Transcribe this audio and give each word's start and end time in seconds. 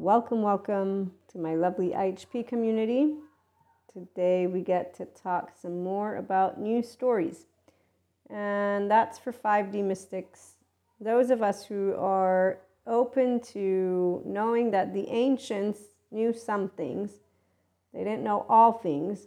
Welcome, 0.00 0.40
welcome 0.40 1.12
to 1.30 1.36
my 1.36 1.54
lovely 1.56 1.90
IHP 1.90 2.48
community. 2.48 3.16
Today 3.92 4.46
we 4.46 4.62
get 4.62 4.94
to 4.94 5.04
talk 5.04 5.52
some 5.60 5.84
more 5.84 6.16
about 6.16 6.58
new 6.58 6.82
stories. 6.82 7.44
And 8.30 8.90
that's 8.90 9.18
for 9.18 9.30
5D 9.30 9.84
mystics. 9.84 10.54
Those 11.02 11.28
of 11.28 11.42
us 11.42 11.66
who 11.66 11.94
are 11.98 12.60
open 12.86 13.40
to 13.52 14.22
knowing 14.24 14.70
that 14.70 14.94
the 14.94 15.06
ancients 15.10 15.80
knew 16.10 16.32
some 16.32 16.70
things, 16.70 17.10
they 17.92 18.02
didn't 18.02 18.24
know 18.24 18.46
all 18.48 18.72
things, 18.72 19.26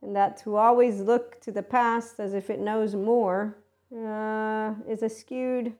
and 0.00 0.16
that 0.16 0.38
to 0.38 0.56
always 0.56 1.00
look 1.00 1.38
to 1.42 1.52
the 1.52 1.62
past 1.62 2.18
as 2.18 2.32
if 2.32 2.48
it 2.48 2.60
knows 2.60 2.94
more 2.94 3.58
uh, 3.94 4.72
is 4.88 5.02
a 5.02 5.10
skewed 5.10 5.74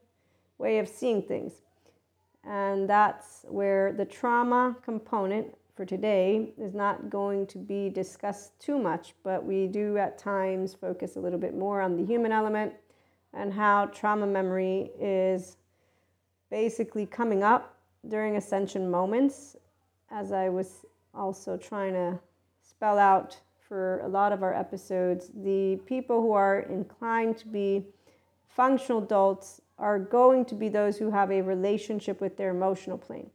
way 0.59 0.77
of 0.77 0.87
seeing 0.87 1.23
things. 1.23 1.53
And 2.43 2.89
that's 2.89 3.45
where 3.47 3.93
the 3.93 4.05
trauma 4.05 4.75
component 4.83 5.55
for 5.75 5.85
today 5.85 6.51
is 6.57 6.73
not 6.73 7.09
going 7.09 7.47
to 7.47 7.57
be 7.57 7.89
discussed 7.89 8.59
too 8.59 8.77
much, 8.77 9.13
but 9.23 9.43
we 9.43 9.67
do 9.67 9.97
at 9.97 10.17
times 10.17 10.73
focus 10.73 11.15
a 11.15 11.19
little 11.19 11.39
bit 11.39 11.55
more 11.55 11.81
on 11.81 11.95
the 11.95 12.05
human 12.05 12.31
element 12.31 12.73
and 13.33 13.53
how 13.53 13.85
trauma 13.87 14.27
memory 14.27 14.91
is 14.99 15.57
basically 16.49 17.05
coming 17.05 17.43
up 17.43 17.77
during 18.07 18.37
ascension 18.37 18.89
moments, 18.89 19.55
as 20.11 20.31
I 20.31 20.49
was 20.49 20.85
also 21.13 21.57
trying 21.57 21.93
to 21.93 22.19
spell 22.61 22.97
out 22.97 23.39
for 23.67 23.99
a 23.99 24.07
lot 24.07 24.31
of 24.31 24.41
our 24.41 24.53
episodes. 24.53 25.29
The 25.43 25.79
people 25.85 26.21
who 26.21 26.31
are 26.31 26.61
inclined 26.61 27.37
to 27.37 27.47
be 27.47 27.85
functional 28.47 29.03
adults 29.03 29.61
are 29.79 29.97
going 29.97 30.45
to 30.45 30.55
be 30.55 30.69
those 30.69 30.97
who 30.97 31.09
have 31.09 31.31
a 31.31 31.41
relationship 31.41 32.19
with 32.21 32.37
their 32.37 32.49
emotional 32.49 32.97
plane. 32.97 33.29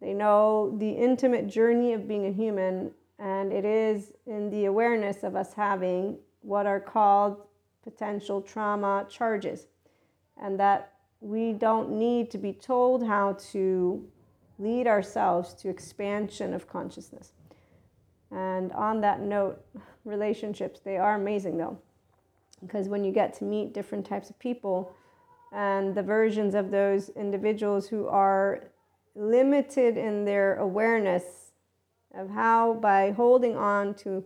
They 0.00 0.12
know 0.12 0.74
the 0.78 0.90
intimate 0.90 1.46
journey 1.46 1.92
of 1.92 2.08
being 2.08 2.26
a 2.26 2.32
human, 2.32 2.90
and 3.18 3.52
it 3.52 3.64
is 3.64 4.12
in 4.26 4.50
the 4.50 4.64
awareness 4.64 5.22
of 5.22 5.36
us 5.36 5.54
having 5.54 6.18
what 6.42 6.66
are 6.66 6.80
called 6.80 7.40
potential 7.82 8.42
trauma 8.42 9.06
charges, 9.08 9.68
and 10.42 10.58
that 10.58 10.92
we 11.20 11.52
don't 11.52 11.90
need 11.90 12.30
to 12.32 12.38
be 12.38 12.52
told 12.52 13.06
how 13.06 13.34
to 13.52 14.06
lead 14.58 14.86
ourselves 14.86 15.54
to 15.54 15.68
expansion 15.68 16.52
of 16.52 16.68
consciousness. 16.68 17.32
And 18.30 18.72
on 18.72 19.00
that 19.02 19.20
note, 19.20 19.64
relationships, 20.04 20.80
they 20.80 20.96
are 20.96 21.14
amazing 21.14 21.56
though. 21.56 21.78
Because 22.60 22.88
when 22.88 23.04
you 23.04 23.12
get 23.12 23.34
to 23.34 23.44
meet 23.44 23.72
different 23.72 24.06
types 24.06 24.28
of 24.28 24.38
people 24.38 24.94
and 25.54 25.94
the 25.94 26.02
versions 26.02 26.54
of 26.54 26.72
those 26.72 27.10
individuals 27.10 27.86
who 27.86 28.08
are 28.08 28.64
limited 29.14 29.96
in 29.96 30.24
their 30.24 30.56
awareness 30.56 31.52
of 32.12 32.30
how, 32.30 32.74
by 32.74 33.12
holding 33.12 33.56
on 33.56 33.94
to 33.94 34.24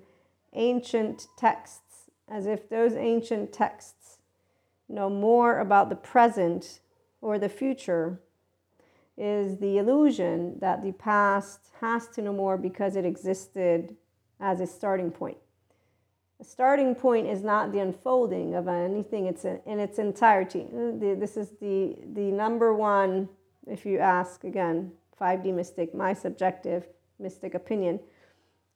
ancient 0.55 1.27
texts, 1.37 2.11
as 2.31 2.47
if 2.47 2.69
those 2.69 2.95
ancient 2.95 3.53
texts 3.53 4.19
know 4.89 5.11
more 5.11 5.61
about 5.61 5.91
the 5.91 5.97
present 5.97 6.81
or 7.21 7.39
the 7.39 7.49
future, 7.49 8.21
is 9.19 9.59
the 9.59 9.77
illusion 9.77 10.57
that 10.61 10.83
the 10.83 10.93
past 10.93 11.61
has 11.81 12.09
to 12.09 12.23
know 12.23 12.33
more 12.33 12.57
because 12.57 12.97
it 12.97 13.05
existed 13.05 13.95
as 14.41 14.61
a 14.61 14.67
starting 14.67 15.11
point. 15.11 15.37
A 16.41 16.45
starting 16.45 16.95
point 16.95 17.27
is 17.27 17.43
not 17.43 17.73
the 17.73 17.81
unfolding 17.81 18.55
of 18.55 18.69
anything 18.69 19.27
it's 19.27 19.45
in 19.45 19.81
its 19.81 19.99
entirety. 19.99 20.67
This 20.73 21.37
is 21.37 21.51
the, 21.61 21.97
the 22.15 22.31
number 22.31 22.73
one, 22.73 23.29
if 23.67 23.85
you 23.85 23.99
ask 23.99 24.45
again, 24.45 24.93
5D 25.21 25.53
mystic, 25.53 25.97
my 25.97 26.15
subjective 26.15 26.87
mystic 27.19 27.55
opinion. 27.55 27.99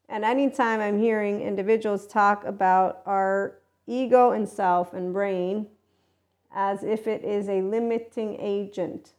And 0.08 0.24
anytime 0.24 0.80
I'm 0.80 0.98
hearing 0.98 1.40
individuals 1.40 2.08
talk 2.08 2.44
about 2.44 3.00
our 3.06 3.58
ego 3.86 4.32
and 4.32 4.48
self 4.48 4.92
and 4.92 5.12
brain 5.12 5.68
as 6.52 6.82
if 6.82 7.06
it 7.06 7.24
is 7.24 7.48
a 7.48 7.62
limiting 7.62 8.40
agent, 8.40 9.12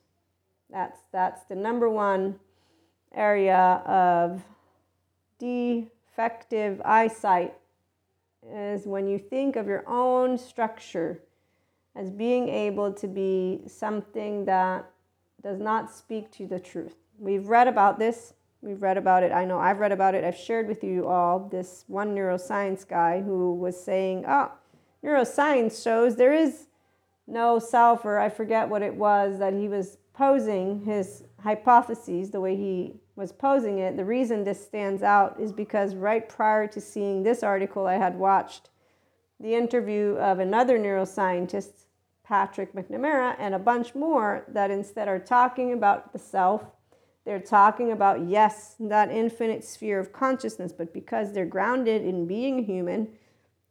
that's, 0.69 1.00
that's 1.13 1.45
the 1.45 1.56
number 1.56 1.89
one 1.89 2.39
area 3.16 3.81
of 3.85 4.44
defective 5.39 6.81
eyesight 6.84 7.53
is 8.52 8.86
when 8.86 9.08
you 9.08 9.18
think 9.18 9.56
of 9.56 9.68
your 9.68 9.84
own 9.88 10.38
structure 10.38 11.22
as 11.96 12.09
being 12.09 12.50
able 12.50 12.92
to 12.94 13.08
be 13.08 13.62
something 13.68 14.46
that 14.46 14.90
does 15.42 15.59
not 15.59 15.94
speak 15.94 16.31
to 16.31 16.48
the 16.48 16.59
truth. 16.59 16.96
We've 17.20 17.48
read 17.48 17.68
about 17.68 18.00
this. 18.00 18.34
We've 18.62 18.81
read 18.81 18.98
about 18.98 19.24
it. 19.24 19.31
I 19.31 19.46
know 19.46 19.59
I've 19.59 19.80
read 19.80 19.92
about 19.92 20.16
it. 20.16 20.24
I've 20.24 20.38
shared 20.38 20.68
with 20.68 20.84
you 20.84 21.08
all 21.08 21.40
this 21.52 21.84
one 21.88 22.16
neuroscience 22.16 22.88
guy 22.88 23.22
who 23.22 23.54
was 23.54 23.81
saying, 23.81 24.24
oh, 24.28 24.52
neuroscience 25.04 25.84
shows 25.84 26.16
there 26.16 26.34
is 26.34 26.68
no 27.28 27.60
self, 27.60 28.06
or 28.06 28.18
I 28.18 28.30
forget 28.30 28.70
what 28.70 28.81
it 28.81 28.96
was 28.96 29.40
that 29.40 29.54
he 29.54 29.68
was 29.68 29.98
posing 30.14 30.84
his 30.86 31.24
hypotheses 31.42 32.31
the 32.31 32.40
way 32.40 32.56
he 32.56 32.96
was 33.16 33.31
posing 33.31 33.79
it. 33.79 33.96
The 33.96 34.06
reason 34.06 34.44
this 34.44 34.63
stands 34.63 35.03
out 35.03 35.40
is 35.40 35.51
because 35.51 35.96
right 35.96 36.28
prior 36.28 36.68
to 36.68 36.81
seeing 36.81 37.24
this 37.24 37.44
article, 37.44 37.85
I 37.85 37.96
had 37.96 38.18
watched 38.18 38.69
the 39.40 39.56
interview 39.56 40.16
of 40.18 40.40
another 40.40 40.79
neuroscientist, 40.79 41.85
Patrick 42.24 42.74
McNamara, 42.74 43.35
and 43.38 43.53
a 43.53 43.59
bunch 43.59 43.94
more 43.94 44.46
that 44.47 44.72
instead 44.72 45.07
are 45.07 45.19
talking 45.19 45.74
about 45.74 46.13
the 46.13 46.19
self. 46.19 46.63
They're 47.25 47.40
talking 47.40 47.91
about, 47.91 48.28
yes, 48.28 48.75
that 48.79 49.12
infinite 49.12 49.63
sphere 49.63 50.00
of 50.00 50.12
consciousness, 50.12 50.74
but 50.74 50.94
because 50.94 51.34
they're 51.34 51.45
grounded 51.45 52.01
in 52.03 52.28
being 52.28 52.66
human, 52.66 53.09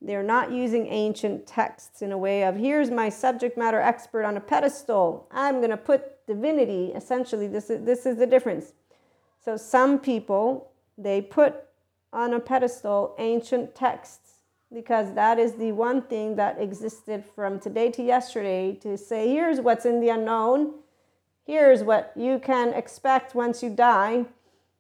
they're 0.00 0.22
not 0.22 0.50
using 0.50 0.86
ancient 0.88 1.46
texts 1.46 2.02
in 2.02 2.12
a 2.12 2.18
way 2.18 2.44
of 2.44 2.56
here's 2.56 2.90
my 2.90 3.08
subject 3.08 3.56
matter 3.56 3.80
expert 3.80 4.24
on 4.24 4.36
a 4.36 4.40
pedestal. 4.40 5.28
I'm 5.30 5.58
going 5.58 5.70
to 5.70 5.76
put 5.76 6.26
divinity. 6.26 6.92
Essentially, 6.94 7.46
this 7.46 7.70
is, 7.70 7.84
this 7.84 8.04
is 8.04 8.16
the 8.16 8.26
difference. 8.26 8.72
So 9.44 9.56
some 9.56 9.98
people 9.98 10.70
they 10.96 11.20
put 11.20 11.64
on 12.12 12.34
a 12.34 12.40
pedestal 12.40 13.14
ancient 13.18 13.74
texts 13.74 14.32
because 14.72 15.14
that 15.14 15.38
is 15.38 15.54
the 15.54 15.72
one 15.72 16.02
thing 16.02 16.36
that 16.36 16.60
existed 16.60 17.24
from 17.34 17.58
today 17.58 17.90
to 17.90 18.02
yesterday 18.02 18.74
to 18.82 18.96
say 18.96 19.28
here's 19.28 19.60
what's 19.60 19.84
in 19.84 20.00
the 20.00 20.08
unknown. 20.08 20.74
Here's 21.44 21.82
what 21.82 22.12
you 22.16 22.38
can 22.38 22.72
expect 22.72 23.34
once 23.34 23.62
you 23.62 23.70
die. 23.70 24.26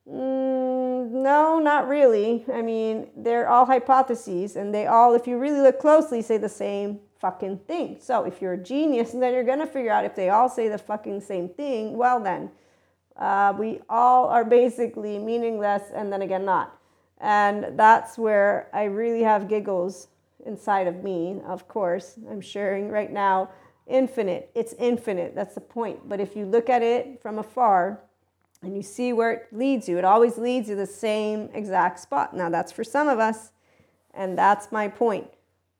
Mm, 0.08 1.10
no, 1.10 1.58
not 1.58 1.88
really. 1.88 2.44
I 2.52 2.62
mean, 2.62 3.08
they're 3.16 3.48
all 3.48 3.66
hypotheses, 3.66 4.56
and 4.56 4.74
they 4.74 4.86
all, 4.86 5.14
if 5.14 5.26
you 5.26 5.38
really 5.38 5.60
look 5.60 5.78
closely, 5.78 6.22
say 6.22 6.38
the 6.38 6.48
same 6.48 7.00
fucking 7.20 7.58
thing. 7.68 7.98
So 8.00 8.24
if 8.24 8.40
you're 8.40 8.54
a 8.54 8.58
genius, 8.58 9.12
then 9.12 9.32
you're 9.32 9.44
gonna 9.44 9.66
figure 9.66 9.92
out 9.92 10.04
if 10.04 10.14
they 10.14 10.30
all 10.30 10.48
say 10.48 10.68
the 10.68 10.78
fucking 10.78 11.20
same 11.20 11.48
thing. 11.48 11.96
Well, 11.96 12.20
then, 12.20 12.50
uh, 13.16 13.54
we 13.58 13.80
all 13.88 14.28
are 14.28 14.44
basically 14.44 15.18
meaningless, 15.18 15.82
and 15.94 16.12
then 16.12 16.22
again, 16.22 16.44
not. 16.44 16.78
And 17.18 17.78
that's 17.78 18.18
where 18.18 18.68
I 18.72 18.84
really 18.84 19.22
have 19.22 19.48
giggles 19.48 20.08
inside 20.44 20.86
of 20.86 21.04
me. 21.04 21.40
Of 21.46 21.68
course, 21.68 22.18
I'm 22.30 22.40
sharing 22.40 22.88
right 22.88 23.12
now. 23.12 23.50
Infinite. 23.86 24.50
It's 24.54 24.74
infinite. 24.78 25.34
That's 25.34 25.54
the 25.54 25.60
point. 25.60 26.08
But 26.08 26.20
if 26.20 26.34
you 26.36 26.46
look 26.46 26.68
at 26.68 26.82
it 26.82 27.20
from 27.20 27.38
afar, 27.38 28.00
and 28.62 28.76
you 28.76 28.82
see 28.82 29.12
where 29.12 29.32
it 29.32 29.48
leads 29.50 29.88
you. 29.88 29.98
It 29.98 30.04
always 30.04 30.38
leads 30.38 30.68
you 30.68 30.76
to 30.76 30.80
the 30.80 30.86
same 30.86 31.50
exact 31.52 31.98
spot. 31.98 32.34
Now, 32.34 32.48
that's 32.48 32.72
for 32.72 32.84
some 32.84 33.08
of 33.08 33.18
us, 33.18 33.50
and 34.14 34.38
that's 34.38 34.70
my 34.70 34.88
point. 34.88 35.28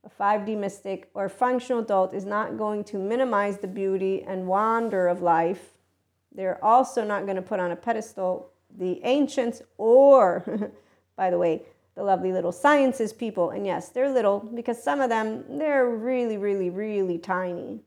A 0.04 0.10
5D 0.10 0.59
mystic 0.59 1.09
or 1.14 1.28
functional 1.28 1.81
adult 1.81 2.12
is 2.12 2.25
not 2.25 2.59
going 2.59 2.82
to 2.84 2.99
minimize 2.99 3.59
the 3.59 3.69
beauty 3.69 4.25
and 4.25 4.49
wonder 4.49 5.06
of 5.06 5.22
life. 5.22 5.72
They're 6.34 6.62
also 6.65 7.04
not 7.04 7.25
going 7.25 7.37
to 7.37 7.43
put 7.43 7.60
on 7.60 7.72
a 7.72 7.76
pedestal 7.76 8.50
the 8.78 9.00
ancients 9.04 9.61
or, 9.76 10.73
by 11.17 11.31
the 11.31 11.38
way, 11.38 11.62
the 11.94 12.02
lovely 12.02 12.32
little 12.32 12.52
sciences 12.52 13.12
people. 13.12 13.50
And 13.50 13.67
yes, 13.67 13.90
they're 13.90 14.11
little 14.11 14.40
because 14.40 14.82
some 14.82 15.00
of 15.00 15.11
them, 15.11 15.44
they're 15.58 15.90
really, 15.90 16.38
really, 16.38 16.70
really 16.70 17.19
tiny. 17.19 17.81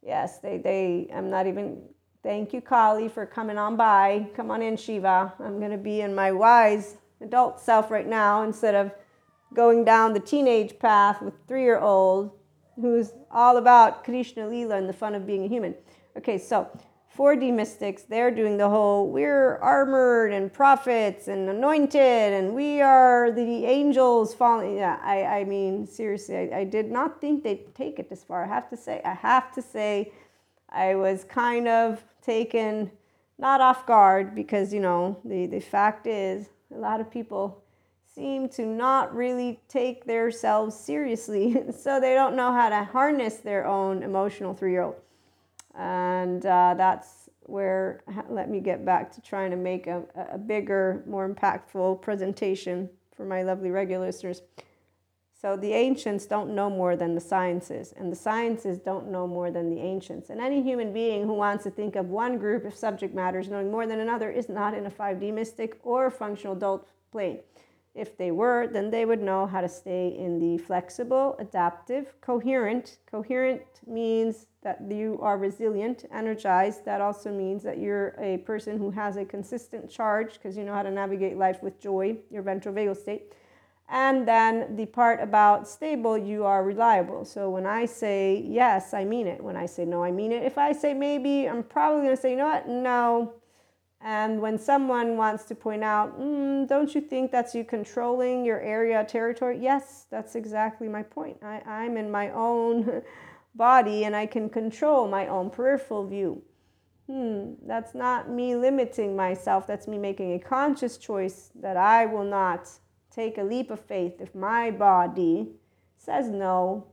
Yes, 0.00 0.38
they, 0.38 0.58
they, 0.58 1.08
I'm 1.12 1.28
not 1.28 1.48
even 1.48 1.82
Thank 2.26 2.52
you, 2.52 2.60
Kali, 2.60 3.08
for 3.08 3.24
coming 3.24 3.56
on 3.56 3.76
by. 3.76 4.26
Come 4.34 4.50
on 4.50 4.60
in, 4.60 4.76
Shiva. 4.76 5.32
I'm 5.38 5.60
going 5.60 5.70
to 5.70 5.78
be 5.78 6.00
in 6.00 6.12
my 6.12 6.32
wise 6.32 6.96
adult 7.20 7.60
self 7.60 7.88
right 7.88 8.08
now 8.08 8.42
instead 8.42 8.74
of 8.74 8.90
going 9.54 9.84
down 9.84 10.12
the 10.12 10.18
teenage 10.18 10.76
path 10.80 11.22
with 11.22 11.34
three 11.46 11.62
year 11.62 11.78
old 11.78 12.32
who's 12.80 13.12
all 13.30 13.58
about 13.58 14.02
Krishna 14.02 14.48
Lila 14.48 14.74
and 14.74 14.88
the 14.88 14.92
fun 14.92 15.14
of 15.14 15.24
being 15.24 15.44
a 15.44 15.48
human. 15.48 15.76
Okay, 16.18 16.36
so 16.36 16.68
4D 17.16 17.52
mystics, 17.52 18.02
they're 18.02 18.30
doing 18.30 18.56
the 18.56 18.68
whole 18.68 19.08
we're 19.08 19.56
armored 19.58 20.32
and 20.32 20.52
prophets 20.52 21.28
and 21.28 21.48
anointed 21.48 22.32
and 22.32 22.54
we 22.54 22.80
are 22.82 23.30
the 23.30 23.64
angels 23.64 24.34
falling. 24.34 24.76
Yeah, 24.76 24.98
I, 25.02 25.24
I 25.24 25.44
mean, 25.44 25.86
seriously, 25.86 26.36
I, 26.36 26.58
I 26.58 26.64
did 26.64 26.90
not 26.90 27.20
think 27.20 27.42
they'd 27.42 27.74
take 27.74 27.98
it 27.98 28.10
this 28.10 28.22
far. 28.22 28.44
I 28.44 28.48
have 28.48 28.68
to 28.70 28.76
say, 28.76 29.00
I 29.04 29.14
have 29.14 29.52
to 29.54 29.62
say, 29.62 30.12
I 30.68 30.94
was 30.94 31.24
kind 31.24 31.68
of 31.68 32.04
taken 32.20 32.90
not 33.38 33.60
off 33.60 33.86
guard 33.86 34.34
because, 34.34 34.72
you 34.72 34.80
know, 34.80 35.18
the, 35.24 35.46
the 35.46 35.60
fact 35.60 36.06
is, 36.06 36.48
a 36.74 36.78
lot 36.78 37.00
of 37.00 37.10
people 37.10 37.62
seem 38.14 38.48
to 38.48 38.64
not 38.64 39.14
really 39.14 39.60
take 39.68 40.04
themselves 40.06 40.74
seriously. 40.74 41.62
so 41.78 42.00
they 42.00 42.14
don't 42.14 42.34
know 42.34 42.52
how 42.52 42.68
to 42.68 42.84
harness 42.84 43.36
their 43.36 43.66
own 43.66 44.02
emotional 44.02 44.54
three 44.54 44.72
year 44.72 44.82
old. 44.82 44.96
And 45.78 46.44
uh, 46.46 46.74
that's 46.76 47.28
where, 47.42 48.02
let 48.28 48.50
me 48.50 48.60
get 48.60 48.84
back 48.84 49.12
to 49.12 49.20
trying 49.20 49.50
to 49.50 49.56
make 49.56 49.86
a, 49.86 50.02
a 50.32 50.38
bigger, 50.38 51.04
more 51.06 51.28
impactful 51.28 52.02
presentation 52.02 52.88
for 53.16 53.24
my 53.24 53.42
lovely 53.42 53.70
regular 53.70 54.06
listeners. 54.06 54.42
So 55.40 55.56
the 55.56 55.72
ancients 55.74 56.26
don't 56.26 56.54
know 56.54 56.70
more 56.70 56.96
than 56.96 57.14
the 57.14 57.20
sciences, 57.20 57.92
and 57.96 58.10
the 58.10 58.16
sciences 58.16 58.78
don't 58.78 59.10
know 59.10 59.26
more 59.26 59.50
than 59.50 59.68
the 59.68 59.78
ancients. 59.78 60.30
And 60.30 60.40
any 60.40 60.62
human 60.62 60.94
being 60.94 61.24
who 61.24 61.34
wants 61.34 61.64
to 61.64 61.70
think 61.70 61.94
of 61.94 62.08
one 62.08 62.38
group 62.38 62.64
of 62.64 62.74
subject 62.74 63.14
matters 63.14 63.48
knowing 63.48 63.70
more 63.70 63.86
than 63.86 64.00
another 64.00 64.30
is 64.30 64.48
not 64.48 64.72
in 64.72 64.86
a 64.86 64.90
5D 64.90 65.34
mystic 65.34 65.78
or 65.82 66.10
functional 66.10 66.56
adult 66.56 66.88
plane. 67.12 67.40
If 67.94 68.16
they 68.16 68.30
were, 68.30 68.66
then 68.66 68.90
they 68.90 69.04
would 69.04 69.22
know 69.22 69.46
how 69.46 69.60
to 69.60 69.68
stay 69.68 70.08
in 70.08 70.38
the 70.38 70.58
flexible, 70.58 71.36
adaptive, 71.38 72.14
coherent. 72.20 72.98
Coherent 73.10 73.62
means 73.86 74.46
that 74.66 74.78
you 74.90 75.18
are 75.22 75.38
resilient, 75.38 76.04
energized. 76.12 76.84
That 76.84 77.00
also 77.00 77.30
means 77.30 77.62
that 77.62 77.78
you're 77.78 78.14
a 78.18 78.38
person 78.38 78.76
who 78.76 78.90
has 78.90 79.16
a 79.16 79.24
consistent 79.24 79.88
charge 79.88 80.34
because 80.34 80.56
you 80.56 80.64
know 80.64 80.74
how 80.74 80.82
to 80.82 80.90
navigate 80.90 81.36
life 81.36 81.62
with 81.62 81.80
joy, 81.80 82.16
your 82.30 82.42
ventral 82.42 82.74
vagal 82.74 82.96
state 82.96 83.32
and 83.88 84.26
then 84.26 84.74
the 84.76 84.86
part 84.86 85.20
about 85.20 85.68
stable, 85.68 86.18
you 86.18 86.44
are 86.44 86.64
reliable. 86.64 87.24
So 87.24 87.48
when 87.50 87.66
I 87.66 87.86
say 87.86 88.42
yes, 88.44 88.92
I 88.92 89.04
mean 89.04 89.28
it. 89.28 89.42
When 89.42 89.56
I 89.56 89.66
say 89.66 89.84
no, 89.84 90.02
I 90.02 90.10
mean 90.10 90.32
it. 90.32 90.42
If 90.42 90.58
I 90.58 90.72
say 90.72 90.92
maybe, 90.92 91.48
I'm 91.48 91.62
probably 91.62 92.02
going 92.02 92.16
to 92.16 92.20
say, 92.20 92.30
you 92.32 92.36
know 92.36 92.46
what? 92.46 92.68
No. 92.68 93.34
And 94.00 94.40
when 94.40 94.58
someone 94.58 95.16
wants 95.16 95.44
to 95.44 95.54
point 95.54 95.84
out, 95.84 96.20
mm, 96.20 96.68
don't 96.68 96.94
you 96.94 97.00
think 97.00 97.30
that's 97.30 97.54
you 97.54 97.64
controlling 97.64 98.44
your 98.44 98.60
area, 98.60 99.04
territory? 99.04 99.58
Yes, 99.60 100.06
that's 100.10 100.34
exactly 100.34 100.88
my 100.88 101.02
point. 101.02 101.38
I, 101.42 101.60
I'm 101.66 101.96
in 101.96 102.10
my 102.10 102.30
own 102.30 103.02
body 103.56 104.04
and 104.04 104.14
I 104.14 104.26
can 104.26 104.48
control 104.48 105.08
my 105.08 105.26
own 105.26 105.50
peripheral 105.50 106.06
view. 106.06 106.42
Hmm, 107.06 107.52
that's 107.64 107.94
not 107.94 108.28
me 108.28 108.56
limiting 108.56 109.14
myself. 109.14 109.66
That's 109.66 109.86
me 109.86 109.98
making 109.98 110.34
a 110.34 110.38
conscious 110.38 110.98
choice 110.98 111.50
that 111.60 111.76
I 111.76 112.06
will 112.06 112.24
not 112.24 112.68
take 113.10 113.38
a 113.38 113.42
leap 113.44 113.70
of 113.70 113.80
faith 113.80 114.20
if 114.20 114.34
my 114.34 114.70
body 114.70 115.52
says 115.96 116.28
no. 116.28 116.86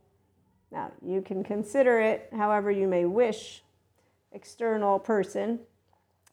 Now, 0.71 0.92
you 1.06 1.21
can 1.21 1.44
consider 1.44 2.00
it 2.00 2.30
however 2.36 2.71
you 2.71 2.88
may 2.88 3.06
wish. 3.06 3.63
External 4.31 5.00
person, 5.00 5.60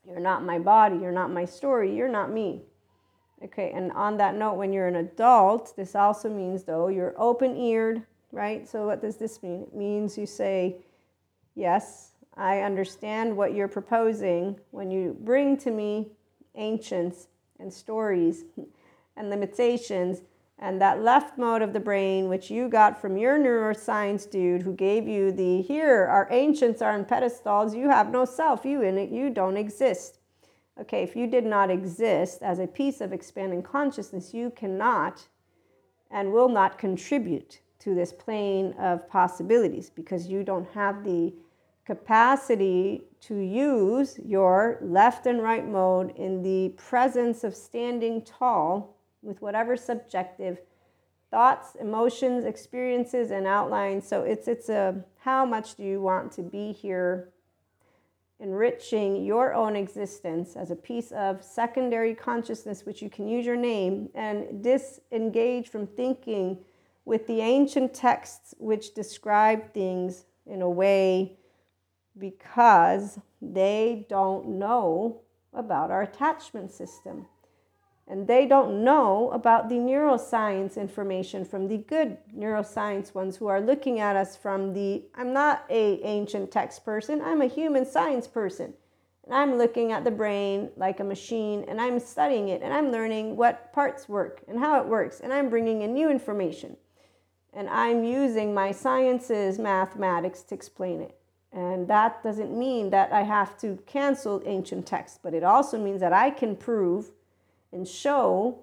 you're 0.06 0.20
not 0.20 0.44
my 0.44 0.58
body, 0.58 0.96
you're 0.96 1.12
not 1.12 1.30
my 1.30 1.44
story, 1.44 1.94
you're 1.94 2.08
not 2.08 2.32
me. 2.32 2.62
Okay, 3.42 3.72
and 3.74 3.90
on 3.92 4.18
that 4.18 4.34
note, 4.34 4.54
when 4.54 4.72
you're 4.72 4.88
an 4.88 4.96
adult, 4.96 5.74
this 5.76 5.94
also 5.94 6.28
means 6.28 6.64
though 6.64 6.88
you're 6.88 7.14
open 7.16 7.56
eared, 7.56 8.02
right? 8.32 8.68
So, 8.68 8.86
what 8.86 9.00
does 9.00 9.16
this 9.16 9.42
mean? 9.42 9.62
It 9.62 9.74
means 9.74 10.16
you 10.16 10.26
say, 10.26 10.76
Yes, 11.54 12.12
I 12.36 12.60
understand 12.60 13.36
what 13.36 13.54
you're 13.54 13.68
proposing 13.68 14.58
when 14.70 14.90
you 14.90 15.16
bring 15.20 15.56
to 15.58 15.70
me 15.70 16.12
ancients 16.54 17.28
and 17.58 17.72
stories 17.72 18.44
and 19.16 19.30
limitations. 19.30 20.22
And 20.58 20.80
that 20.80 21.02
left 21.02 21.38
mode 21.38 21.62
of 21.62 21.72
the 21.72 21.80
brain, 21.80 22.28
which 22.28 22.50
you 22.50 22.68
got 22.68 23.00
from 23.00 23.16
your 23.16 23.38
neuroscience 23.38 24.30
dude 24.30 24.62
who 24.62 24.74
gave 24.74 25.08
you 25.08 25.32
the 25.32 25.62
here, 25.62 26.06
our 26.06 26.28
ancients 26.30 26.82
are 26.82 26.92
on 26.92 27.06
pedestals, 27.06 27.74
you 27.74 27.88
have 27.88 28.10
no 28.10 28.26
self, 28.26 28.64
you 28.66 28.82
in 28.82 28.98
it, 28.98 29.10
you 29.10 29.30
don't 29.30 29.56
exist. 29.56 30.18
Okay, 30.78 31.02
if 31.02 31.16
you 31.16 31.26
did 31.26 31.44
not 31.44 31.70
exist 31.70 32.42
as 32.42 32.58
a 32.58 32.66
piece 32.66 33.00
of 33.00 33.12
expanding 33.12 33.62
consciousness, 33.62 34.34
you 34.34 34.50
cannot 34.50 35.28
and 36.10 36.32
will 36.32 36.48
not 36.48 36.78
contribute 36.78 37.60
to 37.80 37.94
this 37.94 38.12
plane 38.12 38.74
of 38.78 39.08
possibilities 39.08 39.90
because 39.90 40.28
you 40.28 40.44
don't 40.44 40.68
have 40.72 41.04
the 41.04 41.32
capacity 41.84 43.02
to 43.20 43.36
use 43.36 44.18
your 44.24 44.78
left 44.80 45.26
and 45.26 45.42
right 45.42 45.66
mode 45.66 46.14
in 46.16 46.42
the 46.42 46.68
presence 46.76 47.42
of 47.42 47.54
standing 47.54 48.22
tall 48.22 48.96
with 49.22 49.42
whatever 49.42 49.76
subjective 49.76 50.58
thoughts, 51.30 51.76
emotions, 51.80 52.44
experiences, 52.44 53.30
and 53.30 53.46
outlines. 53.46 54.06
So 54.06 54.22
it's 54.22 54.48
it's 54.48 54.68
a 54.68 55.04
how 55.18 55.44
much 55.44 55.74
do 55.74 55.82
you 55.82 56.00
want 56.00 56.32
to 56.32 56.42
be 56.42 56.72
here 56.72 57.30
enriching 58.40 59.24
your 59.24 59.52
own 59.52 59.76
existence 59.76 60.56
as 60.56 60.70
a 60.70 60.76
piece 60.76 61.12
of 61.12 61.44
secondary 61.44 62.14
consciousness, 62.14 62.86
which 62.86 63.02
you 63.02 63.10
can 63.10 63.28
use 63.28 63.44
your 63.44 63.56
name 63.56 64.08
and 64.14 64.62
disengage 64.64 65.68
from 65.68 65.86
thinking 65.86 66.58
with 67.04 67.26
the 67.26 67.40
ancient 67.40 67.94
texts 67.94 68.54
which 68.58 68.94
describe 68.94 69.72
things 69.72 70.24
in 70.46 70.62
a 70.62 70.70
way 70.70 71.36
because 72.18 73.18
they 73.40 74.06
don't 74.08 74.46
know 74.46 75.20
about 75.52 75.90
our 75.90 76.02
attachment 76.02 76.70
system. 76.70 77.26
And 78.06 78.26
they 78.26 78.46
don't 78.46 78.82
know 78.82 79.30
about 79.30 79.68
the 79.68 79.76
neuroscience 79.76 80.76
information 80.76 81.44
from 81.44 81.68
the 81.68 81.78
good 81.78 82.18
neuroscience 82.36 83.14
ones 83.14 83.36
who 83.36 83.46
are 83.46 83.60
looking 83.60 84.00
at 84.00 84.16
us 84.16 84.36
from 84.36 84.72
the 84.72 85.04
i'm 85.14 85.32
not 85.32 85.64
a 85.70 86.00
ancient 86.02 86.50
text 86.50 86.84
person 86.84 87.20
i'm 87.20 87.40
a 87.40 87.46
human 87.46 87.86
science 87.86 88.26
person. 88.26 88.74
And 89.24 89.34
i'm 89.34 89.58
looking 89.58 89.92
at 89.92 90.02
the 90.02 90.10
brain 90.10 90.70
like 90.76 90.98
a 90.98 91.04
machine 91.04 91.64
and 91.68 91.80
i'm 91.80 92.00
studying 92.00 92.48
it 92.48 92.62
and 92.62 92.74
i'm 92.74 92.90
learning 92.90 93.36
what 93.36 93.72
parts 93.72 94.08
work 94.08 94.42
and 94.48 94.58
how 94.58 94.80
it 94.80 94.88
works 94.88 95.20
and 95.20 95.32
i'm 95.32 95.48
bringing 95.48 95.82
in 95.82 95.94
new 95.94 96.10
information 96.10 96.76
and 97.52 97.68
i'm 97.68 98.04
using 98.04 98.52
my 98.54 98.70
sciences 98.72 99.58
mathematics 99.58 100.42
to 100.42 100.54
explain 100.54 101.00
it 101.00 101.16
and 101.52 101.88
that 101.88 102.22
doesn't 102.22 102.56
mean 102.56 102.90
that 102.90 103.12
i 103.12 103.22
have 103.22 103.58
to 103.58 103.78
cancel 103.86 104.42
ancient 104.46 104.86
texts 104.86 105.18
but 105.22 105.34
it 105.34 105.44
also 105.44 105.78
means 105.78 106.00
that 106.00 106.12
i 106.12 106.30
can 106.30 106.54
prove 106.56 107.10
and 107.72 107.86
show 107.86 108.58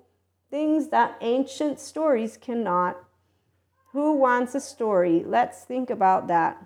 things 0.49 0.89
that 0.89 1.17
ancient 1.21 1.79
stories 1.79 2.37
cannot. 2.37 2.97
Who 3.91 4.13
wants 4.13 4.55
a 4.55 4.61
story? 4.61 5.23
Let's 5.25 5.63
think 5.63 5.89
about 5.89 6.27
that. 6.27 6.65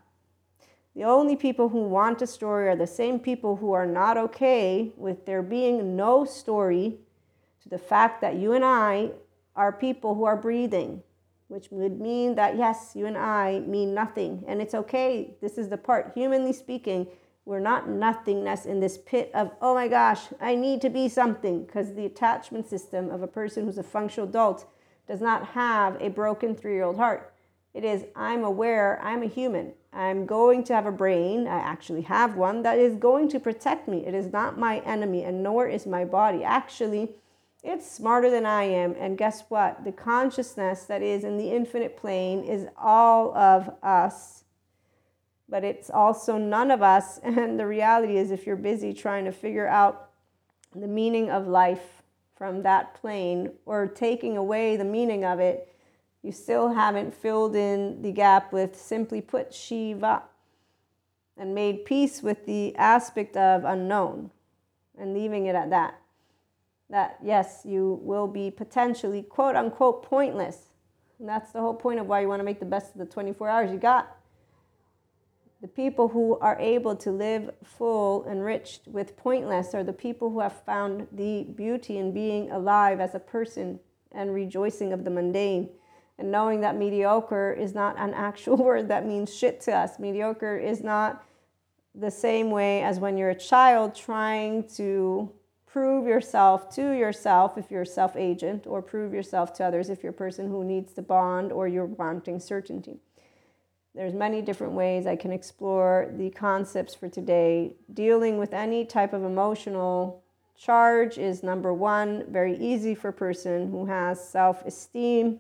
The 0.96 1.04
only 1.04 1.36
people 1.36 1.70
who 1.70 1.84
want 1.84 2.22
a 2.22 2.28
story 2.28 2.68
are 2.68 2.76
the 2.76 2.88
same 2.88 3.20
people 3.20 3.56
who 3.56 3.72
are 3.72 3.86
not 3.86 4.18
okay 4.18 4.92
with 4.98 5.26
there 5.26 5.42
being 5.42 5.96
no 5.96 6.26
story 6.26 6.98
to 7.62 7.70
the 7.70 7.78
fact 7.78 8.22
that 8.22 8.36
you 8.36 8.52
and 8.54 8.66
I 8.66 9.12
are 9.56 9.72
people 9.72 10.16
who 10.16 10.26
are 10.26 10.36
breathing, 10.36 11.02
which 11.52 11.70
would 11.70 12.00
mean 12.00 12.34
that 12.36 12.58
yes, 12.58 12.94
you 12.96 13.06
and 13.06 13.18
I 13.18 13.60
mean 13.60 13.94
nothing. 13.94 14.44
And 14.48 14.62
it's 14.62 14.74
okay. 14.74 15.36
This 15.42 15.58
is 15.58 15.68
the 15.68 15.78
part, 15.78 16.14
humanly 16.16 16.54
speaking, 16.54 17.08
we're 17.44 17.60
not 17.60 17.90
nothingness 17.90 18.66
in 18.66 18.80
this 18.80 18.98
pit 18.98 19.32
of, 19.34 19.52
oh 19.62 19.74
my 19.74 19.90
gosh, 19.90 20.22
I 20.40 20.56
need 20.56 20.80
to 20.82 20.90
be 20.90 21.10
something, 21.10 21.66
because 21.66 21.94
the 21.94 22.06
attachment 22.06 22.70
system 22.70 23.10
of 23.10 23.22
a 23.22 23.28
person 23.28 23.66
who's 23.66 23.78
a 23.78 23.84
functional 23.84 24.30
adult 24.30 24.66
does 25.08 25.20
not 25.20 25.48
have 25.48 25.98
a 26.00 26.10
broken 26.10 26.56
three 26.56 26.76
year 26.76 26.84
old 26.84 26.96
heart. 26.96 27.34
It 27.74 27.84
is, 27.84 28.06
I'm 28.16 28.44
aware, 28.46 29.02
I'm 29.04 29.24
a 29.24 29.28
human. 29.28 29.74
I'm 29.92 30.26
going 30.26 30.64
to 30.66 30.74
have 30.74 30.86
a 30.86 30.92
brain, 30.92 31.48
I 31.48 31.60
actually 31.60 32.04
have 32.04 32.38
one, 32.38 32.62
that 32.62 32.80
is 32.80 32.96
going 32.96 33.28
to 33.30 33.40
protect 33.42 33.90
me. 33.90 34.06
It 34.06 34.14
is 34.14 34.32
not 34.32 34.58
my 34.58 34.80
enemy, 34.80 35.24
and 35.24 35.44
nor 35.44 35.68
is 35.68 35.86
my 35.86 36.06
body. 36.06 36.46
Actually, 36.46 37.16
it's 37.64 37.90
smarter 37.90 38.30
than 38.30 38.46
I 38.46 38.64
am. 38.64 38.96
And 38.98 39.18
guess 39.18 39.44
what? 39.50 39.84
The 39.84 39.92
consciousness 39.92 40.84
that 40.86 41.02
is 41.02 41.24
in 41.24 41.38
the 41.38 41.52
infinite 41.52 41.98
plane 41.98 42.44
is 42.44 42.68
all 42.78 43.36
of 43.38 43.70
us 43.84 44.42
but 45.52 45.66
it's 45.66 45.90
also 45.90 46.38
none 46.38 46.72
of 46.72 46.82
us. 46.82 47.20
And 47.24 47.60
the 47.60 47.68
reality 47.68 48.18
is, 48.18 48.32
if 48.32 48.48
you're 48.48 48.56
busy 48.56 48.94
trying 48.94 49.26
to 49.26 49.32
figure 49.32 49.68
out 49.68 50.10
the 50.74 50.88
meaning 50.88 51.30
of 51.30 51.46
life 51.46 52.02
from 52.36 52.64
that 52.64 52.96
plane 52.96 53.52
or 53.66 53.86
taking 53.86 54.38
away 54.38 54.78
the 54.78 54.86
meaning 54.86 55.26
of 55.26 55.40
it, 55.40 55.76
you 56.24 56.32
still 56.32 56.74
haven't 56.74 57.14
filled 57.14 57.56
in 57.56 58.02
the 58.02 58.12
gap 58.12 58.54
with 58.54 58.80
simply 58.80 59.22
put 59.22 59.54
Shiva 59.54 60.24
and 61.38 61.54
made 61.54 61.86
peace 61.86 62.24
with 62.24 62.46
the 62.46 62.76
aspect 62.78 63.36
of 63.36 63.66
unknown 63.66 64.32
and 64.98 65.14
leaving 65.14 65.48
it 65.48 65.56
at 65.56 65.72
that. 65.72 66.01
That, 66.92 67.18
yes, 67.24 67.62
you 67.66 68.00
will 68.04 68.28
be 68.28 68.52
potentially 68.52 69.24
quote 69.24 69.56
unquote 69.56 70.04
pointless. 70.04 70.70
And 71.20 71.28
that's 71.28 71.52
the 71.52 71.62
whole 71.62 71.74
point 71.74 72.00
of 72.00 72.06
why 72.06 72.22
you 72.22 72.28
want 72.28 72.42
to 72.42 72.44
make 72.44 72.60
the 72.60 72.66
best 72.66 72.94
of 72.94 73.00
the 73.00 73.06
24 73.06 73.50
hours 73.50 73.72
you 73.72 73.78
got 73.80 74.18
the 75.62 75.68
people 75.68 76.08
who 76.08 76.40
are 76.40 76.58
able 76.60 76.96
to 76.96 77.12
live 77.12 77.52
full, 77.64 78.26
enriched 78.28 78.88
with 78.88 79.16
pointless, 79.16 79.76
are 79.76 79.84
the 79.84 79.94
people 79.94 80.32
who 80.32 80.40
have 80.40 80.64
found 80.64 81.08
the 81.12 81.44
beauty 81.56 82.00
in 82.00 82.12
being 82.12 82.52
alive 82.52 83.00
as 83.00 83.14
a 83.14 83.20
person 83.20 83.80
and 84.12 84.34
rejoicing 84.34 84.92
of 84.92 85.06
the 85.06 85.12
mundane. 85.12 85.70
And 86.18 86.32
knowing 86.32 86.62
that 86.62 86.76
mediocre 86.76 87.54
is 87.54 87.76
not 87.76 87.98
an 88.00 88.14
actual 88.16 88.58
word 88.64 88.88
that 88.88 89.06
means 89.06 89.34
shit 89.34 89.62
to 89.62 89.72
us. 89.72 90.00
Mediocre 90.00 90.58
is 90.58 90.84
not 90.84 91.24
the 91.94 92.12
same 92.12 92.50
way 92.50 92.82
as 92.82 93.00
when 93.00 93.16
you're 93.16 93.30
a 93.30 93.36
child 93.36 93.94
trying 93.94 94.68
to 94.76 95.32
prove 95.72 96.06
yourself 96.06 96.70
to 96.76 96.92
yourself 96.92 97.58
if 97.58 97.72
you're 97.72 97.84
a 97.84 97.86
self 97.86 98.16
agent, 98.16 98.68
or 98.68 98.82
prove 98.82 99.14
yourself 99.14 99.54
to 99.54 99.64
others 99.64 99.90
if 99.90 100.04
you're 100.04 100.12
a 100.12 100.14
person 100.14 100.50
who 100.50 100.64
needs 100.64 100.94
to 100.94 101.02
bond 101.02 101.52
or 101.52 101.68
you're 101.68 101.86
wanting 101.86 102.40
certainty. 102.40 103.00
There's 103.96 104.14
many 104.14 104.42
different 104.42 104.74
ways 104.74 105.06
I 105.06 105.16
can 105.16 105.32
explore 105.32 106.12
the 106.18 106.30
concepts 106.30 106.96
for 106.96 107.10
today. 107.10 107.74
Dealing 107.94 108.38
with 108.38 108.54
any 108.54 108.86
type 108.86 109.14
of 109.14 109.24
emotional 109.24 110.24
charge 110.58 111.18
is 111.18 111.44
number 111.44 111.74
one, 111.74 112.26
very 112.30 112.58
easy 112.58 112.96
for 112.96 113.10
a 113.10 113.14
person 113.14 113.72
who 113.72 113.86
has 113.86 114.26
self 114.26 114.66
esteem, 114.66 115.40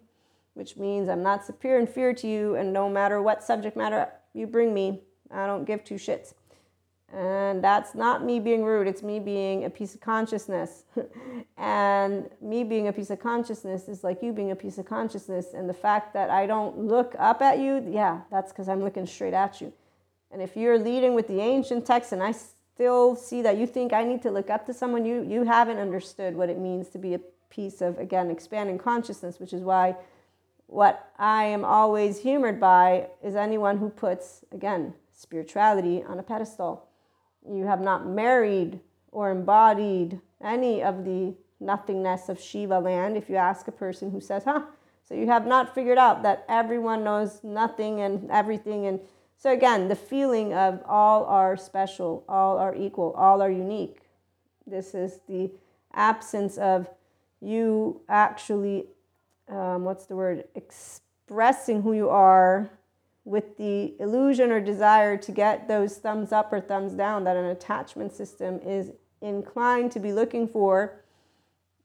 which 0.54 0.78
means 0.78 1.10
I'm 1.10 1.24
not 1.24 1.46
superior 1.46 1.80
and 1.80 1.90
fear 1.90 2.14
to 2.14 2.28
you, 2.28 2.56
and 2.56 2.72
no 2.72 2.90
matter 2.90 3.22
what 3.22 3.44
subject 3.44 3.76
matter 3.76 4.08
you 4.34 4.48
bring 4.48 4.74
me, 4.74 5.02
I 5.30 5.46
don't 5.46 5.66
give 5.66 5.84
two 5.84 5.96
shits. 5.96 6.34
And 7.14 7.62
that's 7.62 7.94
not 7.94 8.24
me 8.24 8.40
being 8.40 8.64
rude, 8.64 8.88
it's 8.88 9.04
me 9.04 9.20
being 9.20 9.66
a 9.66 9.70
piece 9.70 9.94
of 9.94 10.00
consciousness. 10.00 10.86
and 11.58 12.30
me 12.42 12.64
being 12.64 12.88
a 12.88 12.94
piece 12.94 13.10
of 13.10 13.20
consciousness 13.20 13.90
is 13.90 14.04
like 14.04 14.24
you 14.24 14.32
being 14.32 14.52
a 14.52 14.56
piece 14.56 14.78
of 14.78 14.86
consciousness. 14.86 15.48
And 15.54 15.70
the 15.70 15.74
fact 15.74 16.14
that 16.14 16.30
I 16.30 16.46
don't 16.46 16.78
look 16.78 17.14
up 17.20 17.42
at 17.42 17.60
you, 17.60 17.86
yeah, 17.90 18.22
that's 18.32 18.54
because 18.54 18.70
I'm 18.70 18.82
looking 18.82 19.06
straight 19.06 19.34
at 19.34 19.60
you. 19.60 19.74
And 20.32 20.42
if 20.42 20.56
you're 20.56 20.80
leading 20.80 21.14
with 21.14 21.28
the 21.28 21.42
ancient 21.42 21.86
text 21.86 22.14
and 22.14 22.24
I 22.24 22.32
still 22.32 23.18
see 23.18 23.42
that 23.42 23.58
you 23.58 23.68
think 23.68 23.92
I 23.92 24.06
need 24.06 24.22
to 24.22 24.32
look 24.32 24.50
up 24.50 24.66
to 24.68 24.74
someone, 24.74 25.06
you, 25.06 25.22
you 25.24 25.44
haven't 25.44 25.80
understood 25.80 26.36
what 26.36 26.50
it 26.50 26.60
means 26.60 26.88
to 26.90 26.98
be 26.98 27.14
a 27.14 27.20
piece 27.50 27.82
of, 27.82 28.00
again, 28.00 28.32
expanding 28.32 28.78
consciousness, 28.78 29.38
which 29.38 29.52
is 29.52 29.64
why 29.64 29.98
what 30.68 31.12
I 31.20 31.44
am 31.44 31.66
always 31.66 32.20
humored 32.20 32.58
by 32.58 33.08
is 33.22 33.36
anyone 33.36 33.80
who 33.80 33.90
puts, 33.90 34.46
again, 34.54 34.94
spirituality 35.12 36.02
on 36.08 36.18
a 36.18 36.24
pedestal 36.24 36.88
you 37.50 37.66
have 37.66 37.82
not 37.82 38.08
married 38.08 38.80
or 39.12 39.32
embodied 39.32 40.20
any 40.44 40.84
of 40.84 41.06
the 41.06 41.34
nothingness 41.60 42.30
of 42.30 42.40
Shiva 42.40 42.80
land. 42.80 43.18
If 43.18 43.30
you 43.30 43.36
ask 43.36 43.68
a 43.68 43.72
person 43.72 44.12
who 44.12 44.20
says, 44.22 44.44
huh, 44.44 44.64
so 45.04 45.16
you 45.16 45.28
have 45.28 45.46
not 45.46 45.76
figured 45.76 45.98
out 45.98 46.24
that 46.24 46.46
everyone 46.48 47.04
knows 47.04 47.44
nothing 47.44 48.02
and 48.02 48.30
everything. 48.32 48.86
And 48.86 49.00
so, 49.38 49.52
again, 49.52 49.88
the 49.88 49.96
feeling 49.96 50.54
of 50.54 50.82
all 50.86 51.26
are 51.26 51.58
special, 51.58 52.24
all 52.30 52.58
are 52.58 52.76
equal, 52.76 53.12
all 53.14 53.42
are 53.42 53.52
unique. 53.52 54.02
This 54.66 54.94
is 54.94 55.20
the 55.28 55.52
absence 55.94 56.58
of 56.58 56.88
you 57.42 58.02
actually, 58.08 58.86
um, 59.50 59.84
what's 59.84 60.06
the 60.06 60.16
word, 60.16 60.46
expressing 60.56 61.82
who 61.82 61.94
you 61.94 62.10
are 62.10 62.72
with 63.24 63.58
the 63.58 63.94
illusion 64.00 64.52
or 64.52 64.60
desire 64.60 65.16
to 65.16 65.32
get 65.32 65.68
those 65.68 65.98
thumbs 65.98 66.32
up 66.32 66.52
or 66.52 66.60
thumbs 66.60 66.94
down 66.94 67.24
that 67.24 67.38
an 67.38 67.46
attachment 67.46 68.14
system 68.14 68.60
is 68.66 68.92
inclined 69.22 69.92
to 69.92 70.00
be 70.00 70.12
looking 70.12 70.48
for, 70.48 71.04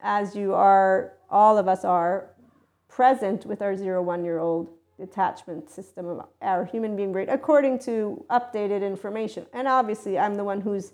as 0.01 0.35
you 0.35 0.55
are, 0.55 1.13
all 1.31 1.59
of 1.59 1.69
us 1.69 1.85
are, 1.85 2.31
present 2.89 3.45
with 3.45 3.61
our 3.61 3.77
zero 3.77 4.03
one 4.03 4.25
year 4.25 4.39
old 4.39 4.71
attachment 5.03 5.69
system 5.69 6.07
of 6.07 6.25
our 6.41 6.65
human 6.65 6.97
being 6.97 7.13
brain, 7.13 7.29
according 7.29 7.79
to 7.79 8.25
updated 8.31 8.83
information. 8.83 9.45
And 9.53 9.69
obviously, 9.69 10.19
I'm 10.19 10.35
the 10.37 10.45
one 10.45 10.63
who's 10.63 10.93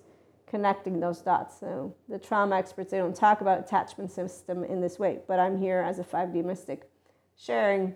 connecting 0.49 0.99
those 0.99 1.21
dots. 1.21 1.59
So 1.61 1.95
the 2.09 2.19
trauma 2.19 2.57
experts, 2.57 2.91
they 2.91 2.99
don't 2.99 3.15
talk 3.15 3.41
about 3.41 3.61
attachment 3.61 4.11
system 4.11 4.65
in 4.65 4.81
this 4.81 4.99
way, 4.99 5.21
but 5.29 5.39
I'm 5.39 5.57
here 5.57 5.79
as 5.79 6.01
a 6.01 6.05
5D 6.05 6.45
mystic 6.45 6.91
sharing 7.37 7.95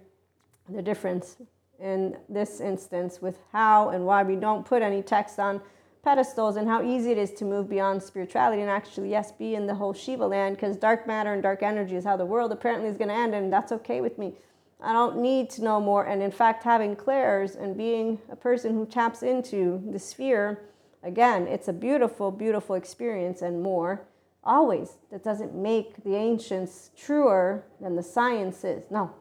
the 0.68 0.80
difference 0.80 1.36
in 1.80 2.16
this 2.28 2.60
instance 2.60 3.20
with 3.20 3.38
how 3.52 3.90
and 3.90 4.04
why 4.04 4.22
we 4.22 4.36
don't 4.36 4.64
put 4.64 4.82
any 4.82 5.02
text 5.02 5.38
on 5.38 5.60
pedestals 6.02 6.56
and 6.56 6.68
how 6.68 6.82
easy 6.82 7.10
it 7.10 7.18
is 7.18 7.32
to 7.32 7.44
move 7.44 7.68
beyond 7.68 8.00
spirituality 8.00 8.62
and 8.62 8.70
actually, 8.70 9.10
yes, 9.10 9.32
be 9.32 9.56
in 9.56 9.66
the 9.66 9.74
whole 9.74 9.92
Shiva 9.92 10.26
land 10.26 10.56
because 10.56 10.76
dark 10.76 11.06
matter 11.06 11.32
and 11.32 11.42
dark 11.42 11.62
energy 11.62 11.96
is 11.96 12.04
how 12.04 12.16
the 12.16 12.24
world 12.24 12.52
apparently 12.52 12.88
is 12.88 12.96
going 12.96 13.08
to 13.08 13.14
end, 13.14 13.34
and 13.34 13.52
that's 13.52 13.72
okay 13.72 14.00
with 14.00 14.16
me. 14.16 14.34
I 14.80 14.92
don't 14.92 15.18
need 15.18 15.50
to 15.50 15.64
know 15.64 15.80
more. 15.80 16.04
And 16.04 16.22
in 16.22 16.30
fact, 16.30 16.62
having 16.62 16.94
clairs 16.96 17.56
and 17.56 17.76
being 17.76 18.20
a 18.30 18.36
person 18.36 18.74
who 18.74 18.86
taps 18.86 19.22
into 19.22 19.82
the 19.90 19.98
sphere, 19.98 20.68
again, 21.02 21.46
it's 21.48 21.68
a 21.68 21.72
beautiful, 21.72 22.30
beautiful 22.30 22.76
experience 22.76 23.42
and 23.42 23.62
more. 23.62 24.06
Always. 24.44 24.98
That 25.10 25.24
doesn't 25.24 25.54
make 25.54 26.04
the 26.04 26.14
ancients 26.14 26.90
truer 26.96 27.64
than 27.80 27.96
the 27.96 28.02
sciences. 28.02 28.84
No, 28.90 29.12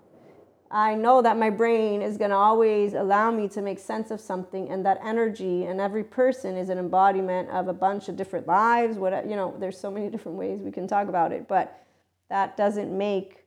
I 0.72 0.96
know 0.96 1.22
that 1.22 1.38
my 1.38 1.50
brain 1.50 2.02
is 2.02 2.18
going 2.18 2.32
to 2.32 2.36
always 2.36 2.94
allow 2.94 3.30
me 3.32 3.48
to 3.50 3.62
make 3.62 3.80
sense 3.80 4.10
of 4.12 4.20
something, 4.20 4.70
and 4.70 4.86
that 4.86 5.00
energy 5.04 5.66
and 5.66 5.80
every 5.80 6.04
person 6.04 6.58
is 6.58 6.70
an 6.70 6.78
embodiment 6.78 7.50
of 7.50 7.68
a 7.68 7.74
bunch 7.74 8.10
of 8.10 8.16
different 8.16 8.48
lives. 8.48 8.98
What 8.98 9.28
you 9.30 9.36
know, 9.36 9.56
there's 9.60 9.80
so 9.80 9.92
many 9.92 10.10
different 10.12 10.38
ways 10.38 10.62
we 10.62 10.72
can 10.72 10.88
talk 10.88 11.08
about 11.08 11.32
it, 11.32 11.48
but 11.48 11.86
that 12.30 12.58
doesn't 12.58 12.96
make 12.96 13.46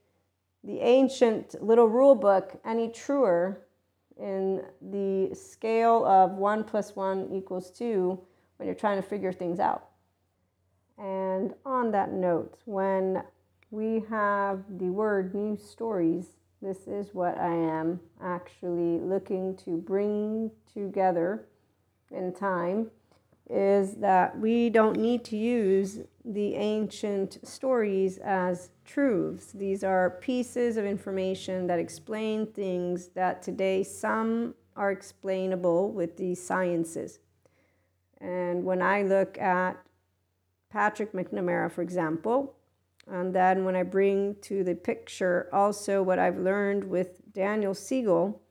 the 0.63 0.79
ancient 0.79 1.61
little 1.63 1.87
rule 1.87 2.15
book 2.15 2.59
any 2.65 2.89
truer 2.89 3.61
in 4.17 4.63
the 4.81 5.33
scale 5.33 6.05
of 6.05 6.31
one 6.31 6.63
plus 6.63 6.95
one 6.95 7.29
equals 7.31 7.71
two 7.71 8.19
when 8.57 8.67
you're 8.67 8.75
trying 8.75 9.01
to 9.01 9.07
figure 9.07 9.31
things 9.31 9.59
out. 9.59 9.89
And 10.97 11.53
on 11.65 11.91
that 11.91 12.11
note, 12.11 12.57
when 12.65 13.23
we 13.71 14.03
have 14.09 14.63
the 14.77 14.89
word 14.89 15.33
new 15.33 15.57
stories 15.57 16.38
this 16.61 16.87
is 16.87 17.13
what 17.13 17.37
I 17.37 17.53
am 17.53 18.01
actually 18.21 18.99
looking 18.99 19.55
to 19.57 19.77
bring 19.77 20.51
together 20.73 21.45
in 22.11 22.33
time 22.33 22.91
is 23.49 23.95
that 23.95 24.37
we 24.37 24.69
don't 24.69 24.97
need 24.97 25.23
to 25.25 25.37
use 25.37 25.99
the 26.23 26.55
ancient 26.55 27.39
stories 27.47 28.19
as 28.19 28.69
truths. 28.85 29.51
These 29.53 29.83
are 29.83 30.11
pieces 30.21 30.77
of 30.77 30.85
information 30.85 31.65
that 31.67 31.79
explain 31.79 32.45
things 32.45 33.07
that 33.09 33.41
today 33.41 33.83
some 33.83 34.53
are 34.75 34.91
explainable 34.91 35.91
with 35.91 36.17
the 36.17 36.35
sciences. 36.35 37.19
And 38.21 38.65
when 38.65 38.81
I 38.81 39.01
look 39.01 39.37
at 39.39 39.77
Patrick 40.69 41.13
McNamara, 41.13 41.71
for 41.71 41.81
example, 41.81 42.55
and 43.11 43.33
then 43.33 43.65
when 43.65 43.75
I 43.75 43.83
bring 43.83 44.35
to 44.41 44.63
the 44.63 44.75
picture 44.75 45.49
also 45.51 46.03
what 46.03 46.19
I've 46.19 46.37
learned 46.37 46.83
with 46.83 47.33
Daniel 47.33 47.73
Siegel 47.73 48.41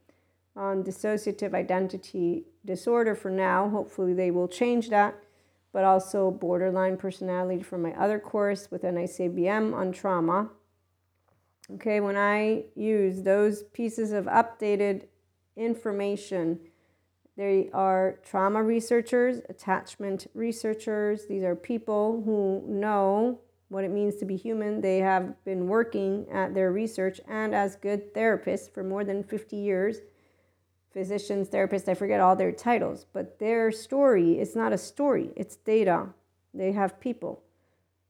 on 0.56 0.82
dissociative 0.82 1.54
identity 1.54 2.44
disorder 2.64 3.14
for 3.14 3.30
now, 3.30 3.68
hopefully 3.68 4.14
they 4.14 4.30
will 4.30 4.48
change 4.48 4.90
that, 4.90 5.14
but 5.72 5.84
also 5.84 6.30
borderline 6.30 6.96
personality 6.96 7.62
from 7.62 7.82
my 7.82 7.92
other 7.92 8.18
course 8.18 8.70
with 8.70 8.82
NICABM 8.82 9.74
on 9.74 9.92
trauma. 9.92 10.50
Okay, 11.74 12.00
when 12.00 12.16
I 12.16 12.64
use 12.74 13.22
those 13.22 13.62
pieces 13.62 14.10
of 14.10 14.24
updated 14.24 15.04
information, 15.56 16.58
they 17.36 17.70
are 17.72 18.18
trauma 18.24 18.62
researchers, 18.62 19.40
attachment 19.48 20.26
researchers. 20.34 21.26
These 21.26 21.44
are 21.44 21.54
people 21.54 22.22
who 22.24 22.64
know 22.66 23.40
what 23.68 23.84
it 23.84 23.90
means 23.90 24.16
to 24.16 24.24
be 24.24 24.36
human. 24.36 24.80
They 24.80 24.98
have 24.98 25.42
been 25.44 25.68
working 25.68 26.26
at 26.32 26.54
their 26.54 26.72
research 26.72 27.20
and 27.28 27.54
as 27.54 27.76
good 27.76 28.14
therapists 28.14 28.72
for 28.72 28.82
more 28.82 29.04
than 29.04 29.22
50 29.22 29.56
years. 29.56 29.98
Physicians, 30.92 31.48
therapists, 31.48 31.88
I 31.88 31.94
forget 31.94 32.20
all 32.20 32.34
their 32.34 32.52
titles, 32.52 33.04
but 33.12 33.38
their 33.38 33.70
story 33.70 34.38
is 34.40 34.56
not 34.56 34.72
a 34.72 34.78
story, 34.78 35.30
it's 35.36 35.56
data. 35.56 36.08
They 36.54 36.72
have 36.72 36.98
people. 36.98 37.42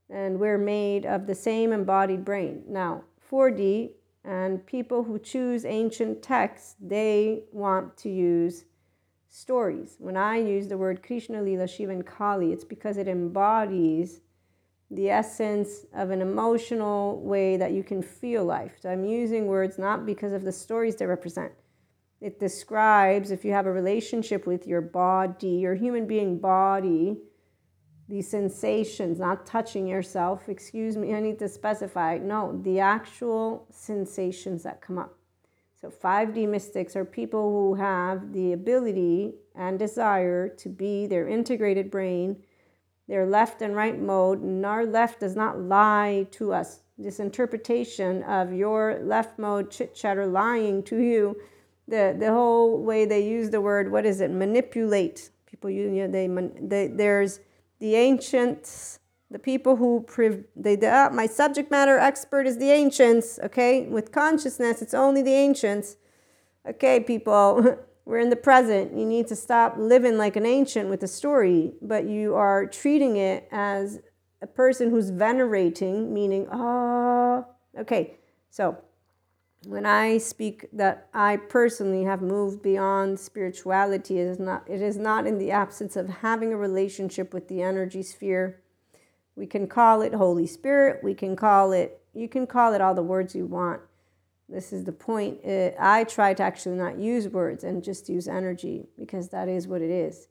And 0.08 0.38
we're 0.38 0.58
made 0.58 1.04
of 1.04 1.26
the 1.26 1.34
same 1.34 1.72
embodied 1.72 2.24
brain. 2.24 2.62
Now, 2.68 3.02
4D 3.30 3.90
and 4.24 4.64
people 4.64 5.02
who 5.02 5.18
choose 5.18 5.64
ancient 5.64 6.22
texts, 6.22 6.76
they 6.80 7.42
want 7.52 7.96
to 7.98 8.08
use 8.08 8.64
stories. 9.28 9.96
When 9.98 10.16
I 10.16 10.38
use 10.38 10.68
the 10.68 10.78
word 10.78 11.02
Krishna, 11.02 11.42
Lila, 11.42 11.66
Shiva, 11.66 11.92
and 11.92 12.06
Kali, 12.06 12.52
it's 12.52 12.64
because 12.64 12.96
it 12.96 13.08
embodies 13.08 14.20
the 14.90 15.10
essence 15.10 15.84
of 15.94 16.10
an 16.10 16.22
emotional 16.22 17.20
way 17.20 17.56
that 17.56 17.72
you 17.72 17.82
can 17.82 18.02
feel 18.02 18.44
life. 18.44 18.72
So 18.80 18.90
I'm 18.90 19.04
using 19.04 19.46
words 19.46 19.78
not 19.78 20.06
because 20.06 20.32
of 20.32 20.44
the 20.44 20.52
stories 20.52 20.96
they 20.96 21.06
represent. 21.06 21.52
It 22.20 22.40
describes, 22.40 23.30
if 23.30 23.44
you 23.44 23.52
have 23.52 23.66
a 23.66 23.72
relationship 23.72 24.46
with 24.46 24.66
your 24.66 24.80
body, 24.80 25.48
your 25.48 25.74
human 25.74 26.06
being 26.06 26.38
body, 26.38 27.18
these 28.08 28.28
sensations, 28.28 29.18
not 29.18 29.44
touching 29.44 29.86
yourself. 29.86 30.48
Excuse 30.48 30.96
me, 30.96 31.14
I 31.14 31.20
need 31.20 31.38
to 31.40 31.48
specify. 31.48 32.18
No, 32.18 32.58
the 32.64 32.80
actual 32.80 33.66
sensations 33.70 34.62
that 34.62 34.80
come 34.80 34.98
up. 34.98 35.14
So 35.80 35.90
5D 35.90 36.48
mystics 36.48 36.96
are 36.96 37.04
people 37.04 37.52
who 37.52 37.74
have 37.74 38.32
the 38.32 38.52
ability 38.52 39.34
and 39.54 39.78
desire 39.78 40.48
to 40.48 40.68
be 40.68 41.06
their 41.06 41.28
integrated 41.28 41.90
brain 41.90 42.42
their 43.08 43.26
left 43.26 43.62
and 43.62 43.74
right 43.74 43.98
mode, 43.98 44.42
and 44.42 44.64
our 44.66 44.84
left 44.84 45.20
does 45.20 45.34
not 45.34 45.58
lie 45.58 46.26
to 46.32 46.52
us. 46.52 46.80
This 46.98 47.20
interpretation 47.20 48.22
of 48.24 48.52
your 48.52 49.00
left 49.02 49.38
mode 49.38 49.70
chit 49.70 49.94
chatter 49.94 50.26
lying 50.26 50.82
to 50.84 50.98
you, 50.98 51.36
the, 51.86 52.14
the 52.18 52.30
whole 52.32 52.82
way 52.82 53.06
they 53.06 53.26
use 53.26 53.50
the 53.50 53.60
word, 53.60 53.90
what 53.90 54.04
is 54.04 54.20
it, 54.20 54.30
manipulate. 54.30 55.30
people 55.46 55.70
you 55.70 55.90
know 55.90 56.08
they, 56.08 56.26
they 56.60 56.88
there's 56.88 57.40
the 57.80 57.94
ancients 57.94 59.00
the 59.30 59.38
people 59.38 59.76
who 59.76 60.04
pre- 60.06 60.44
they 60.56 60.76
uh, 60.86 61.10
my 61.10 61.26
subject 61.26 61.70
matter 61.70 61.98
expert 61.98 62.46
is 62.46 62.58
the 62.58 62.70
ancients 62.70 63.38
okay 63.42 63.86
with 63.86 64.12
consciousness 64.12 64.82
it's 64.82 64.94
only 64.94 65.22
the 65.22 65.32
ancients 65.32 65.96
okay 66.68 67.00
people 67.00 67.78
we're 68.08 68.18
in 68.18 68.30
the 68.30 68.36
present 68.36 68.96
you 68.96 69.04
need 69.04 69.26
to 69.26 69.36
stop 69.36 69.74
living 69.76 70.16
like 70.16 70.34
an 70.34 70.46
ancient 70.46 70.88
with 70.88 71.02
a 71.02 71.08
story 71.08 71.72
but 71.82 72.06
you 72.06 72.34
are 72.34 72.66
treating 72.66 73.16
it 73.16 73.46
as 73.52 74.00
a 74.40 74.46
person 74.46 74.88
who's 74.90 75.10
venerating 75.10 76.12
meaning 76.12 76.46
ah 76.50 76.56
oh, 76.56 77.46
okay 77.78 78.16
so 78.50 78.78
when 79.66 79.86
I 79.86 80.18
speak 80.18 80.66
that 80.72 81.08
I 81.12 81.36
personally 81.36 82.04
have 82.04 82.22
moved 82.22 82.62
beyond 82.62 83.18
spirituality, 83.18 84.18
it 84.20 84.26
is 84.26 84.38
not 84.38 84.68
it 84.68 84.80
is 84.80 84.96
not 84.96 85.26
in 85.26 85.38
the 85.38 85.50
absence 85.50 85.96
of 85.96 86.08
having 86.08 86.52
a 86.52 86.56
relationship 86.56 87.34
with 87.34 87.48
the 87.48 87.62
energy 87.62 88.02
sphere. 88.02 88.60
We 89.34 89.46
can 89.46 89.66
call 89.66 90.02
it 90.02 90.14
Holy 90.14 90.46
Spirit, 90.46 91.02
we 91.02 91.14
can 91.14 91.34
call 91.34 91.72
it 91.72 92.00
you 92.14 92.28
can 92.28 92.46
call 92.46 92.72
it 92.72 92.80
all 92.80 92.94
the 92.94 93.02
words 93.02 93.34
you 93.34 93.46
want. 93.46 93.80
This 94.48 94.72
is 94.72 94.84
the 94.84 94.92
point. 94.92 95.44
It, 95.44 95.76
I 95.78 96.04
try 96.04 96.32
to 96.34 96.42
actually 96.42 96.76
not 96.76 96.98
use 96.98 97.28
words 97.28 97.64
and 97.64 97.84
just 97.84 98.08
use 98.08 98.26
energy 98.26 98.86
because 98.98 99.28
that 99.28 99.48
is 99.48 99.68
what 99.68 99.82
it 99.82 99.90
is. 99.90 100.28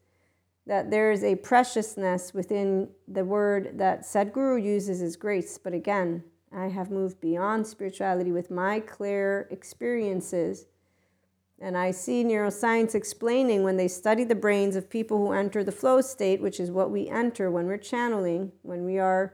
That 0.65 0.89
there 0.89 1.11
is 1.11 1.23
a 1.23 1.35
preciousness 1.35 2.33
within 2.33 2.89
the 3.07 3.23
word 3.23 3.77
that 3.77 4.01
Sadhguru 4.01 4.61
uses 4.61 5.01
as 5.01 5.15
grace, 5.15 5.57
but 5.57 5.73
again, 5.73 6.23
I 6.51 6.67
have 6.67 6.89
moved 6.89 7.21
beyond 7.21 7.67
spirituality 7.67 8.31
with 8.31 8.49
my 8.49 8.79
clear 8.79 9.47
experiences. 9.51 10.65
And 11.59 11.77
I 11.77 11.91
see 11.91 12.23
neuroscience 12.23 12.95
explaining 12.95 13.63
when 13.63 13.77
they 13.77 13.87
study 13.87 14.23
the 14.23 14.35
brains 14.35 14.75
of 14.75 14.89
people 14.89 15.17
who 15.17 15.33
enter 15.33 15.63
the 15.63 15.71
flow 15.71 16.01
state, 16.01 16.41
which 16.41 16.59
is 16.59 16.71
what 16.71 16.91
we 16.91 17.07
enter 17.07 17.49
when 17.49 17.65
we're 17.65 17.77
channeling, 17.77 18.51
when 18.61 18.85
we 18.85 18.99
are 18.99 19.33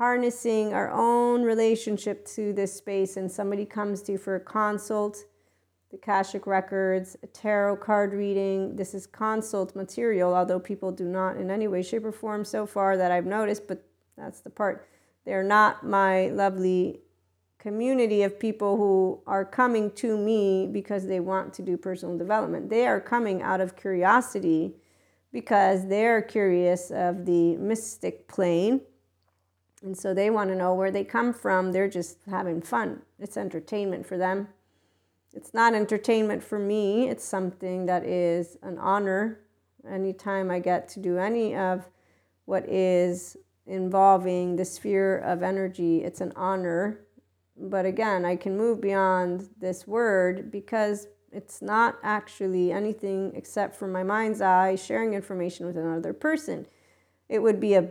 harnessing 0.00 0.72
our 0.72 0.90
own 0.90 1.42
relationship 1.42 2.24
to 2.24 2.54
this 2.54 2.74
space, 2.74 3.18
and 3.18 3.30
somebody 3.30 3.66
comes 3.66 4.00
to 4.00 4.12
you 4.12 4.18
for 4.18 4.36
a 4.36 4.40
consult, 4.40 5.26
the 5.90 5.98
Akashic 5.98 6.46
Records, 6.46 7.18
a 7.22 7.26
tarot 7.26 7.76
card 7.76 8.14
reading. 8.14 8.76
This 8.76 8.94
is 8.94 9.06
consult 9.06 9.76
material, 9.76 10.34
although 10.34 10.58
people 10.58 10.90
do 10.90 11.04
not 11.04 11.36
in 11.36 11.50
any 11.50 11.68
way, 11.68 11.82
shape, 11.82 12.06
or 12.06 12.12
form 12.12 12.46
so 12.46 12.64
far 12.64 12.96
that 12.96 13.12
I've 13.12 13.26
noticed, 13.26 13.68
but 13.68 13.84
that's 14.16 14.40
the 14.40 14.48
part 14.48 14.88
they're 15.26 15.42
not 15.42 15.84
my 15.84 16.28
lovely 16.28 17.00
community 17.58 18.22
of 18.22 18.40
people 18.40 18.78
who 18.78 19.20
are 19.26 19.44
coming 19.44 19.90
to 19.90 20.16
me 20.16 20.66
because 20.66 21.06
they 21.06 21.20
want 21.20 21.52
to 21.52 21.62
do 21.62 21.76
personal 21.76 22.16
development. 22.16 22.70
They 22.70 22.86
are 22.86 23.02
coming 23.02 23.42
out 23.42 23.60
of 23.60 23.76
curiosity 23.76 24.76
because 25.30 25.86
they're 25.88 26.22
curious 26.22 26.90
of 26.90 27.26
the 27.26 27.58
mystic 27.58 28.28
plane. 28.28 28.80
And 29.82 29.96
so 29.96 30.12
they 30.12 30.30
want 30.30 30.50
to 30.50 30.56
know 30.56 30.74
where 30.74 30.90
they 30.90 31.04
come 31.04 31.32
from. 31.32 31.72
They're 31.72 31.88
just 31.88 32.18
having 32.28 32.60
fun. 32.60 33.02
It's 33.18 33.36
entertainment 33.36 34.06
for 34.06 34.18
them. 34.18 34.48
It's 35.32 35.54
not 35.54 35.74
entertainment 35.74 36.42
for 36.42 36.58
me. 36.58 37.08
It's 37.08 37.24
something 37.24 37.86
that 37.86 38.04
is 38.04 38.58
an 38.62 38.78
honor 38.78 39.40
anytime 39.88 40.50
I 40.50 40.58
get 40.58 40.88
to 40.90 41.00
do 41.00 41.18
any 41.18 41.56
of 41.56 41.88
what 42.44 42.68
is 42.68 43.36
involving 43.66 44.56
the 44.56 44.64
sphere 44.64 45.18
of 45.18 45.42
energy, 45.42 46.02
it's 46.02 46.20
an 46.20 46.32
honor. 46.34 47.00
But 47.56 47.86
again, 47.86 48.24
I 48.24 48.36
can 48.36 48.56
move 48.56 48.80
beyond 48.80 49.48
this 49.60 49.86
word 49.86 50.50
because 50.50 51.06
it's 51.30 51.62
not 51.62 51.98
actually 52.02 52.72
anything 52.72 53.32
except 53.36 53.76
for 53.76 53.86
my 53.86 54.02
mind's 54.02 54.40
eye 54.40 54.74
sharing 54.74 55.14
information 55.14 55.66
with 55.66 55.76
another 55.76 56.12
person. 56.12 56.66
It 57.28 57.40
would 57.40 57.60
be 57.60 57.74
a 57.74 57.90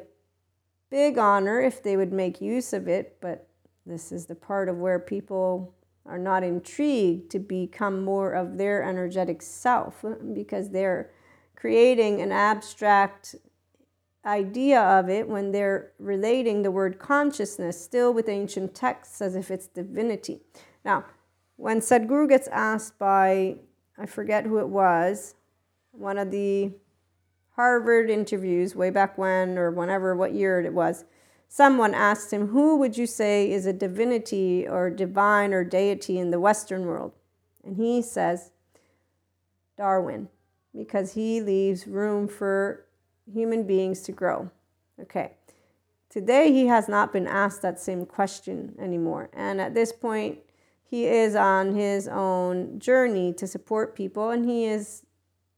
big 0.90 1.18
honor 1.18 1.62
if 1.62 1.82
they 1.84 1.96
would 1.98 2.12
make 2.12 2.42
use 2.42 2.74
of 2.74 2.88
it, 2.88 3.18
but 3.22 3.48
this 3.86 4.12
is 4.12 4.26
the 4.26 4.36
part 4.36 4.70
of 4.70 4.78
where 4.78 5.00
people 5.00 5.74
are 6.06 6.18
not 6.18 6.44
intrigued 6.44 7.30
to 7.32 7.40
become 7.40 8.04
more 8.04 8.34
of 8.34 8.58
their 8.58 8.84
energetic 8.84 9.42
self 9.42 10.04
because 10.34 10.70
they're 10.70 11.12
creating 11.56 12.22
an 12.22 12.32
abstract 12.32 13.36
idea 14.26 14.82
of 14.82 15.10
it 15.10 15.28
when 15.28 15.52
they're 15.52 15.92
relating 16.00 16.62
the 16.62 16.72
word 16.72 17.00
consciousness 17.00 17.82
still 17.82 18.14
with 18.14 18.28
ancient 18.28 18.76
texts 18.76 19.22
as 19.22 19.36
if 19.36 19.52
it's 19.52 19.68
divinity. 19.68 20.42
Now, 20.84 21.06
when 21.56 21.80
Sadhguru 21.80 22.30
gets 22.30 22.48
asked 22.50 22.98
by, 22.98 23.58
I 23.98 24.06
forget 24.06 24.46
who 24.46 24.60
it 24.60 24.70
was, 24.70 25.36
one 25.92 26.18
of 26.18 26.32
the 26.32 26.72
Harvard 27.60 28.10
interviews 28.10 28.74
way 28.74 28.90
back 28.90 29.18
when 29.18 29.58
or 29.58 29.70
whenever, 29.70 30.16
what 30.16 30.34
year 30.34 30.62
it 30.62 30.74
was, 30.74 31.04
someone 31.50 31.94
asked 31.94 32.32
him, 32.32 32.48
Who 32.48 32.78
would 32.78 32.98
you 32.98 33.06
say 33.06 33.52
is 33.52 33.66
a 33.66 33.74
divinity 33.74 34.66
or 34.66 34.90
divine 34.90 35.54
or 35.54 35.66
deity 35.66 36.18
in 36.18 36.32
the 36.32 36.40
Western 36.40 36.86
world? 36.86 37.12
And 37.66 37.76
he 37.76 38.02
says, 38.02 38.52
Darwin, 39.76 40.30
because 40.74 41.16
he 41.16 41.42
leaves 41.42 41.86
room 41.86 42.30
for 42.30 42.86
human 43.30 43.68
beings 43.68 44.04
to 44.04 44.14
grow. 44.14 44.50
Okay. 45.02 45.34
Today, 46.10 46.54
he 46.54 46.68
has 46.68 46.88
not 46.88 47.12
been 47.12 47.28
asked 47.28 47.62
that 47.62 47.78
same 47.78 48.06
question 48.06 48.74
anymore. 48.80 49.30
And 49.34 49.60
at 49.60 49.74
this 49.74 49.92
point, 49.92 50.40
he 50.82 51.08
is 51.08 51.36
on 51.36 51.76
his 51.76 52.08
own 52.08 52.80
journey 52.80 53.34
to 53.34 53.46
support 53.46 53.98
people, 53.98 54.30
and 54.30 54.50
he 54.50 54.64
is 54.64 55.04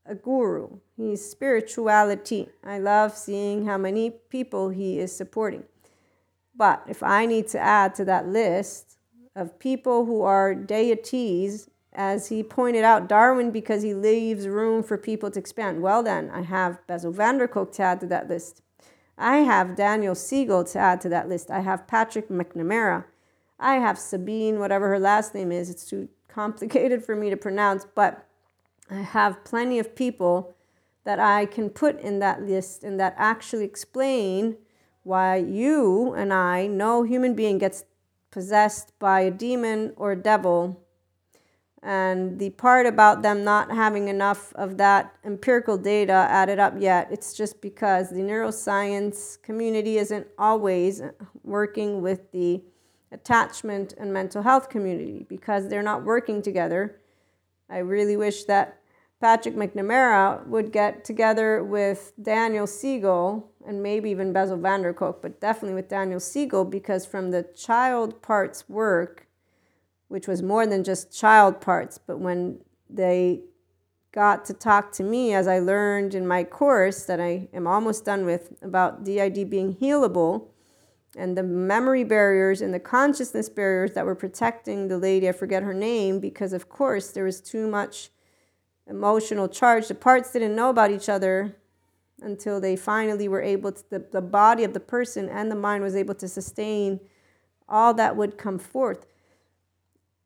a 0.05 0.15
guru. 0.15 0.79
He's 0.97 1.23
spirituality. 1.23 2.49
I 2.63 2.79
love 2.79 3.15
seeing 3.15 3.65
how 3.65 3.77
many 3.77 4.09
people 4.09 4.69
he 4.69 4.99
is 4.99 5.15
supporting. 5.15 5.63
But 6.55 6.83
if 6.87 7.01
I 7.01 7.25
need 7.25 7.47
to 7.49 7.59
add 7.59 7.95
to 7.95 8.05
that 8.05 8.27
list 8.27 8.97
of 9.35 9.59
people 9.59 10.05
who 10.05 10.21
are 10.21 10.53
deities 10.53 11.69
as 11.93 12.27
he 12.29 12.43
pointed 12.43 12.83
out, 12.83 13.09
Darwin 13.09 13.51
because 13.51 13.83
he 13.83 13.93
leaves 13.93 14.47
room 14.47 14.83
for 14.83 14.97
people 14.97 15.31
to 15.31 15.39
expand. 15.39 15.81
Well, 15.81 16.03
then, 16.03 16.29
I 16.29 16.41
have 16.41 16.85
Bessel 16.87 17.11
van 17.11 17.37
der 17.37 17.47
Kolk 17.47 17.71
to 17.73 17.83
add 17.83 17.99
to 18.01 18.07
that 18.07 18.29
list. 18.29 18.61
I 19.17 19.37
have 19.37 19.75
Daniel 19.75 20.15
Siegel 20.15 20.63
to 20.65 20.79
add 20.79 21.01
to 21.01 21.09
that 21.09 21.29
list. 21.29 21.51
I 21.51 21.59
have 21.59 21.87
Patrick 21.87 22.29
McNamara. 22.29 23.05
I 23.59 23.75
have 23.75 23.99
Sabine, 23.99 24.59
whatever 24.59 24.89
her 24.89 24.99
last 24.99 25.35
name 25.35 25.51
is. 25.51 25.69
It's 25.69 25.85
too 25.85 26.09
complicated 26.27 27.03
for 27.03 27.15
me 27.15 27.29
to 27.29 27.37
pronounce, 27.37 27.85
but 27.93 28.25
I 28.91 29.01
have 29.01 29.43
plenty 29.43 29.80
of 29.80 29.95
people 29.95 30.54
that 31.06 31.19
I 31.19 31.45
can 31.45 31.69
put 31.69 31.99
in 31.99 32.19
that 32.19 32.43
list 32.43 32.84
and 32.84 32.99
that 32.99 33.15
actually 33.17 33.65
explain 33.65 34.58
why 35.04 35.38
you 35.38 36.13
and 36.13 36.32
I, 36.32 36.67
no 36.67 37.01
human 37.04 37.34
being, 37.34 37.58
gets 37.58 37.86
possessed 38.30 38.91
by 38.99 39.21
a 39.21 39.32
demon 39.32 39.93
or 39.95 40.12
a 40.12 40.15
devil 40.15 40.82
and 41.84 42.38
the 42.38 42.51
part 42.51 42.86
about 42.86 43.23
them 43.23 43.43
not 43.43 43.71
having 43.71 44.08
enough 44.08 44.54
of 44.54 44.77
that 44.77 45.15
empirical 45.23 45.77
data 45.77 46.13
added 46.30 46.60
up 46.60 46.75
yet, 46.77 47.08
it's 47.12 47.34
just 47.34 47.60
because 47.60 48.12
the 48.12 48.19
neuroscience 48.19 49.41
community 49.41 49.97
isn't 49.97 50.27
always 50.38 51.01
working 51.43 52.01
with 52.01 52.32
the 52.32 52.62
attachment 53.12 53.95
and 53.97 54.13
mental 54.13 54.43
health 54.43 54.69
community 54.69 55.25
because 55.27 55.67
they're 55.67 55.82
not 55.82 56.04
working 56.04 56.41
together. 56.41 57.01
I 57.67 57.80
really 57.80 58.15
wish 58.15 58.43
that 58.43 58.80
Patrick 59.21 59.55
McNamara 59.55 60.45
would 60.47 60.71
get 60.71 61.05
together 61.05 61.63
with 61.63 62.12
Daniel 62.19 62.65
Siegel 62.65 63.51
and 63.67 63.84
maybe 63.84 64.10
even 64.10 64.34
Bessel 64.34 64.57
van 64.57 64.81
der 64.81 64.93
Kolk, 64.93 65.21
but 65.21 65.39
definitely 65.39 65.75
with 65.75 65.88
Daniel 65.88 66.19
Siegel 66.19 66.65
because 66.65 67.05
from 67.05 67.29
the 67.29 67.43
child 67.55 68.23
parts 68.23 68.67
work, 68.67 69.27
which 70.07 70.27
was 70.27 70.41
more 70.41 70.65
than 70.65 70.84
just 70.84 71.15
child 71.15 71.62
parts. 71.62 71.99
But 71.99 72.19
when 72.19 72.62
they 72.89 73.41
got 74.12 74.43
to 74.45 74.55
talk 74.55 74.91
to 74.93 75.03
me, 75.03 75.34
as 75.36 75.47
I 75.47 75.60
learned 75.60 76.15
in 76.15 76.25
my 76.25 76.43
course 76.43 77.03
that 77.03 77.21
I 77.21 77.47
am 77.53 77.67
almost 77.67 78.03
done 78.03 78.25
with 78.25 78.53
about 78.63 79.03
DID 79.03 79.51
being 79.51 79.75
healable 79.75 80.47
and 81.15 81.38
the 81.38 81.43
memory 81.43 82.03
barriers 82.03 82.60
and 82.60 82.73
the 82.73 82.79
consciousness 82.79 83.49
barriers 83.49 83.93
that 83.93 84.05
were 84.05 84.15
protecting 84.15 84.88
the 84.88 84.97
lady, 84.97 85.29
I 85.29 85.31
forget 85.31 85.62
her 85.62 85.75
name, 85.75 86.19
because 86.19 86.53
of 86.53 86.69
course 86.69 87.12
there 87.12 87.25
was 87.25 87.39
too 87.39 87.67
much 87.67 88.10
emotional 88.87 89.47
charge. 89.47 89.87
The 89.87 89.95
parts 89.95 90.31
didn't 90.31 90.55
know 90.55 90.69
about 90.69 90.91
each 90.91 91.09
other 91.09 91.55
until 92.21 92.61
they 92.61 92.75
finally 92.75 93.27
were 93.27 93.41
able 93.41 93.71
to, 93.71 93.83
the, 93.89 93.99
the 94.11 94.21
body 94.21 94.63
of 94.63 94.73
the 94.73 94.79
person 94.79 95.27
and 95.29 95.49
the 95.49 95.55
mind 95.55 95.83
was 95.83 95.95
able 95.95 96.15
to 96.15 96.27
sustain 96.27 96.99
all 97.67 97.93
that 97.95 98.15
would 98.15 98.37
come 98.37 98.59
forth. 98.59 99.05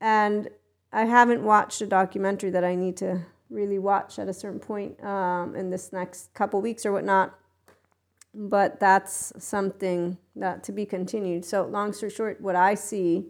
And 0.02 0.50
I 0.92 1.06
haven't 1.06 1.44
watched 1.44 1.82
a 1.82 1.88
documentary 1.88 2.50
that 2.50 2.64
I 2.64 2.76
need 2.76 2.98
to 2.98 3.22
really 3.50 3.80
watch 3.80 4.20
at 4.20 4.28
a 4.28 4.34
certain 4.34 4.60
point 4.60 5.02
um, 5.04 5.56
in 5.56 5.70
this 5.70 5.94
next 5.94 6.34
couple 6.34 6.62
weeks 6.62 6.86
or 6.86 6.92
whatnot. 6.92 7.38
But 8.34 8.80
that's 8.80 9.32
something 9.38 10.18
that 10.36 10.64
to 10.66 10.74
be 10.74 10.86
continued. 10.86 11.46
So, 11.46 11.66
long 11.66 11.94
story 11.94 12.12
short, 12.12 12.42
what 12.42 12.56
I 12.56 12.76
see 12.76 13.28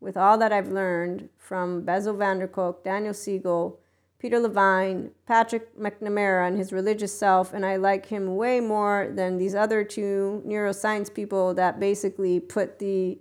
with 0.00 0.16
all 0.16 0.38
that 0.38 0.52
I've 0.52 0.68
learned 0.68 1.28
from 1.36 1.82
Bessel 1.82 2.14
van 2.14 2.38
der 2.38 2.46
Kolk, 2.46 2.82
Daniel 2.82 3.12
Siegel, 3.12 3.78
Peter 4.26 4.40
Levine, 4.40 5.12
Patrick 5.24 5.78
McNamara, 5.78 6.48
and 6.48 6.58
his 6.58 6.72
religious 6.72 7.16
self, 7.16 7.54
and 7.54 7.64
I 7.64 7.76
like 7.76 8.06
him 8.06 8.34
way 8.34 8.58
more 8.58 9.08
than 9.14 9.38
these 9.38 9.54
other 9.54 9.84
two 9.84 10.42
neuroscience 10.44 11.14
people 11.14 11.54
that 11.54 11.78
basically 11.78 12.40
put 12.40 12.80
the 12.80 13.20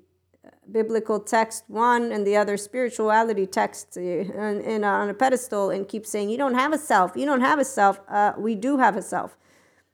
biblical 0.72 1.20
text 1.20 1.66
one 1.68 2.12
and 2.12 2.26
the 2.26 2.36
other 2.36 2.58
spirituality 2.58 3.46
text 3.46 3.98
in, 3.98 4.32
in, 4.62 4.84
on 4.84 5.08
a 5.08 5.14
pedestal 5.14 5.70
and 5.70 5.88
keep 5.88 6.08
saying 6.08 6.32
you 6.32 6.40
don't 6.40 6.56
have 6.56 6.74
a 6.74 6.78
self. 6.80 7.12
You 7.16 7.28
don't 7.28 7.42
have 7.42 7.60
a 7.60 7.66
self. 7.66 8.00
Uh, 8.10 8.34
we 8.36 8.56
do 8.56 8.80
have 8.80 8.98
a 8.98 9.04
self. 9.04 9.38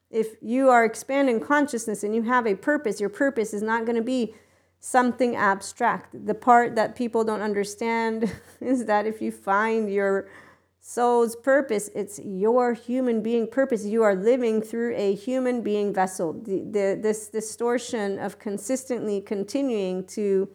If 0.10 0.38
you 0.42 0.70
are 0.70 0.86
expanding 0.86 1.42
consciousness 1.42 2.06
and 2.06 2.16
you 2.16 2.22
have 2.22 2.48
a 2.48 2.56
purpose 2.56 3.02
your 3.02 3.10
purpose 3.10 3.54
is 3.54 3.62
not 3.62 3.84
going 3.84 3.98
to 3.98 4.02
be 4.02 4.34
something 4.80 5.36
abstract. 5.36 6.26
The 6.26 6.36
part 6.36 6.76
that 6.76 6.96
people 6.96 7.26
don't 7.26 7.42
understand 7.42 8.34
is 8.62 8.86
that 8.86 9.06
if 9.06 9.22
you 9.22 9.34
find 9.34 9.92
your 9.92 10.30
soul's 10.84 11.36
purpose 11.36 11.90
it's 11.94 12.20
your 12.20 12.74
human 12.74 13.22
being 13.22 13.48
purpose 13.48 13.86
you 13.86 14.02
are 14.02 14.16
living 14.16 14.62
through 14.62 14.96
a 14.96 15.14
human 15.14 15.62
being 15.62 15.94
vessel 15.94 16.34
the, 16.34 16.64
the, 16.72 17.00
this 17.00 17.28
distortion 17.28 18.18
of 18.18 18.40
consistently 18.40 19.22
continuing 19.22 20.04
to 20.04 20.50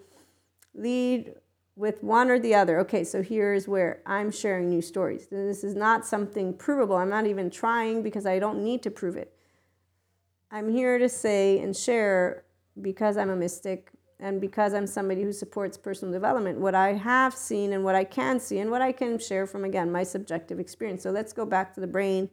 lead 0.74 1.32
with 1.76 2.02
one 2.02 2.30
or 2.30 2.38
the 2.38 2.54
other. 2.54 2.80
Okay, 2.80 3.04
so 3.04 3.22
here's 3.22 3.68
where 3.68 4.00
I'm 4.06 4.30
sharing 4.30 4.68
new 4.68 4.80
stories. 4.80 5.26
This 5.26 5.62
is 5.62 5.74
not 5.74 6.06
something 6.06 6.54
provable. 6.54 6.96
I'm 6.96 7.10
not 7.10 7.26
even 7.26 7.50
trying 7.50 8.02
because 8.02 8.26
I 8.26 8.38
don't 8.38 8.64
need 8.64 8.82
to 8.84 8.90
prove 8.90 9.16
it. 9.16 9.32
I'm 10.50 10.70
here 10.70 10.98
to 10.98 11.08
say 11.08 11.58
and 11.58 11.76
share 11.76 12.44
because 12.80 13.18
I'm 13.18 13.30
a 13.30 13.36
mystic 13.36 13.90
and 14.18 14.40
because 14.40 14.72
I'm 14.74 14.86
somebody 14.86 15.22
who 15.22 15.32
supports 15.32 15.76
personal 15.76 16.12
development, 16.12 16.58
what 16.58 16.74
I 16.74 16.94
have 16.94 17.34
seen 17.34 17.72
and 17.72 17.84
what 17.84 17.94
I 17.94 18.04
can 18.04 18.40
see 18.40 18.58
and 18.58 18.70
what 18.70 18.82
I 18.82 18.92
can 18.92 19.18
share 19.18 19.46
from, 19.46 19.64
again, 19.64 19.92
my 19.92 20.04
subjective 20.04 20.58
experience. 20.58 21.02
So 21.02 21.10
let's 21.10 21.32
go 21.32 21.44
back 21.44 21.74
to 21.74 21.80
the 21.80 21.86
brain 21.86 22.30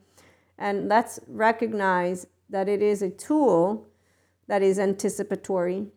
and 0.57 0.87
let's 0.87 1.19
recognize 1.27 2.27
that 2.49 2.69
it 2.69 2.81
is 2.81 3.01
a 3.01 3.09
tool 3.09 3.87
that 4.47 4.61
is 4.61 4.79
anticipatory 4.79 5.87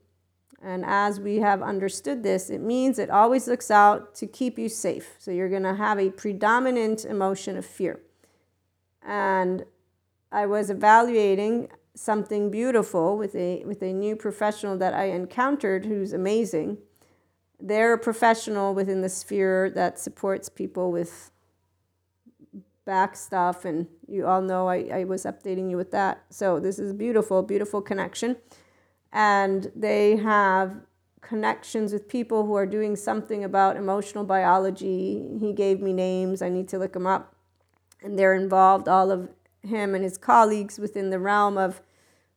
and 0.63 0.85
as 0.85 1.21
we 1.21 1.37
have 1.37 1.63
understood 1.63 2.23
this, 2.23 2.51
it 2.51 2.61
means 2.61 2.99
it 2.99 3.11
always 3.11 3.47
looks 3.47 3.71
out 3.71 4.15
to 4.17 4.27
keep 4.27 4.59
you 4.59 4.69
safe. 4.69 5.15
So 5.19 5.31
you're 5.31 5.49
going 5.49 5.63
to 5.63 5.75
have 5.75 5.99
a 5.99 6.11
predominant 6.11 7.05
emotion 7.05 7.57
of 7.57 7.67
fear. 7.67 8.01
And 9.01 9.65
I 10.33 10.47
was 10.47 10.71
evaluating 10.71 11.69
something 11.97 12.51
beautiful 12.51 13.17
with 13.17 13.35
a 13.35 13.65
with 13.65 13.83
a 13.83 13.93
new 13.93 14.15
professional 14.15 14.77
that 14.79 14.95
I 14.95 15.05
encountered 15.05 15.87
who's 15.87 16.13
amazing. 16.13 16.79
They're 17.59 17.95
a 17.95 17.99
professional 17.99 18.75
within 18.75 19.01
the 19.01 19.09
sphere 19.09 19.71
that 19.71 19.99
supports 19.99 20.49
people 20.49 20.93
with 20.93 21.31
back 22.85 23.17
stuff 23.17 23.65
and 23.65 23.89
you 24.07 24.27
all 24.27 24.43
know 24.43 24.69
I, 24.69 24.89
I 24.93 25.05
was 25.05 25.25
updating 25.25 25.71
you 25.71 25.77
with 25.77 25.91
that. 25.91 26.25
So 26.31 26.61
this 26.61 26.79
is 26.79 26.93
a 26.93 26.95
beautiful, 26.95 27.43
beautiful 27.43 27.81
connection 27.83 28.37
and 29.13 29.73
they 29.75 30.17
have 30.17 30.77
connections 31.23 31.93
with 31.93 32.09
people 32.09 32.47
who 32.47 32.55
are 32.55 32.67
doing 32.67 32.95
something 32.95 33.43
about 33.43 33.77
emotional 33.77 34.23
biology. 34.23 35.27
He 35.41 35.53
gave 35.53 35.81
me 35.81 35.93
names, 35.93 36.43
I 36.43 36.49
need 36.49 36.69
to 36.69 36.79
look 36.79 36.93
them 36.93 37.07
up. 37.07 37.35
And 38.03 38.19
they're 38.19 38.35
involved, 38.35 38.89
all 38.89 39.11
of 39.11 39.31
him 39.63 39.95
and 39.95 40.05
his 40.05 40.19
colleagues, 40.19 40.79
within 40.79 41.11
the 41.11 41.19
realm 41.19 41.59
of 41.59 41.81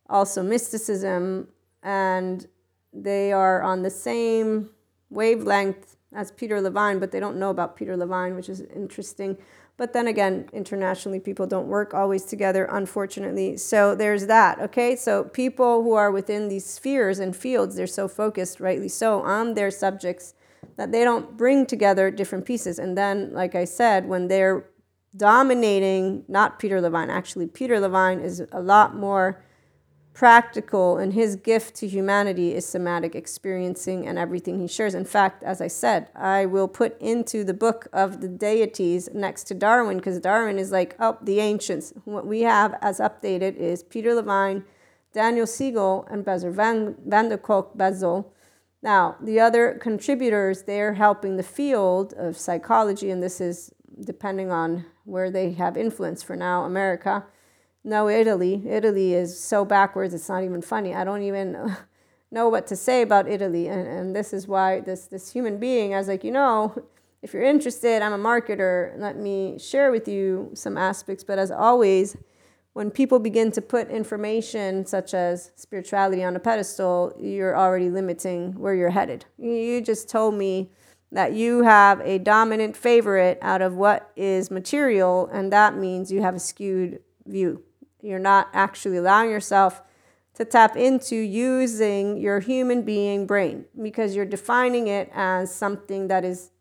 also 0.10 0.44
mysticism. 0.44 1.48
And 1.84 2.48
they 2.94 3.32
are 3.32 3.62
on 3.62 3.84
the 3.84 3.90
same 3.90 4.72
wavelength 5.10 5.96
as 6.14 6.32
Peter 6.32 6.60
Levine, 6.60 7.00
but 7.00 7.12
they 7.12 7.20
don't 7.20 7.38
know 7.38 7.52
about 7.52 7.76
Peter 7.76 7.96
Levine, 7.96 8.36
which 8.36 8.50
is 8.50 8.62
interesting. 8.62 9.38
But 9.78 9.94
then 9.94 10.08
again, 10.08 10.50
internationally, 10.52 11.22
people 11.22 11.48
don't 11.48 11.68
work 11.68 11.94
always 11.94 12.26
together, 12.26 12.66
unfortunately. 12.66 13.56
So 13.56 13.96
there's 13.96 14.26
that, 14.28 14.60
okay? 14.60 14.96
So 14.96 15.24
people 15.24 15.84
who 15.84 15.94
are 15.94 16.12
within 16.12 16.50
these 16.50 16.66
spheres 16.66 17.20
and 17.20 17.34
fields, 17.34 17.78
they're 17.78 17.88
so 17.88 18.10
focused, 18.10 18.60
rightly 18.60 18.90
so, 18.90 19.22
on 19.22 19.54
their 19.54 19.72
subjects 19.72 20.34
that 20.76 20.92
they 20.92 21.06
don't 21.06 21.38
bring 21.38 21.66
together 21.66 22.12
different 22.12 22.46
pieces. 22.46 22.78
And 22.78 22.98
then, 22.98 23.32
like 23.32 23.56
I 23.56 23.64
said, 23.64 24.08
when 24.08 24.28
they're 24.28 24.66
dominating, 25.16 26.26
not 26.28 26.60
Peter 26.60 26.82
Levine, 26.82 27.10
actually, 27.10 27.48
Peter 27.48 27.80
Levine 27.80 28.20
is 28.20 28.44
a 28.52 28.62
lot 28.62 28.98
more 28.98 29.42
practical, 30.20 30.98
and 30.98 31.14
his 31.14 31.38
gift 31.38 31.74
to 31.74 31.88
humanity 31.88 32.54
is 32.54 32.66
somatic 32.66 33.16
experiencing 33.16 34.06
and 34.06 34.18
everything 34.18 34.60
he 34.60 34.68
shares. 34.68 34.94
In 34.94 35.06
fact, 35.06 35.44
as 35.44 35.62
I 35.62 35.68
said, 35.68 36.10
I 36.14 36.46
will 36.46 36.68
put 36.68 37.00
into 37.00 37.46
the 37.46 37.54
book 37.54 37.88
of 37.94 38.20
the 38.20 38.28
deities 38.28 39.08
next 39.14 39.46
to 39.46 39.54
Darwin 39.54 39.96
because 39.96 40.20
Darwin 40.20 40.60
is 40.60 40.74
like, 40.74 40.98
oh, 41.00 41.18
the 41.22 41.40
ancients. 41.40 41.94
What 42.04 42.28
we 42.28 42.42
have 42.42 42.76
as 42.82 43.00
updated 43.00 43.56
is 43.56 43.82
Peter 43.82 44.14
Levine, 44.14 44.66
Daniel 45.14 45.48
Siegel, 45.48 46.06
and 46.12 46.26
Bezer 46.26 46.52
Van, 46.52 46.98
van 47.06 47.30
der 47.30 47.38
Kolk 47.38 47.78
Bessel. 47.78 48.30
Now, 48.84 49.16
the 49.22 49.40
other 49.40 49.80
contributors, 49.82 50.64
they're 50.64 50.96
helping 50.96 51.38
the 51.38 51.44
field 51.44 52.14
of 52.18 52.38
psychology, 52.38 53.10
and 53.10 53.24
this 53.24 53.40
is 53.40 53.72
depending 54.04 54.52
on 54.52 54.84
where 55.06 55.32
they 55.32 55.54
have 55.54 55.78
influence 55.78 56.22
for 56.22 56.36
now, 56.36 56.66
America 56.66 57.24
no, 57.90 58.08
Italy. 58.08 58.62
Italy 58.68 59.16
is 59.16 59.40
so 59.40 59.66
backwards, 59.66 60.14
it's 60.14 60.30
not 60.30 60.44
even 60.44 60.62
funny. 60.62 60.94
I 60.94 61.04
don't 61.04 61.24
even 61.24 61.76
know 62.32 62.48
what 62.48 62.68
to 62.68 62.76
say 62.76 63.02
about 63.02 63.28
Italy. 63.28 63.68
And, 63.68 63.88
and 63.88 64.16
this 64.16 64.32
is 64.32 64.48
why 64.48 64.82
this, 64.82 65.08
this 65.08 65.32
human 65.32 65.58
being, 65.58 65.96
I 65.96 65.98
was 65.98 66.08
like, 66.08 66.24
you 66.24 66.32
know, 66.32 66.84
if 67.24 67.34
you're 67.34 67.44
interested, 67.44 68.04
I'm 68.04 68.14
a 68.14 68.18
marketer. 68.18 68.94
Let 68.98 69.18
me 69.18 69.58
share 69.58 69.92
with 69.92 70.08
you 70.08 70.52
some 70.54 70.78
aspects. 70.78 71.24
But 71.24 71.40
as 71.40 71.50
always, 71.50 72.16
when 72.74 72.92
people 72.92 73.18
begin 73.18 73.52
to 73.54 73.62
put 73.62 73.90
information 73.90 74.86
such 74.86 75.16
as 75.16 75.52
spirituality 75.56 76.24
on 76.24 76.36
a 76.36 76.40
pedestal, 76.40 77.12
you're 77.20 77.58
already 77.58 77.90
limiting 77.90 78.54
where 78.60 78.76
you're 78.76 78.92
headed. 78.92 79.26
You 79.40 79.82
just 79.82 80.08
told 80.08 80.36
me 80.36 80.70
that 81.12 81.34
you 81.34 81.64
have 81.64 82.02
a 82.02 82.20
dominant 82.20 82.78
favorite 82.78 83.40
out 83.42 83.64
of 83.64 83.74
what 83.74 84.12
is 84.16 84.52
material, 84.52 85.28
and 85.34 85.52
that 85.52 85.76
means 85.76 86.12
you 86.12 86.22
have 86.22 86.36
a 86.36 86.40
skewed 86.40 87.00
view. 87.26 87.64
You're 88.02 88.20
not 88.20 88.50
actually 88.54 88.98
allowing 88.98 89.30
yourself 89.30 89.82
to 90.36 90.46
tap 90.46 90.78
into 90.78 91.16
using 91.16 92.18
your 92.18 92.40
human 92.40 92.84
being 92.84 93.26
brain 93.28 93.66
because 93.82 94.16
you're 94.16 94.26
defining 94.26 94.88
it 94.88 95.10
as 95.14 95.54
something 95.54 96.08
that 96.08 96.24
is 96.24 96.52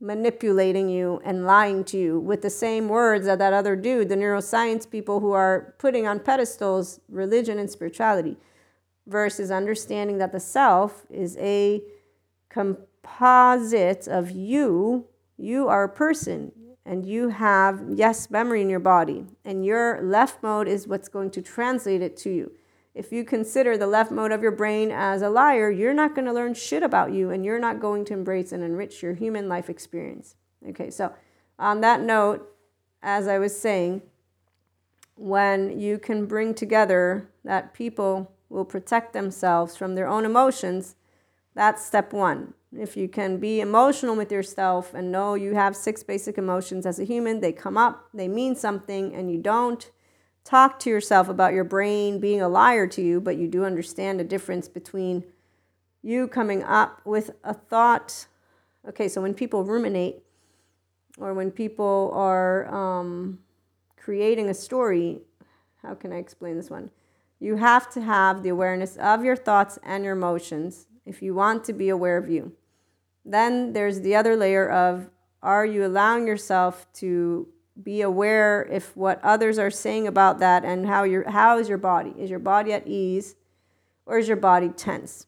manipulating 0.00 0.88
you 0.88 1.20
and 1.24 1.46
lying 1.46 1.84
to 1.84 1.96
you 1.96 2.18
with 2.18 2.42
the 2.42 2.50
same 2.50 2.88
words 2.88 3.26
that 3.26 3.38
that 3.38 3.52
other 3.52 3.76
dude, 3.76 4.08
the 4.08 4.16
neuroscience 4.16 4.90
people 4.90 5.20
who 5.20 5.30
are 5.30 5.74
putting 5.78 6.06
on 6.06 6.18
pedestals 6.18 7.00
religion 7.08 7.58
and 7.58 7.70
spirituality, 7.70 8.36
versus 9.06 9.50
understanding 9.50 10.18
that 10.18 10.32
the 10.32 10.40
self 10.40 11.06
is 11.10 11.36
a 11.38 11.80
composite 12.48 14.08
of 14.08 14.30
you. 14.30 15.06
You 15.36 15.68
are 15.68 15.84
a 15.84 15.88
person 15.88 16.52
and 16.84 17.06
you 17.06 17.28
have 17.28 17.82
yes 17.94 18.30
memory 18.30 18.60
in 18.60 18.70
your 18.70 18.80
body. 18.80 19.24
And 19.44 19.64
your 19.64 20.00
left 20.02 20.42
mode 20.42 20.68
is 20.68 20.88
what's 20.88 21.08
going 21.08 21.30
to 21.32 21.42
translate 21.42 22.02
it 22.02 22.16
to 22.18 22.30
you. 22.30 22.52
If 22.94 23.10
you 23.10 23.24
consider 23.24 23.78
the 23.78 23.86
left 23.86 24.10
mode 24.10 24.32
of 24.32 24.42
your 24.42 24.50
brain 24.50 24.90
as 24.90 25.22
a 25.22 25.30
liar 25.30 25.70
you're 25.70 25.94
not 25.94 26.14
going 26.14 26.26
to 26.26 26.32
learn 26.32 26.54
shit 26.54 26.82
about 26.82 27.12
you 27.12 27.30
and 27.30 27.44
you're 27.44 27.58
not 27.58 27.80
going 27.80 28.04
to 28.06 28.12
embrace 28.12 28.52
and 28.52 28.62
enrich 28.62 29.02
your 29.02 29.14
human 29.14 29.48
life 29.48 29.70
experience. 29.70 30.34
Okay 30.68 30.90
so 30.90 31.12
on 31.58 31.80
that 31.80 32.00
note 32.00 32.48
as 33.02 33.28
i 33.28 33.38
was 33.38 33.58
saying 33.58 34.02
when 35.16 35.78
you 35.78 35.98
can 35.98 36.26
bring 36.26 36.54
together 36.54 37.28
that 37.44 37.74
people 37.74 38.32
will 38.48 38.64
protect 38.64 39.12
themselves 39.12 39.76
from 39.76 39.94
their 39.94 40.08
own 40.08 40.24
emotions 40.24 40.96
that's 41.54 41.84
step 41.84 42.12
one 42.12 42.54
if 42.76 42.96
you 42.96 43.08
can 43.08 43.38
be 43.38 43.60
emotional 43.60 44.16
with 44.16 44.32
yourself 44.32 44.94
and 44.94 45.12
know 45.12 45.34
you 45.34 45.54
have 45.54 45.76
six 45.76 46.02
basic 46.02 46.38
emotions 46.38 46.86
as 46.86 46.98
a 46.98 47.04
human, 47.04 47.40
they 47.40 47.52
come 47.52 47.76
up, 47.76 48.08
they 48.14 48.28
mean 48.28 48.54
something, 48.54 49.14
and 49.14 49.30
you 49.30 49.38
don't 49.38 49.90
talk 50.44 50.78
to 50.80 50.90
yourself 50.90 51.28
about 51.28 51.52
your 51.52 51.64
brain 51.64 52.18
being 52.18 52.40
a 52.40 52.48
liar 52.48 52.86
to 52.86 53.02
you, 53.02 53.20
but 53.20 53.36
you 53.36 53.46
do 53.46 53.64
understand 53.64 54.18
the 54.18 54.24
difference 54.24 54.68
between 54.68 55.24
you 56.02 56.26
coming 56.26 56.62
up 56.62 57.00
with 57.04 57.30
a 57.44 57.54
thought. 57.54 58.26
Okay, 58.88 59.08
so 59.08 59.20
when 59.20 59.34
people 59.34 59.64
ruminate 59.64 60.22
or 61.18 61.34
when 61.34 61.50
people 61.50 62.10
are 62.14 62.72
um, 62.74 63.38
creating 63.96 64.48
a 64.48 64.54
story, 64.54 65.20
how 65.82 65.94
can 65.94 66.12
I 66.12 66.16
explain 66.16 66.56
this 66.56 66.70
one? 66.70 66.90
You 67.38 67.56
have 67.56 67.90
to 67.92 68.00
have 68.00 68.42
the 68.42 68.48
awareness 68.48 68.96
of 68.96 69.24
your 69.24 69.36
thoughts 69.36 69.78
and 69.82 70.04
your 70.04 70.14
emotions 70.14 70.86
if 71.04 71.22
you 71.22 71.34
want 71.34 71.64
to 71.64 71.72
be 71.72 71.88
aware 71.88 72.16
of 72.16 72.28
you. 72.30 72.52
Then 73.24 73.72
there's 73.72 74.00
the 74.00 74.14
other 74.16 74.36
layer 74.36 74.68
of 74.68 75.08
are 75.42 75.66
you 75.66 75.84
allowing 75.84 76.26
yourself 76.26 76.86
to 76.94 77.48
be 77.82 78.02
aware 78.02 78.68
if 78.70 78.96
what 78.96 79.20
others 79.22 79.58
are 79.58 79.70
saying 79.70 80.06
about 80.06 80.38
that 80.38 80.64
and 80.64 80.86
how 80.86 81.04
your 81.04 81.28
how 81.30 81.58
is 81.58 81.68
your 81.68 81.78
body? 81.78 82.14
Is 82.18 82.30
your 82.30 82.38
body 82.38 82.72
at 82.72 82.86
ease 82.86 83.34
or 84.06 84.18
is 84.18 84.28
your 84.28 84.36
body 84.36 84.68
tense? 84.68 85.26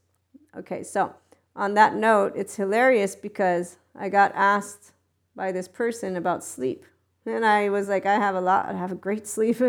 Okay, 0.56 0.82
so 0.82 1.14
on 1.56 1.74
that 1.74 1.94
note, 1.94 2.32
it's 2.36 2.56
hilarious 2.56 3.16
because 3.16 3.78
I 3.94 4.08
got 4.08 4.32
asked 4.34 4.92
by 5.36 5.52
this 5.52 5.68
person 5.68 6.16
about 6.16 6.44
sleep. 6.44 6.84
And 7.26 7.44
I 7.44 7.70
was 7.70 7.88
like, 7.88 8.06
I 8.06 8.14
have 8.14 8.34
a 8.34 8.40
lot, 8.40 8.68
I 8.68 8.74
have 8.74 8.92
a 8.92 8.96
great 8.96 9.26
sleep. 9.36 9.60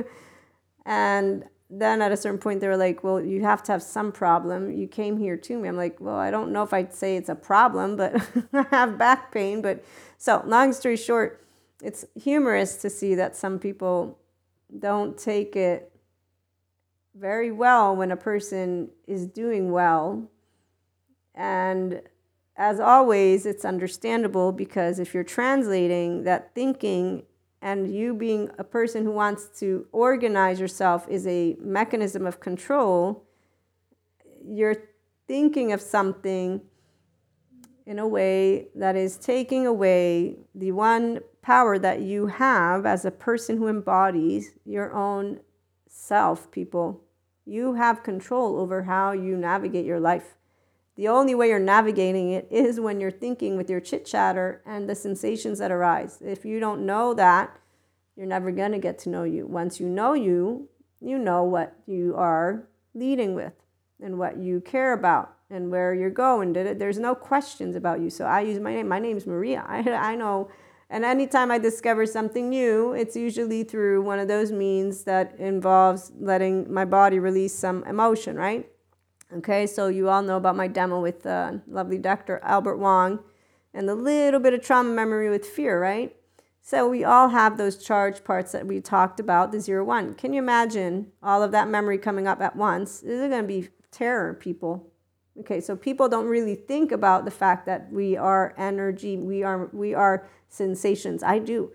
And 0.85 1.45
then 1.79 2.01
at 2.01 2.11
a 2.11 2.17
certain 2.17 2.39
point, 2.39 2.61
they 2.61 2.67
were 2.67 2.77
like, 2.77 3.03
well, 3.03 3.19
you 3.19 3.41
have 3.43 3.61
to 3.63 3.71
have 3.71 3.83
some 3.83 4.11
problem. 4.11 4.71
You 4.71 4.87
came 4.87 5.17
here 5.17 5.35
to 5.35 5.57
me. 5.57 5.67
I'm 5.67 5.75
like, 5.75 5.99
well, 5.99 6.15
I 6.15 6.31
don't 6.31 6.51
know 6.51 6.63
if 6.63 6.73
I'd 6.73 6.93
say 6.93 7.17
it's 7.17 7.29
a 7.29 7.35
problem, 7.35 7.97
but 7.97 8.15
I 8.53 8.65
have 8.71 8.97
back 8.97 9.31
pain. 9.31 9.61
But 9.61 9.83
so, 10.17 10.41
long 10.45 10.71
story 10.71 10.95
short, 10.95 11.45
it's 11.81 12.05
humorous 12.15 12.77
to 12.77 12.89
see 12.89 13.15
that 13.15 13.35
some 13.35 13.59
people 13.59 14.17
don't 14.79 15.17
take 15.17 15.55
it 15.55 15.91
very 17.13 17.51
well 17.51 17.95
when 17.95 18.11
a 18.11 18.17
person 18.17 18.89
is 19.07 19.25
doing 19.25 19.71
well. 19.71 20.29
And 21.33 22.01
as 22.55 22.79
always, 22.79 23.45
it's 23.45 23.65
understandable 23.65 24.53
because 24.53 24.97
if 24.99 25.13
you're 25.13 25.23
translating 25.23 26.23
that 26.23 26.55
thinking 26.55 27.23
and 27.65 27.91
you 27.91 28.13
being 28.13 28.47
a 28.59 28.63
person 28.63 29.03
who 29.03 29.11
wants 29.11 29.47
to 29.59 29.87
organize 29.91 30.59
yourself 30.59 31.07
is 31.09 31.25
a 31.25 31.55
mechanism 31.59 32.27
of 32.27 32.39
control, 32.39 33.25
you're 34.47 34.75
thinking 35.27 35.71
of 35.71 35.81
something 35.81 36.61
in 37.87 37.97
a 37.97 38.07
way 38.07 38.67
that 38.75 38.95
is 38.95 39.17
taking 39.17 39.65
away 39.65 40.35
the 40.53 40.71
one 40.71 41.19
power 41.41 41.79
that 41.79 42.01
you 42.01 42.27
have 42.27 42.85
as 42.85 43.03
a 43.03 43.09
person 43.09 43.57
who 43.57 43.67
embodies 43.67 44.51
your 44.63 44.93
own 44.93 45.39
self, 45.87 46.51
people. 46.51 47.01
You 47.47 47.73
have 47.73 48.03
control 48.03 48.59
over 48.59 48.83
how 48.83 49.13
you 49.13 49.35
navigate 49.35 49.87
your 49.87 49.99
life. 49.99 50.35
The 50.95 51.09
only 51.09 51.35
way 51.35 51.49
you're 51.49 51.59
navigating 51.59 52.31
it 52.31 52.47
is 52.49 52.79
when 52.79 53.01
you're 53.01 53.11
thinking 53.11 53.57
with 53.57 53.69
your 53.69 53.81
chit 53.81 54.05
chatter 54.05 54.61
and 54.65 54.89
the 54.89 54.95
sensations 54.95 55.59
that 55.59 55.71
arise. 55.71 56.19
If 56.21 56.45
you 56.45 56.59
don't 56.59 56.85
know 56.85 57.13
that, 57.13 57.57
you're 58.15 58.25
never 58.25 58.49
going 58.51 58.71
to 58.71 58.79
get 58.79 58.97
to 58.99 59.09
know 59.09 59.23
you. 59.23 59.45
Once 59.45 59.79
you 59.79 59.89
know 59.89 60.13
you, 60.13 60.69
you 61.01 61.17
know 61.17 61.43
what 61.43 61.75
you 61.85 62.15
are 62.15 62.69
leading 62.93 63.35
with 63.35 63.53
and 64.01 64.17
what 64.17 64.37
you 64.37 64.61
care 64.61 64.93
about 64.93 65.35
and 65.49 65.69
where 65.69 65.93
you're 65.93 66.09
going. 66.09 66.53
There's 66.53 66.97
no 66.97 67.13
questions 67.13 67.75
about 67.75 67.99
you. 67.99 68.09
So 68.09 68.25
I 68.25 68.41
use 68.41 68.59
my 68.59 68.73
name. 68.73 68.87
My 68.87 68.99
name's 68.99 69.27
Maria. 69.27 69.65
I, 69.67 69.79
I 69.91 70.15
know. 70.15 70.49
And 70.89 71.03
anytime 71.03 71.51
I 71.51 71.57
discover 71.57 72.05
something 72.05 72.49
new, 72.49 72.93
it's 72.93 73.17
usually 73.17 73.63
through 73.63 74.03
one 74.03 74.19
of 74.19 74.29
those 74.29 74.51
means 74.51 75.03
that 75.03 75.35
involves 75.39 76.11
letting 76.17 76.71
my 76.71 76.85
body 76.85 77.19
release 77.19 77.53
some 77.53 77.83
emotion, 77.83 78.37
right? 78.37 78.69
Okay, 79.37 79.67
so 79.67 79.87
you 79.89 80.07
all 80.07 80.21
know 80.21 80.37
about 80.37 80.55
my 80.55 80.69
demo 80.69 81.01
with 81.01 81.25
uh, 81.25 81.53
lovely 81.67 81.97
Dr. 81.97 82.39
Albert 82.41 82.77
Wong 82.77 83.19
and 83.73 83.89
the 83.89 83.95
little 83.95 84.39
bit 84.39 84.53
of 84.53 84.61
trauma 84.61 84.89
memory 84.89 85.29
with 85.29 85.45
fear, 85.45 85.81
right? 85.81 86.15
So 86.61 86.87
we 86.87 87.03
all 87.03 87.27
have 87.29 87.57
those 87.57 87.83
charged 87.83 88.23
parts 88.23 88.53
that 88.53 88.65
we 88.65 88.79
talked 88.79 89.19
about, 89.19 89.51
the 89.51 89.59
zero 89.59 89.83
one. 89.83 90.13
Can 90.13 90.31
you 90.31 90.39
imagine 90.39 91.11
all 91.21 91.43
of 91.43 91.51
that 91.51 91.67
memory 91.67 91.97
coming 91.97 92.27
up 92.27 92.41
at 92.41 92.55
once? 92.55 93.01
This 93.01 93.19
is 93.21 93.29
going 93.29 93.41
to 93.41 93.47
be 93.47 93.67
terror, 93.91 94.33
people. 94.33 94.87
Okay, 95.41 95.59
so 95.59 95.75
people 95.75 96.07
don't 96.07 96.27
really 96.27 96.55
think 96.55 96.93
about 96.93 97.25
the 97.25 97.31
fact 97.31 97.65
that 97.65 97.91
we 97.91 98.15
are 98.15 98.55
energy, 98.57 99.17
we 99.17 99.43
are 99.43 99.69
we 99.73 99.93
are 99.93 100.29
sensations. 100.47 101.21
I 101.23 101.39
do. 101.39 101.73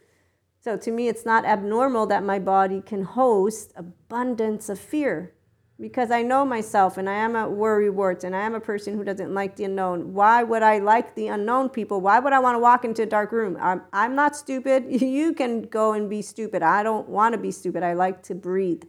So 0.61 0.79
to 0.79 0.91
me, 0.91 1.09
it's 1.09 1.27
not 1.27 1.45
abnormal 1.45 2.07
that 2.07 2.25
my 2.25 2.39
body 2.39 2.81
can 2.81 3.03
host 3.03 3.73
abundance 3.77 4.71
of 4.71 4.79
fear 4.79 5.35
because 5.81 6.11
I 6.11 6.23
know 6.23 6.45
myself 6.45 6.99
and 6.99 7.09
I 7.09 7.15
am 7.15 7.35
a 7.35 7.47
worrywart 7.47 8.23
and 8.23 8.37
I 8.37 8.43
am 8.43 8.55
a 8.55 8.61
person 8.61 8.97
who 8.97 9.05
doesn't 9.05 9.33
like 9.33 9.57
the 9.57 9.65
unknown. 9.65 10.13
Why 10.13 10.43
would 10.43 10.63
I 10.63 10.79
like 10.79 11.15
the 11.15 11.29
unknown 11.29 11.71
people? 11.71 12.01
Why 12.03 12.19
would 12.19 12.35
I 12.35 12.39
want 12.39 12.57
to 12.57 12.59
walk 12.59 12.85
into 12.85 13.03
a 13.03 13.07
dark 13.07 13.33
room? 13.33 13.57
I'm, 13.59 13.83
I'm 13.93 14.15
not 14.15 14.37
stupid. 14.37 14.85
You 15.21 15.33
can 15.33 15.63
go 15.63 15.93
and 15.93 16.09
be 16.09 16.23
stupid. 16.23 16.63
I 16.63 16.83
don't 16.83 17.09
want 17.09 17.33
to 17.33 17.39
be 17.39 17.51
stupid. 17.51 17.83
I 17.83 17.95
like 17.95 18.23
to 18.25 18.35
breathe. 18.35 18.85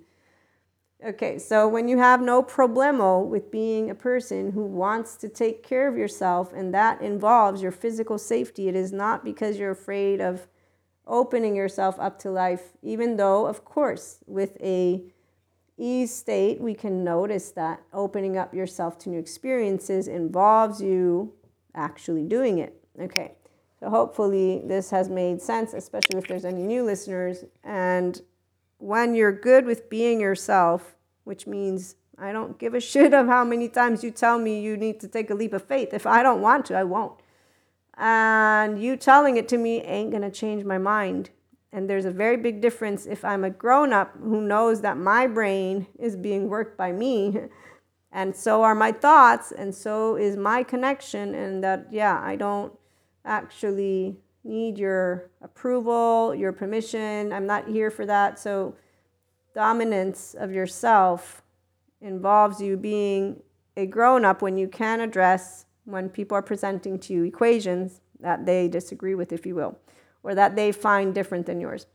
Okay, 1.03 1.39
so 1.39 1.67
when 1.67 1.87
you 1.87 1.97
have 1.97 2.21
no 2.21 2.43
problemo 2.43 3.25
with 3.25 3.49
being 3.49 3.89
a 3.89 3.95
person 3.95 4.51
who 4.51 4.63
wants 4.63 5.15
to 5.17 5.29
take 5.29 5.63
care 5.63 5.87
of 5.87 5.97
yourself 5.97 6.53
and 6.53 6.73
that 6.73 7.01
involves 7.01 7.61
your 7.61 7.71
physical 7.71 8.19
safety, 8.19 8.67
it 8.67 8.75
is 8.75 8.91
not 8.91 9.25
because 9.25 9.57
you're 9.57 9.71
afraid 9.71 10.21
of 10.21 10.47
opening 11.07 11.55
yourself 11.55 11.99
up 11.99 12.19
to 12.19 12.29
life, 12.29 12.73
even 12.83 13.17
though, 13.17 13.47
of 13.47 13.65
course, 13.65 14.19
with 14.27 14.57
a 14.61 15.03
ease 15.81 16.13
state, 16.13 16.61
we 16.61 16.73
can 16.73 17.03
notice 17.03 17.51
that 17.51 17.81
opening 17.91 18.37
up 18.37 18.53
yourself 18.53 18.97
to 18.99 19.09
new 19.09 19.19
experiences 19.19 20.07
involves 20.07 20.81
you 20.81 21.33
actually 21.73 22.23
doing 22.23 22.59
it. 22.59 22.81
Okay, 22.99 23.33
so 23.79 23.89
hopefully 23.89 24.61
this 24.63 24.91
has 24.91 25.09
made 25.09 25.41
sense, 25.41 25.73
especially 25.73 26.19
if 26.19 26.27
there's 26.27 26.45
any 26.45 26.63
new 26.63 26.83
listeners. 26.83 27.45
And 27.63 28.21
when 28.77 29.15
you're 29.15 29.31
good 29.31 29.65
with 29.65 29.89
being 29.89 30.21
yourself, 30.21 30.95
which 31.23 31.47
means 31.47 31.95
I 32.17 32.31
don't 32.31 32.59
give 32.59 32.75
a 32.75 32.79
shit 32.91 33.13
of 33.13 33.27
how 33.27 33.43
many 33.43 33.67
times 33.67 34.03
you 34.03 34.11
tell 34.11 34.37
me 34.37 34.61
you 34.61 34.77
need 34.77 34.99
to 34.99 35.07
take 35.07 35.29
a 35.31 35.35
leap 35.35 35.53
of 35.53 35.63
faith. 35.63 35.93
If 35.93 36.05
I 36.05 36.21
don't 36.21 36.41
want 36.41 36.65
to, 36.67 36.75
I 36.75 36.83
won't. 36.83 37.19
And 37.97 38.81
you 38.81 38.95
telling 38.97 39.37
it 39.37 39.47
to 39.49 39.57
me 39.57 39.81
ain't 39.81 40.11
to 40.11 40.31
change 40.31 40.63
my 40.63 40.77
mind. 40.77 41.31
And 41.73 41.89
there's 41.89 42.05
a 42.05 42.11
very 42.11 42.37
big 42.37 42.61
difference 42.61 43.05
if 43.05 43.23
I'm 43.23 43.43
a 43.43 43.49
grown 43.49 43.93
up 43.93 44.17
who 44.19 44.41
knows 44.41 44.81
that 44.81 44.97
my 44.97 45.27
brain 45.27 45.87
is 45.97 46.17
being 46.17 46.49
worked 46.49 46.77
by 46.77 46.91
me, 46.91 47.37
and 48.11 48.35
so 48.35 48.63
are 48.63 48.75
my 48.75 48.91
thoughts, 48.91 49.53
and 49.53 49.73
so 49.73 50.17
is 50.17 50.35
my 50.35 50.63
connection, 50.63 51.33
and 51.33 51.63
that, 51.63 51.87
yeah, 51.89 52.19
I 52.21 52.35
don't 52.35 52.73
actually 53.23 54.17
need 54.43 54.77
your 54.77 55.29
approval, 55.41 56.35
your 56.35 56.51
permission. 56.51 57.31
I'm 57.31 57.45
not 57.45 57.67
here 57.67 57.89
for 57.89 58.05
that. 58.05 58.39
So, 58.39 58.75
dominance 59.53 60.33
of 60.33 60.51
yourself 60.51 61.41
involves 62.01 62.59
you 62.59 62.75
being 62.75 63.41
a 63.77 63.85
grown 63.85 64.25
up 64.25 64.41
when 64.41 64.57
you 64.57 64.67
can 64.67 64.99
address 64.99 65.65
when 65.85 66.09
people 66.09 66.35
are 66.35 66.41
presenting 66.41 66.99
to 66.99 67.13
you 67.13 67.23
equations 67.23 68.01
that 68.19 68.45
they 68.45 68.67
disagree 68.67 69.15
with, 69.15 69.31
if 69.31 69.45
you 69.45 69.55
will 69.55 69.77
or 70.23 70.35
that 70.35 70.55
they 70.55 70.71
find 70.71 71.13
different 71.13 71.45
than 71.45 71.59
yours. 71.59 71.87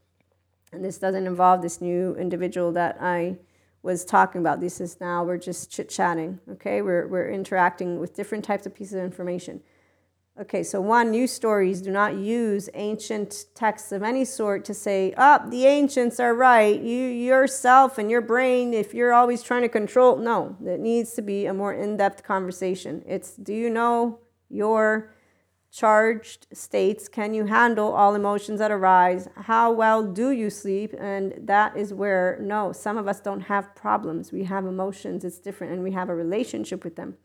And 0.73 0.85
this 0.85 0.99
doesn't 0.99 1.27
involve 1.27 1.63
this 1.63 1.81
new 1.81 2.15
individual 2.17 2.73
that 2.73 2.99
I 3.01 3.37
was 3.83 4.05
talking 4.05 4.41
about. 4.41 4.61
This 4.61 4.81
is 4.81 5.01
now, 5.01 5.23
we're 5.25 5.39
just 5.39 5.71
chit 5.71 5.89
chatting, 5.89 6.41
okay? 6.51 6.83
We're, 6.83 7.07
we're 7.07 7.31
interacting 7.31 8.01
with 8.01 8.15
different 8.15 8.45
types 8.45 8.67
of 8.67 8.75
pieces 8.75 8.95
of 8.95 9.05
information. 9.05 9.63
Okay, 10.39 10.63
so 10.63 10.83
one, 10.83 11.13
news 11.13 11.33
stories 11.33 11.81
do 11.81 11.91
not 11.91 12.17
use 12.17 12.69
ancient 12.75 13.47
texts 13.55 13.91
of 13.91 14.03
any 14.03 14.23
sort 14.23 14.67
to 14.67 14.75
say, 14.75 15.15
oh, 15.17 15.49
the 15.49 15.65
ancients 15.65 16.21
are 16.21 16.35
right. 16.35 16.79
You 16.79 17.05
yourself 17.05 17.97
and 17.97 18.11
your 18.11 18.21
brain, 18.21 18.75
if 18.75 18.93
you're 18.93 19.15
always 19.15 19.43
trying 19.43 19.63
to 19.63 19.69
control, 19.71 20.17
no, 20.17 20.55
it 20.63 20.79
needs 20.79 21.15
to 21.15 21.23
be 21.23 21.47
a 21.47 21.55
more 21.55 21.73
in-depth 21.73 22.23
conversation. 22.23 23.03
It's 23.07 23.35
do 23.35 23.55
you 23.55 23.71
know 23.71 24.19
your 24.51 25.15
charged 25.77 26.47
states 26.55 27.07
can 27.07 27.35
you 27.35 27.45
handle 27.45 27.93
all 27.93 28.15
emotions 28.15 28.59
that 28.61 28.71
arise? 28.71 29.29
How 29.37 29.71
well 29.71 30.03
do 30.03 30.31
you 30.31 30.49
sleep? 30.49 30.95
And 30.99 31.35
that 31.47 31.77
is 31.77 31.93
where 31.93 32.39
no 32.41 32.73
some 32.73 32.97
of 32.97 33.07
us 33.07 33.21
don't 33.21 33.43
have 33.43 33.75
problems. 33.75 34.33
We 34.33 34.45
have 34.45 34.65
emotions. 34.65 35.23
It's 35.23 35.39
different 35.39 35.75
and 35.75 35.83
we 35.83 35.93
have 35.93 36.09
a 36.09 36.15
relationship 36.15 36.83
with 36.83 36.97
them. 36.97 37.19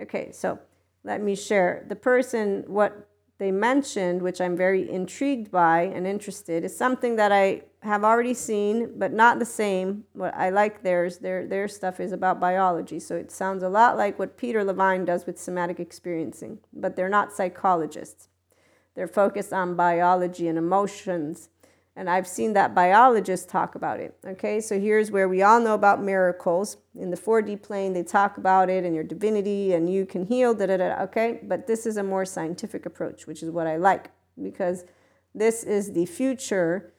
Okay 0.00 0.30
so 0.32 0.60
let 1.02 1.20
me 1.20 1.34
share. 1.34 1.84
The 1.88 1.96
person 1.96 2.64
what 2.68 3.08
they 3.40 3.50
mentioned, 3.50 4.20
which 4.20 4.38
I'm 4.38 4.54
very 4.54 4.88
intrigued 4.88 5.50
by 5.50 5.84
and 5.84 6.06
interested, 6.06 6.62
is 6.62 6.76
something 6.76 7.16
that 7.16 7.32
I 7.32 7.62
have 7.82 8.04
already 8.04 8.34
seen, 8.34 8.92
but 8.98 9.14
not 9.14 9.38
the 9.38 9.46
same. 9.46 10.04
What 10.12 10.34
I 10.34 10.50
like 10.50 10.82
theirs, 10.82 11.16
their 11.16 11.46
their 11.46 11.66
stuff 11.66 12.00
is 12.00 12.12
about 12.12 12.38
biology, 12.38 13.00
so 13.00 13.16
it 13.16 13.32
sounds 13.32 13.62
a 13.62 13.70
lot 13.70 13.96
like 13.96 14.18
what 14.18 14.36
Peter 14.36 14.62
Levine 14.62 15.06
does 15.06 15.24
with 15.24 15.40
somatic 15.40 15.80
experiencing, 15.80 16.58
but 16.70 16.96
they're 16.96 17.08
not 17.08 17.32
psychologists. 17.32 18.28
They're 18.94 19.08
focused 19.08 19.54
on 19.54 19.74
biology 19.74 20.46
and 20.46 20.58
emotions 20.58 21.48
and 21.96 22.08
I've 22.08 22.26
seen 22.26 22.52
that 22.54 22.74
biologists 22.74 23.46
talk 23.46 23.74
about 23.74 24.00
it. 24.00 24.16
Okay, 24.24 24.60
so 24.60 24.78
here's 24.78 25.10
where 25.10 25.28
we 25.28 25.42
all 25.42 25.60
know 25.60 25.74
about 25.74 26.02
miracles. 26.02 26.76
In 26.94 27.10
the 27.10 27.16
4D 27.16 27.62
plane, 27.62 27.92
they 27.92 28.02
talk 28.02 28.38
about 28.38 28.70
it 28.70 28.84
and 28.84 28.94
your 28.94 29.04
divinity 29.04 29.72
and 29.72 29.92
you 29.92 30.06
can 30.06 30.24
heal, 30.24 30.54
da 30.54 30.66
da 30.66 30.76
da. 30.76 31.02
Okay, 31.02 31.40
but 31.42 31.66
this 31.66 31.86
is 31.86 31.96
a 31.96 32.02
more 32.02 32.24
scientific 32.24 32.86
approach, 32.86 33.26
which 33.26 33.42
is 33.42 33.50
what 33.50 33.66
I 33.66 33.76
like 33.76 34.10
because 34.40 34.84
this 35.34 35.64
is 35.64 35.92
the 35.92 36.06
future. 36.06 36.92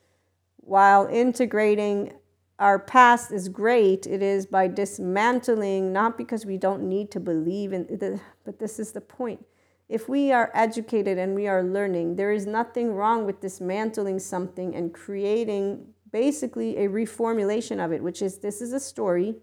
While 0.58 1.08
integrating 1.08 2.14
our 2.60 2.78
past 2.78 3.32
is 3.32 3.50
great, 3.50 4.06
it 4.06 4.22
is 4.22 4.46
by 4.46 4.68
dismantling, 4.68 5.92
not 5.92 6.18
because 6.18 6.46
we 6.46 6.58
don't 6.58 6.84
need 6.84 7.10
to 7.12 7.20
believe 7.20 7.74
in 7.74 7.88
the, 7.88 8.20
but 8.46 8.60
this 8.60 8.78
is 8.78 8.92
the 8.92 9.02
point 9.02 9.44
if 9.92 10.08
we 10.08 10.32
are 10.32 10.50
educated 10.54 11.18
and 11.18 11.36
we 11.36 11.48
are 11.48 11.64
learning, 11.64 12.16
there 12.16 12.32
is 12.32 12.46
nothing 12.46 12.94
wrong 12.94 13.26
with 13.26 13.42
dismantling 13.42 14.20
something 14.20 14.74
and 14.74 14.94
creating 14.94 15.86
basically 16.12 16.78
a 16.78 16.88
reformulation 16.88 17.84
of 17.84 17.92
it, 17.92 18.02
which 18.02 18.22
is 18.22 18.40
this 18.40 18.62
is 18.62 18.74
a 18.74 18.80
story 18.80 19.36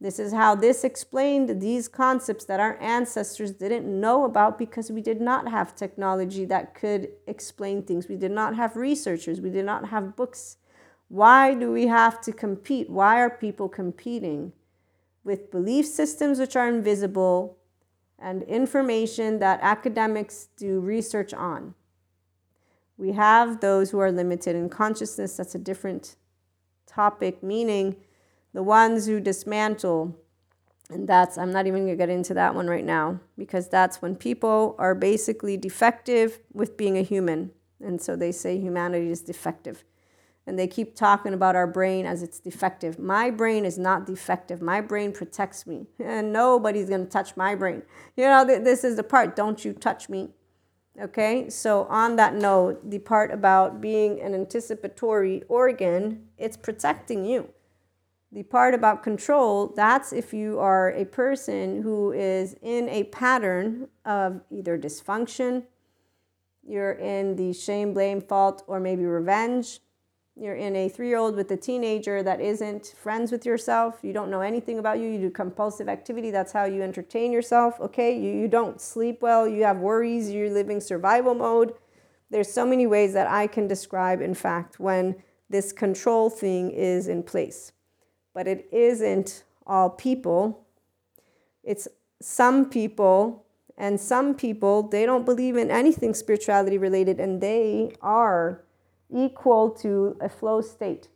This 0.00 0.18
is 0.18 0.34
how 0.34 0.54
this 0.54 0.84
explained 0.84 1.62
these 1.62 1.88
concepts 1.88 2.44
that 2.46 2.60
our 2.60 2.76
ancestors 2.78 3.52
didn't 3.52 3.88
know 3.88 4.24
about 4.24 4.58
because 4.58 4.90
we 4.90 5.00
did 5.00 5.20
not 5.20 5.48
have 5.48 5.74
technology 5.74 6.44
that 6.46 6.74
could 6.74 7.08
explain 7.26 7.82
things. 7.82 8.06
We 8.08 8.16
did 8.16 8.30
not 8.30 8.54
have 8.54 8.76
researchers. 8.76 9.40
We 9.40 9.50
did 9.50 9.64
not 9.64 9.88
have 9.88 10.14
books. 10.14 10.58
Why 11.08 11.54
do 11.54 11.72
we 11.72 11.86
have 11.86 12.20
to 12.22 12.32
compete? 12.32 12.90
Why 12.90 13.20
are 13.20 13.30
people 13.30 13.68
competing 13.68 14.52
with 15.22 15.50
belief 15.50 15.86
systems 15.86 16.38
which 16.38 16.56
are 16.56 16.68
invisible 16.68 17.56
and 18.18 18.42
information 18.44 19.38
that 19.40 19.60
academics 19.62 20.48
do 20.56 20.80
research 20.80 21.34
on? 21.34 21.74
We 22.96 23.12
have 23.12 23.60
those 23.60 23.90
who 23.90 23.98
are 23.98 24.12
limited 24.12 24.54
in 24.54 24.68
consciousness. 24.68 25.36
That's 25.36 25.54
a 25.54 25.58
different 25.58 26.16
topic, 26.86 27.42
meaning 27.42 27.96
the 28.52 28.62
ones 28.62 29.06
who 29.06 29.20
dismantle. 29.20 30.16
And 30.90 31.08
that's, 31.08 31.36
I'm 31.36 31.50
not 31.50 31.66
even 31.66 31.86
going 31.86 31.96
to 31.96 31.96
get 31.96 32.10
into 32.10 32.34
that 32.34 32.54
one 32.54 32.68
right 32.68 32.84
now 32.84 33.20
because 33.36 33.68
that's 33.68 34.00
when 34.00 34.14
people 34.14 34.76
are 34.78 34.94
basically 34.94 35.56
defective 35.56 36.40
with 36.52 36.76
being 36.76 36.96
a 36.96 37.02
human. 37.02 37.50
And 37.82 38.00
so 38.00 38.16
they 38.16 38.32
say 38.32 38.58
humanity 38.58 39.10
is 39.10 39.22
defective. 39.22 39.84
And 40.46 40.58
they 40.58 40.66
keep 40.66 40.94
talking 40.94 41.32
about 41.32 41.56
our 41.56 41.66
brain 41.66 42.04
as 42.04 42.22
it's 42.22 42.38
defective. 42.38 42.98
My 42.98 43.30
brain 43.30 43.64
is 43.64 43.78
not 43.78 44.04
defective. 44.06 44.60
My 44.60 44.82
brain 44.82 45.12
protects 45.12 45.66
me. 45.66 45.86
And 45.98 46.32
nobody's 46.32 46.88
going 46.88 47.04
to 47.04 47.10
touch 47.10 47.36
my 47.36 47.54
brain. 47.54 47.82
You 48.16 48.24
know, 48.24 48.44
this 48.44 48.84
is 48.84 48.96
the 48.96 49.02
part 49.02 49.36
don't 49.36 49.64
you 49.64 49.72
touch 49.72 50.08
me. 50.08 50.30
Okay, 51.00 51.50
so 51.50 51.86
on 51.86 52.14
that 52.16 52.36
note, 52.36 52.88
the 52.88 53.00
part 53.00 53.32
about 53.32 53.80
being 53.80 54.20
an 54.20 54.32
anticipatory 54.32 55.42
organ, 55.48 56.28
it's 56.38 56.56
protecting 56.56 57.24
you. 57.24 57.48
The 58.30 58.44
part 58.44 58.74
about 58.74 59.02
control, 59.02 59.72
that's 59.74 60.12
if 60.12 60.32
you 60.32 60.60
are 60.60 60.92
a 60.92 61.04
person 61.04 61.82
who 61.82 62.12
is 62.12 62.54
in 62.62 62.88
a 62.88 63.04
pattern 63.04 63.88
of 64.04 64.42
either 64.50 64.78
dysfunction, 64.78 65.64
you're 66.62 66.92
in 66.92 67.34
the 67.36 67.52
shame, 67.52 67.92
blame, 67.92 68.20
fault, 68.20 68.62
or 68.68 68.78
maybe 68.78 69.04
revenge, 69.04 69.80
you're 70.36 70.56
in 70.56 70.74
a 70.74 70.88
three 70.88 71.08
year 71.08 71.18
old 71.18 71.36
with 71.36 71.50
a 71.52 71.56
teenager 71.56 72.22
that 72.22 72.40
isn't 72.40 72.94
friends 72.96 73.30
with 73.30 73.46
yourself. 73.46 74.00
You 74.02 74.12
don't 74.12 74.30
know 74.30 74.40
anything 74.40 74.80
about 74.80 74.98
you. 74.98 75.08
You 75.08 75.18
do 75.18 75.30
compulsive 75.30 75.88
activity. 75.88 76.32
That's 76.32 76.52
how 76.52 76.64
you 76.64 76.82
entertain 76.82 77.30
yourself. 77.30 77.80
Okay. 77.80 78.18
You, 78.18 78.32
you 78.32 78.48
don't 78.48 78.80
sleep 78.80 79.22
well. 79.22 79.46
You 79.46 79.62
have 79.62 79.78
worries. 79.78 80.30
You're 80.30 80.50
living 80.50 80.80
survival 80.80 81.34
mode. 81.34 81.74
There's 82.30 82.52
so 82.52 82.66
many 82.66 82.86
ways 82.86 83.12
that 83.12 83.28
I 83.28 83.46
can 83.46 83.68
describe, 83.68 84.20
in 84.20 84.34
fact, 84.34 84.80
when 84.80 85.22
this 85.48 85.72
control 85.72 86.30
thing 86.30 86.72
is 86.72 87.06
in 87.06 87.22
place. 87.22 87.70
But 88.32 88.48
it 88.48 88.68
isn't 88.72 89.44
all 89.64 89.90
people. 89.90 90.66
It's 91.62 91.86
some 92.20 92.68
people, 92.68 93.46
and 93.78 94.00
some 94.00 94.34
people, 94.34 94.88
they 94.88 95.06
don't 95.06 95.24
believe 95.24 95.56
in 95.56 95.70
anything 95.70 96.12
spirituality 96.12 96.76
related, 96.76 97.20
and 97.20 97.40
they 97.40 97.94
are 98.00 98.63
equal 99.14 99.70
to 99.70 100.16
a 100.20 100.28
flow 100.28 100.60
state 100.60 101.08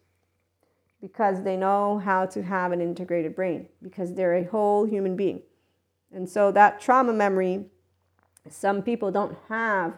because 1.00 1.42
they 1.42 1.56
know 1.56 1.98
how 1.98 2.24
to 2.26 2.42
have 2.42 2.72
an 2.72 2.80
integrated 2.80 3.34
brain 3.34 3.68
because 3.82 4.14
they're 4.14 4.36
a 4.36 4.44
whole 4.44 4.84
human 4.84 5.16
being. 5.16 5.42
And 6.12 6.28
so 6.28 6.50
that 6.52 6.80
trauma 6.80 7.12
memory, 7.12 7.66
some 8.48 8.82
people 8.82 9.10
don't 9.10 9.36
have 9.48 9.94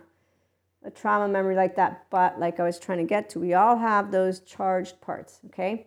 a 0.82 0.90
trauma 0.90 1.28
memory 1.28 1.54
like 1.54 1.76
that, 1.76 2.06
but 2.10 2.40
like 2.40 2.58
I 2.58 2.64
was 2.64 2.78
trying 2.78 2.98
to 2.98 3.04
get 3.04 3.28
to, 3.30 3.38
we 3.38 3.54
all 3.54 3.76
have 3.76 4.10
those 4.10 4.40
charged 4.40 5.00
parts, 5.00 5.40
okay? 5.46 5.86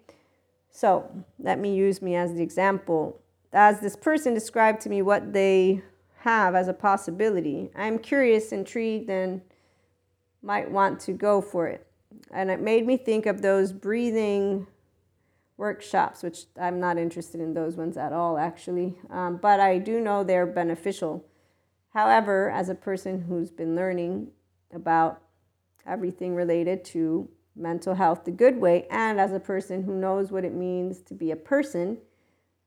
So 0.69 1.10
let 1.39 1.60
me 1.60 1.76
use 1.76 2.02
me 2.02 2.15
as 2.15 2.34
the 2.34 2.43
example. 2.43 3.19
As 3.52 3.80
this 3.80 3.95
person 3.95 4.34
described 4.34 4.82
to 4.82 4.89
me 4.89 5.02
what 5.02 5.34
they 5.34 5.82
have 6.19 6.56
as 6.56 6.67
a 6.67 6.73
possibility, 6.73 7.69
I'm 7.76 7.99
curious, 7.99 8.52
intrigued, 8.52 9.10
and 9.10 9.41
might 10.41 10.69
want 10.69 10.99
to 11.02 11.12
go 11.12 11.41
for 11.41 11.67
it 11.67 11.88
and 12.32 12.49
it 12.49 12.62
made 12.62 12.86
me 12.86 12.97
think 12.97 13.26
of 13.26 13.41
those 13.41 13.71
breathing 13.71 14.67
workshops, 15.58 16.23
which 16.23 16.45
I'm 16.60 16.80
not 16.80 16.97
interested 16.97 17.39
in 17.39 17.54
those 17.54 17.76
ones 17.76 17.97
at 17.97 18.13
all, 18.13 18.38
actually. 18.38 18.97
Um, 19.10 19.38
but 19.38 19.60
I 19.60 19.78
do 19.78 19.99
know 19.99 20.23
they're 20.23 20.45
beneficial. 20.45 21.26
However, 21.93 22.49
as 22.49 22.69
a 22.69 22.76
person 22.76 23.21
who's 23.21 23.52
been 23.52 23.76
learning 23.76 24.32
about 24.73 25.21
everything 25.86 26.34
related 26.34 26.84
to 26.86 27.30
mental 27.56 27.93
health 27.93 28.26
the 28.26 28.32
good 28.32 28.58
way, 28.60 28.88
and 28.89 29.19
as 29.19 29.32
a 29.32 29.39
person 29.39 29.84
who 29.84 29.93
knows 29.93 30.32
what 30.32 30.43
it 30.43 30.54
means 30.54 31.02
to 31.04 31.13
be 31.13 31.30
a 31.30 31.36
person, 31.36 31.99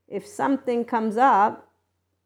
if 0.07 0.25
something 0.27 0.85
comes 0.85 1.17
up, 1.17 1.69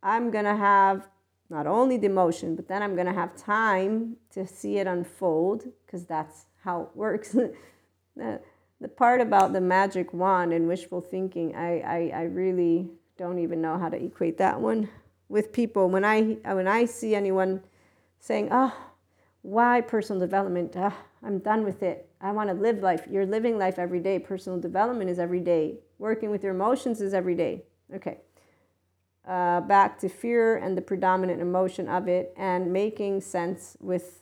I'm 0.02 0.30
going 0.30 0.44
to 0.44 0.56
have 0.56 1.08
not 1.48 1.66
only 1.66 1.96
the 1.96 2.06
emotion, 2.06 2.54
but 2.54 2.68
then 2.68 2.82
I'm 2.82 2.94
going 2.94 3.06
to 3.06 3.12
have 3.12 3.34
time 3.34 4.16
to 4.32 4.46
see 4.46 4.78
it 4.78 4.86
unfold 4.86 5.64
because 5.90 6.06
that's 6.06 6.46
how 6.62 6.82
it 6.82 6.88
works. 6.94 7.30
the, 8.16 8.40
the 8.80 8.88
part 8.88 9.20
about 9.20 9.52
the 9.52 9.60
magic 9.60 10.12
wand 10.14 10.52
and 10.52 10.68
wishful 10.68 11.00
thinking, 11.00 11.54
I, 11.56 11.80
I, 11.80 12.12
I 12.14 12.22
really 12.24 12.88
don't 13.16 13.40
even 13.40 13.60
know 13.60 13.76
how 13.76 13.88
to 13.88 13.96
equate 13.96 14.38
that 14.38 14.60
one 14.60 14.88
with 15.28 15.52
people. 15.52 15.88
When 15.88 16.04
I, 16.04 16.36
when 16.44 16.68
I 16.68 16.84
see 16.84 17.14
anyone 17.14 17.62
saying, 18.20 18.48
oh, 18.52 18.72
why 19.42 19.80
personal 19.80 20.20
development? 20.20 20.74
Oh, 20.76 20.94
I'm 21.24 21.38
done 21.38 21.64
with 21.64 21.82
it. 21.82 22.08
I 22.20 22.30
want 22.32 22.50
to 22.50 22.54
live 22.54 22.78
life. 22.78 23.06
You're 23.10 23.26
living 23.26 23.58
life 23.58 23.78
every 23.78 24.00
day. 24.00 24.18
Personal 24.18 24.60
development 24.60 25.10
is 25.10 25.18
every 25.18 25.40
day. 25.40 25.78
Working 25.98 26.30
with 26.30 26.44
your 26.44 26.54
emotions 26.54 27.00
is 27.00 27.14
every 27.14 27.34
day. 27.34 27.64
Okay. 27.94 28.18
Uh, 29.26 29.60
back 29.62 29.98
to 30.00 30.08
fear 30.08 30.56
and 30.56 30.76
the 30.76 30.82
predominant 30.82 31.40
emotion 31.40 31.88
of 31.88 32.08
it 32.08 32.32
and 32.36 32.72
making 32.72 33.20
sense 33.20 33.76
with 33.80 34.20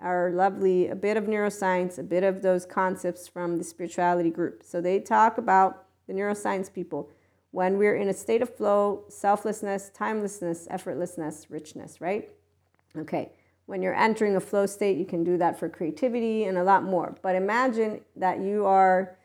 our 0.00 0.30
lovely, 0.30 0.88
a 0.88 0.94
bit 0.94 1.16
of 1.16 1.24
neuroscience, 1.24 1.98
a 1.98 2.02
bit 2.02 2.22
of 2.22 2.42
those 2.42 2.64
concepts 2.64 3.26
from 3.26 3.56
the 3.56 3.64
spirituality 3.64 4.30
group. 4.30 4.62
So 4.64 4.80
they 4.80 5.00
talk 5.00 5.38
about 5.38 5.84
the 6.06 6.12
neuroscience 6.12 6.72
people 6.72 7.10
when 7.50 7.78
we're 7.78 7.96
in 7.96 8.08
a 8.08 8.14
state 8.14 8.42
of 8.42 8.54
flow, 8.54 9.04
selflessness, 9.08 9.90
timelessness, 9.94 10.68
effortlessness, 10.70 11.46
richness, 11.48 12.00
right? 12.00 12.28
Okay. 12.96 13.32
When 13.66 13.82
you're 13.82 13.94
entering 13.94 14.36
a 14.36 14.40
flow 14.40 14.66
state, 14.66 14.96
you 14.96 15.04
can 15.04 15.24
do 15.24 15.36
that 15.38 15.58
for 15.58 15.68
creativity 15.68 16.44
and 16.44 16.56
a 16.56 16.64
lot 16.64 16.84
more. 16.84 17.16
But 17.22 17.36
imagine 17.36 18.00
that 18.16 18.40
you 18.40 18.64
are 18.64 19.16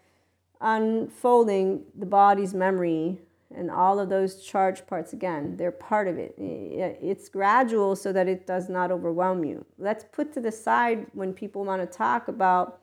unfolding 0.60 1.84
the 1.98 2.06
body's 2.06 2.54
memory 2.54 3.20
and 3.56 3.70
all 3.70 4.00
of 4.00 4.10
those 4.10 4.44
charged 4.44 4.88
parts 4.88 5.14
again 5.14 5.56
they're 5.58 5.72
part 5.72 6.08
of 6.08 6.18
it. 6.18 6.36
It's 6.38 7.30
gradual 7.30 7.96
so 7.96 8.12
that 8.14 8.28
it 8.28 8.46
does 8.48 8.70
not 8.70 8.92
overwhelm 8.92 9.44
you. 9.44 9.66
Let's 9.78 10.06
put 10.12 10.34
to 10.34 10.42
the 10.42 10.52
side 10.52 11.08
when 11.14 11.34
people 11.34 11.64
want 11.64 11.82
to 11.82 11.98
talk 11.98 12.28
about 12.28 12.82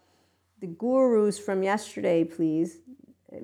the 0.60 0.66
gurus 0.66 1.38
from 1.38 1.62
yesterday 1.62 2.24
please 2.24 2.78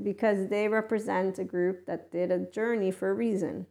because 0.02 0.48
they 0.48 0.68
represent 0.68 1.38
a 1.38 1.44
group 1.44 1.86
that 1.86 2.10
did 2.10 2.30
a 2.30 2.38
journey 2.38 2.90
for 2.90 3.10
a 3.10 3.14
reason. 3.14 3.66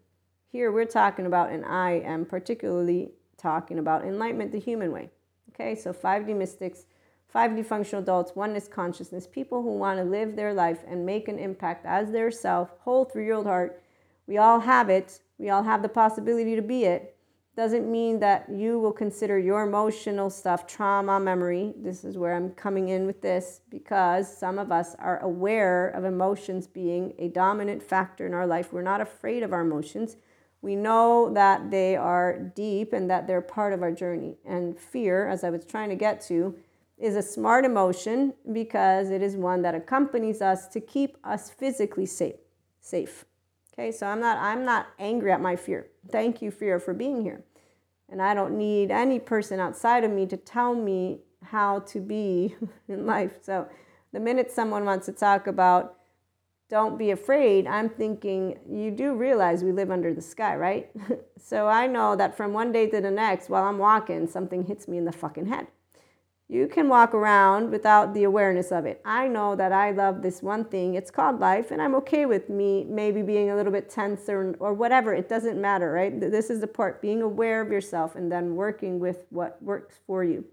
Here 0.47 0.71
we're 0.71 0.85
talking 0.85 1.25
about 1.25 1.51
and 1.51 1.65
i 1.65 1.91
am 1.91 2.25
particularly 2.25 3.11
talking 3.37 3.79
about 3.79 4.05
enlightenment 4.05 4.51
the 4.51 4.59
human 4.59 4.91
way 4.91 5.09
okay? 5.55 5.75
So 5.75 5.93
5d 5.93 6.35
mystics 6.35 6.85
5D 7.33 7.65
functional 7.65 8.01
adults, 8.01 8.35
oneness 8.35 8.67
consciousness, 8.67 9.27
people 9.27 9.61
who 9.61 9.77
want 9.77 9.99
to 9.99 10.05
live 10.05 10.35
their 10.35 10.53
life 10.53 10.79
and 10.87 11.05
make 11.05 11.27
an 11.27 11.39
impact 11.39 11.85
as 11.85 12.11
their 12.11 12.31
self, 12.31 12.71
whole 12.79 13.05
three 13.05 13.25
year 13.25 13.33
old 13.33 13.45
heart. 13.45 13.81
We 14.27 14.37
all 14.37 14.59
have 14.61 14.89
it. 14.89 15.19
We 15.37 15.49
all 15.49 15.63
have 15.63 15.81
the 15.81 15.89
possibility 15.89 16.55
to 16.55 16.61
be 16.61 16.85
it. 16.85 17.15
Doesn't 17.55 17.89
mean 17.89 18.19
that 18.19 18.49
you 18.49 18.79
will 18.79 18.91
consider 18.91 19.39
your 19.39 19.63
emotional 19.63 20.29
stuff 20.29 20.67
trauma, 20.67 21.21
memory. 21.21 21.73
This 21.77 22.03
is 22.03 22.17
where 22.17 22.35
I'm 22.35 22.51
coming 22.51 22.89
in 22.89 23.05
with 23.05 23.21
this 23.21 23.61
because 23.69 24.37
some 24.37 24.59
of 24.59 24.73
us 24.73 24.93
are 24.99 25.19
aware 25.19 25.87
of 25.89 26.03
emotions 26.03 26.67
being 26.67 27.13
a 27.17 27.29
dominant 27.29 27.81
factor 27.81 28.25
in 28.25 28.33
our 28.33 28.45
life. 28.45 28.73
We're 28.73 28.81
not 28.81 28.99
afraid 28.99 29.41
of 29.41 29.53
our 29.53 29.61
emotions. 29.61 30.17
We 30.61 30.75
know 30.75 31.31
that 31.33 31.71
they 31.71 31.95
are 31.95 32.39
deep 32.39 32.91
and 32.91 33.09
that 33.09 33.25
they're 33.25 33.39
part 33.39 33.71
of 33.71 33.81
our 33.81 33.91
journey. 33.91 34.35
And 34.43 34.77
fear, 34.77 35.27
as 35.27 35.45
I 35.45 35.49
was 35.49 35.63
trying 35.63 35.89
to 35.89 35.95
get 35.95 36.19
to, 36.21 36.57
is 36.97 37.15
a 37.15 37.21
smart 37.21 37.65
emotion 37.65 38.33
because 38.53 39.09
it 39.09 39.21
is 39.21 39.35
one 39.35 39.61
that 39.63 39.75
accompanies 39.75 40.41
us 40.41 40.67
to 40.69 40.79
keep 40.79 41.17
us 41.23 41.49
physically 41.49 42.05
safe. 42.05 42.35
Safe. 42.79 43.25
Okay, 43.73 43.91
so 43.91 44.07
I'm 44.07 44.21
not 44.21 44.37
I'm 44.37 44.63
not 44.63 44.87
angry 44.99 45.31
at 45.31 45.41
my 45.41 45.55
fear. 45.55 45.87
Thank 46.09 46.41
you, 46.41 46.51
fear, 46.51 46.79
for 46.79 46.93
being 46.93 47.21
here. 47.21 47.43
And 48.09 48.21
I 48.21 48.33
don't 48.33 48.57
need 48.57 48.91
any 48.91 49.19
person 49.19 49.59
outside 49.59 50.03
of 50.03 50.11
me 50.11 50.25
to 50.27 50.37
tell 50.37 50.73
me 50.75 51.19
how 51.43 51.79
to 51.79 51.99
be 51.99 52.55
in 52.87 53.05
life. 53.05 53.39
So 53.41 53.67
the 54.13 54.19
minute 54.19 54.51
someone 54.51 54.85
wants 54.85 55.07
to 55.07 55.11
talk 55.11 55.47
about 55.47 55.97
don't 56.67 56.97
be 56.97 57.11
afraid, 57.11 57.67
I'm 57.67 57.89
thinking 57.89 58.57
you 58.67 58.89
do 58.89 59.13
realize 59.13 59.63
we 59.63 59.71
live 59.71 59.91
under 59.91 60.15
the 60.15 60.21
sky, 60.21 60.55
right? 60.55 60.89
so 61.39 61.67
I 61.67 61.85
know 61.85 62.15
that 62.15 62.35
from 62.35 62.53
one 62.53 62.71
day 62.71 62.89
to 62.89 63.01
the 63.01 63.11
next, 63.11 63.49
while 63.49 63.65
I'm 63.65 63.77
walking, 63.77 64.25
something 64.25 64.63
hits 64.63 64.87
me 64.87 64.97
in 64.97 65.05
the 65.05 65.11
fucking 65.11 65.45
head 65.45 65.67
You 66.47 66.67
can 66.67 66.89
walk 66.89 67.15
around 67.15 67.71
without 67.71 68.13
the 68.13 68.23
awareness 68.23 68.71
of 68.71 68.85
it. 68.85 69.01
I 69.03 69.27
know 69.27 69.55
that 69.55 69.71
I 69.71 69.89
love 69.89 70.21
this 70.21 70.43
one 70.43 70.65
thing. 70.65 70.93
It's 70.93 71.09
called 71.09 71.39
life, 71.39 71.71
and 71.71 71.81
I'm 71.81 71.95
okay 71.95 72.27
with 72.27 72.49
me 72.49 72.83
maybe 72.87 73.23
being 73.23 73.49
a 73.49 73.55
little 73.55 73.71
bit 73.71 73.89
tense 73.89 74.29
or, 74.29 74.55
or 74.59 74.73
whatever. 74.73 75.11
It 75.11 75.27
doesn't 75.27 75.59
matter, 75.59 75.91
right? 75.91 76.19
This 76.19 76.51
is 76.51 76.61
the 76.61 76.67
part 76.67 77.01
being 77.01 77.23
aware 77.23 77.61
of 77.61 77.71
yourself 77.71 78.15
and 78.15 78.31
then 78.31 78.55
working 78.55 78.99
with 78.99 79.25
what 79.31 79.61
works 79.63 79.95
for 80.05 80.23
you. 80.23 80.45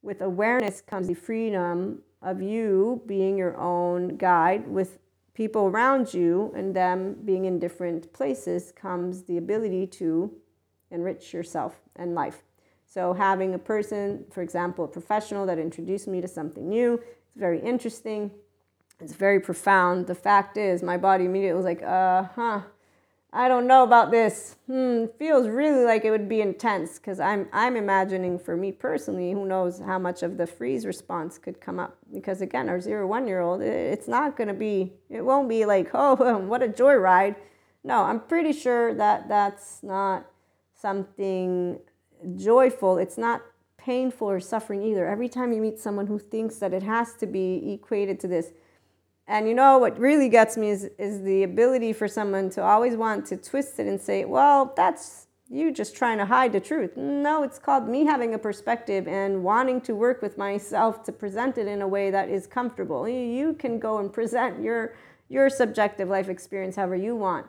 With 0.00 0.22
awareness 0.22 0.80
comes 0.80 1.08
the 1.08 1.14
freedom 1.14 2.00
of 2.22 2.40
you 2.40 3.02
being 3.06 3.36
your 3.36 3.56
own 3.58 4.16
guide 4.16 4.66
with 4.66 4.98
people 5.34 5.66
around 5.66 6.14
you 6.14 6.52
and 6.56 6.74
them 6.74 7.16
being 7.24 7.44
in 7.44 7.58
different 7.58 8.10
places 8.14 8.72
comes 8.72 9.24
the 9.24 9.36
ability 9.36 9.86
to 9.88 10.32
enrich 10.90 11.34
yourself 11.34 11.80
and 11.94 12.14
life. 12.14 12.42
So, 12.88 13.12
having 13.12 13.54
a 13.54 13.58
person, 13.58 14.24
for 14.30 14.42
example, 14.42 14.84
a 14.84 14.88
professional 14.88 15.44
that 15.46 15.58
introduced 15.58 16.06
me 16.08 16.20
to 16.20 16.28
something 16.28 16.68
new, 16.68 16.94
it's 16.94 17.36
very 17.36 17.60
interesting. 17.60 18.30
It's 19.00 19.14
very 19.14 19.40
profound. 19.40 20.06
The 20.06 20.14
fact 20.14 20.56
is, 20.56 20.82
my 20.82 20.96
body 20.96 21.26
immediately 21.26 21.56
was 21.56 21.64
like, 21.66 21.82
uh 21.82 22.24
huh, 22.34 22.60
I 23.32 23.48
don't 23.48 23.66
know 23.66 23.82
about 23.82 24.10
this. 24.10 24.56
Hmm, 24.66 25.06
feels 25.18 25.46
really 25.46 25.84
like 25.84 26.06
it 26.06 26.10
would 26.10 26.28
be 26.28 26.40
intense 26.40 26.98
because 26.98 27.20
I'm 27.20 27.48
I'm 27.52 27.76
imagining 27.76 28.38
for 28.38 28.56
me 28.56 28.72
personally, 28.72 29.32
who 29.32 29.44
knows 29.44 29.78
how 29.78 29.98
much 29.98 30.22
of 30.22 30.38
the 30.38 30.46
freeze 30.46 30.86
response 30.86 31.36
could 31.36 31.60
come 31.60 31.78
up 31.78 31.98
because 32.10 32.40
again, 32.40 32.70
our 32.70 32.80
zero 32.80 33.06
one 33.06 33.26
year 33.26 33.40
old, 33.40 33.60
it's 33.60 34.08
not 34.08 34.36
going 34.38 34.48
to 34.48 34.54
be, 34.54 34.94
it 35.10 35.20
won't 35.20 35.50
be 35.50 35.66
like, 35.66 35.90
oh, 35.92 36.38
what 36.46 36.62
a 36.62 36.68
joyride. 36.68 37.36
No, 37.84 38.04
I'm 38.04 38.20
pretty 38.20 38.54
sure 38.54 38.94
that 38.94 39.28
that's 39.28 39.82
not 39.82 40.24
something 40.74 41.78
joyful. 42.36 42.98
It's 42.98 43.18
not 43.18 43.42
painful 43.76 44.28
or 44.28 44.40
suffering 44.40 44.82
either. 44.82 45.06
Every 45.06 45.28
time 45.28 45.52
you 45.52 45.60
meet 45.60 45.78
someone 45.78 46.06
who 46.06 46.18
thinks 46.18 46.56
that 46.56 46.72
it 46.72 46.82
has 46.82 47.14
to 47.14 47.26
be 47.26 47.72
equated 47.72 48.18
to 48.20 48.28
this, 48.28 48.52
and 49.28 49.48
you 49.48 49.54
know 49.54 49.78
what 49.78 49.98
really 49.98 50.28
gets 50.28 50.56
me 50.56 50.70
is, 50.70 50.90
is 50.98 51.22
the 51.22 51.42
ability 51.42 51.92
for 51.92 52.08
someone 52.08 52.50
to 52.50 52.62
always 52.62 52.96
want 52.96 53.26
to 53.26 53.36
twist 53.36 53.78
it 53.78 53.86
and 53.86 54.00
say, 54.00 54.24
well, 54.24 54.72
that's 54.76 55.26
you 55.48 55.72
just 55.72 55.94
trying 55.94 56.18
to 56.18 56.26
hide 56.26 56.52
the 56.52 56.60
truth. 56.60 56.96
No, 56.96 57.44
it's 57.44 57.58
called 57.58 57.88
me 57.88 58.04
having 58.04 58.34
a 58.34 58.38
perspective 58.38 59.06
and 59.06 59.44
wanting 59.44 59.80
to 59.82 59.94
work 59.94 60.20
with 60.20 60.36
myself 60.36 61.04
to 61.04 61.12
present 61.12 61.56
it 61.56 61.68
in 61.68 61.82
a 61.82 61.88
way 61.88 62.10
that 62.10 62.28
is 62.28 62.46
comfortable. 62.46 63.08
You 63.08 63.52
can 63.54 63.78
go 63.78 63.98
and 63.98 64.12
present 64.12 64.60
your 64.60 64.94
your 65.28 65.50
subjective 65.50 66.08
life 66.08 66.28
experience 66.28 66.76
however 66.76 66.96
you 66.96 67.16
want. 67.16 67.46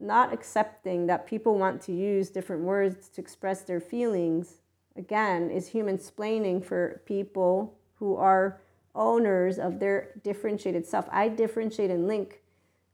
Not 0.00 0.32
accepting 0.32 1.06
that 1.06 1.26
people 1.26 1.58
want 1.58 1.82
to 1.82 1.92
use 1.92 2.30
different 2.30 2.62
words 2.62 3.08
to 3.10 3.20
express 3.20 3.62
their 3.62 3.80
feelings, 3.80 4.62
again, 4.96 5.50
is 5.50 5.68
human 5.68 5.98
splaining 5.98 6.64
for 6.64 7.02
people 7.04 7.78
who 7.94 8.16
are 8.16 8.60
owners 8.94 9.58
of 9.58 9.78
their 9.78 10.12
differentiated 10.24 10.86
self. 10.86 11.06
I 11.12 11.28
differentiate 11.28 11.90
and 11.90 12.06
link. 12.06 12.40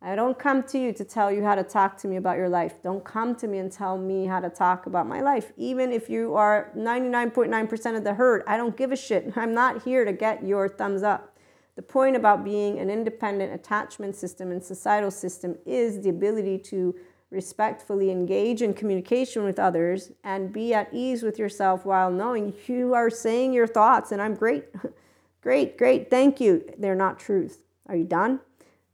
I 0.02 0.14
don't 0.14 0.38
come 0.38 0.62
to 0.64 0.78
you 0.78 0.92
to 0.92 1.04
tell 1.04 1.32
you 1.32 1.42
how 1.42 1.54
to 1.54 1.62
talk 1.62 1.96
to 1.98 2.08
me 2.08 2.16
about 2.16 2.36
your 2.36 2.48
life. 2.48 2.82
Don't 2.82 3.04
come 3.04 3.34
to 3.36 3.48
me 3.48 3.58
and 3.58 3.72
tell 3.72 3.96
me 3.96 4.26
how 4.26 4.40
to 4.40 4.50
talk 4.50 4.86
about 4.86 5.06
my 5.06 5.20
life. 5.20 5.52
Even 5.56 5.90
if 5.90 6.10
you 6.10 6.34
are 6.34 6.70
99.9% 6.76 7.96
of 7.96 8.04
the 8.04 8.14
herd, 8.14 8.42
I 8.46 8.56
don't 8.56 8.76
give 8.76 8.92
a 8.92 8.96
shit. 8.96 9.32
I'm 9.36 9.54
not 9.54 9.84
here 9.84 10.04
to 10.04 10.12
get 10.12 10.46
your 10.46 10.68
thumbs 10.68 11.02
up. 11.02 11.35
The 11.76 11.82
point 11.82 12.16
about 12.16 12.42
being 12.42 12.78
an 12.78 12.90
independent 12.90 13.52
attachment 13.52 14.16
system 14.16 14.50
and 14.50 14.62
societal 14.62 15.10
system 15.10 15.56
is 15.64 16.00
the 16.02 16.08
ability 16.08 16.58
to 16.58 16.94
respectfully 17.30 18.10
engage 18.10 18.62
in 18.62 18.72
communication 18.72 19.44
with 19.44 19.58
others 19.58 20.12
and 20.24 20.52
be 20.52 20.72
at 20.72 20.88
ease 20.92 21.22
with 21.22 21.38
yourself 21.38 21.84
while 21.84 22.10
knowing 22.10 22.54
you 22.66 22.94
are 22.94 23.10
saying 23.10 23.52
your 23.52 23.66
thoughts 23.66 24.12
and 24.12 24.22
I'm 24.22 24.34
great. 24.34 24.64
Great, 25.42 25.78
great, 25.78 26.10
thank 26.10 26.40
you. 26.40 26.68
They're 26.76 26.96
not 26.96 27.20
truth. 27.20 27.62
Are 27.88 27.94
you 27.94 28.02
done? 28.02 28.40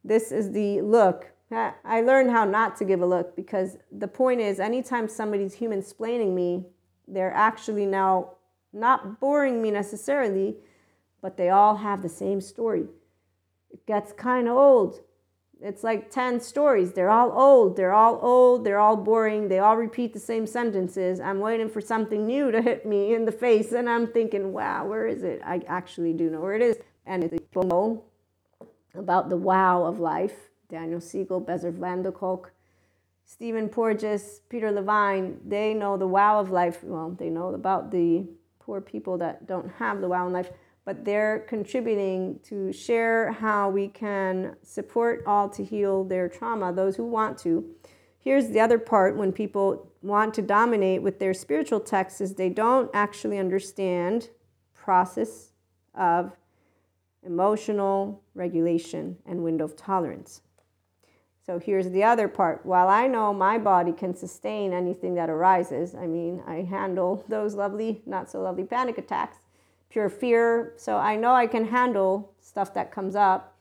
This 0.04 0.30
is 0.30 0.52
the 0.52 0.82
look. 0.82 1.32
I 1.50 2.02
learned 2.02 2.30
how 2.30 2.44
not 2.44 2.76
to 2.76 2.84
give 2.84 3.00
a 3.00 3.06
look 3.06 3.34
because 3.34 3.78
the 3.90 4.06
point 4.06 4.42
is, 4.42 4.60
anytime 4.60 5.08
somebody's 5.08 5.54
human 5.54 5.80
splaining 5.80 6.34
me, 6.34 6.66
they're 7.08 7.32
actually 7.32 7.86
now 7.86 8.32
not 8.72 9.18
boring 9.18 9.62
me 9.62 9.70
necessarily, 9.70 10.56
but 11.22 11.36
they 11.36 11.48
all 11.48 11.76
have 11.76 12.02
the 12.02 12.08
same 12.08 12.40
story. 12.40 12.84
It 13.70 13.86
gets 13.86 14.12
kind 14.12 14.48
of 14.48 14.56
old. 14.56 15.00
It's 15.62 15.84
like 15.84 16.10
10 16.10 16.40
stories. 16.40 16.92
They're 16.92 17.08
all 17.08 17.30
old. 17.30 17.76
They're 17.76 17.92
all 17.92 18.18
old. 18.20 18.64
They're 18.64 18.80
all 18.80 18.96
boring. 18.96 19.48
They 19.48 19.60
all 19.60 19.76
repeat 19.76 20.12
the 20.12 20.18
same 20.18 20.44
sentences. 20.46 21.20
I'm 21.20 21.38
waiting 21.38 21.68
for 21.68 21.80
something 21.80 22.26
new 22.26 22.50
to 22.50 22.60
hit 22.60 22.84
me 22.84 23.14
in 23.14 23.24
the 23.24 23.32
face. 23.32 23.70
And 23.70 23.88
I'm 23.88 24.08
thinking, 24.08 24.52
wow, 24.52 24.86
where 24.86 25.06
is 25.06 25.22
it? 25.22 25.40
I 25.44 25.62
actually 25.68 26.12
do 26.14 26.28
know 26.28 26.40
where 26.40 26.54
it 26.54 26.62
is. 26.62 26.76
And 27.06 27.22
it's 27.22 27.38
people 27.38 27.62
know 27.62 28.04
about 28.94 29.30
the 29.30 29.36
wow 29.36 29.84
of 29.84 30.00
life. 30.00 30.50
Daniel 30.68 31.00
Siegel, 31.00 31.38
Bessel 31.38 31.70
van 31.70 32.02
der 32.02 32.10
Kolk, 32.10 32.50
Stephen 33.24 33.68
Porges, 33.68 34.40
Peter 34.48 34.72
Levine, 34.72 35.38
they 35.46 35.74
know 35.74 35.96
the 35.96 36.06
wow 36.06 36.40
of 36.40 36.50
life. 36.50 36.82
Well, 36.82 37.10
they 37.10 37.28
know 37.28 37.54
about 37.54 37.90
the 37.90 38.26
poor 38.58 38.80
people 38.80 39.18
that 39.18 39.46
don't 39.46 39.70
have 39.78 40.00
the 40.00 40.08
wow 40.08 40.26
in 40.26 40.32
life 40.32 40.50
but 40.84 41.04
they're 41.04 41.40
contributing 41.40 42.40
to 42.42 42.72
share 42.72 43.32
how 43.32 43.70
we 43.70 43.88
can 43.88 44.56
support 44.62 45.22
all 45.26 45.48
to 45.48 45.64
heal 45.64 46.04
their 46.04 46.28
trauma, 46.28 46.72
those 46.72 46.96
who 46.96 47.04
want 47.04 47.38
to. 47.38 47.64
Here's 48.18 48.48
the 48.48 48.60
other 48.60 48.78
part 48.78 49.16
when 49.16 49.32
people 49.32 49.92
want 50.02 50.34
to 50.34 50.42
dominate 50.42 51.02
with 51.02 51.18
their 51.18 51.34
spiritual 51.34 51.80
texts 51.80 52.20
is 52.20 52.34
they 52.34 52.48
don't 52.48 52.90
actually 52.92 53.38
understand 53.38 54.28
process 54.74 55.52
of 55.94 56.32
emotional 57.24 58.22
regulation 58.34 59.16
and 59.26 59.44
window 59.44 59.64
of 59.64 59.76
tolerance. 59.76 60.40
So 61.44 61.58
here's 61.58 61.90
the 61.90 62.04
other 62.04 62.28
part. 62.28 62.64
While 62.64 62.88
I 62.88 63.06
know 63.06 63.32
my 63.32 63.58
body 63.58 63.92
can 63.92 64.14
sustain 64.14 64.72
anything 64.72 65.14
that 65.14 65.30
arises, 65.30 65.94
I 65.94 66.06
mean, 66.06 66.42
I 66.46 66.62
handle 66.62 67.24
those 67.28 67.54
lovely, 67.54 68.02
not 68.06 68.30
so 68.30 68.40
lovely 68.40 68.64
panic 68.64 68.98
attacks 68.98 69.38
pure 69.92 70.08
fear. 70.08 70.72
So 70.76 70.96
I 70.96 71.16
know 71.16 71.34
I 71.34 71.46
can 71.46 71.66
handle 71.66 72.32
stuff 72.40 72.72
that 72.74 72.90
comes 72.90 73.14
up, 73.14 73.54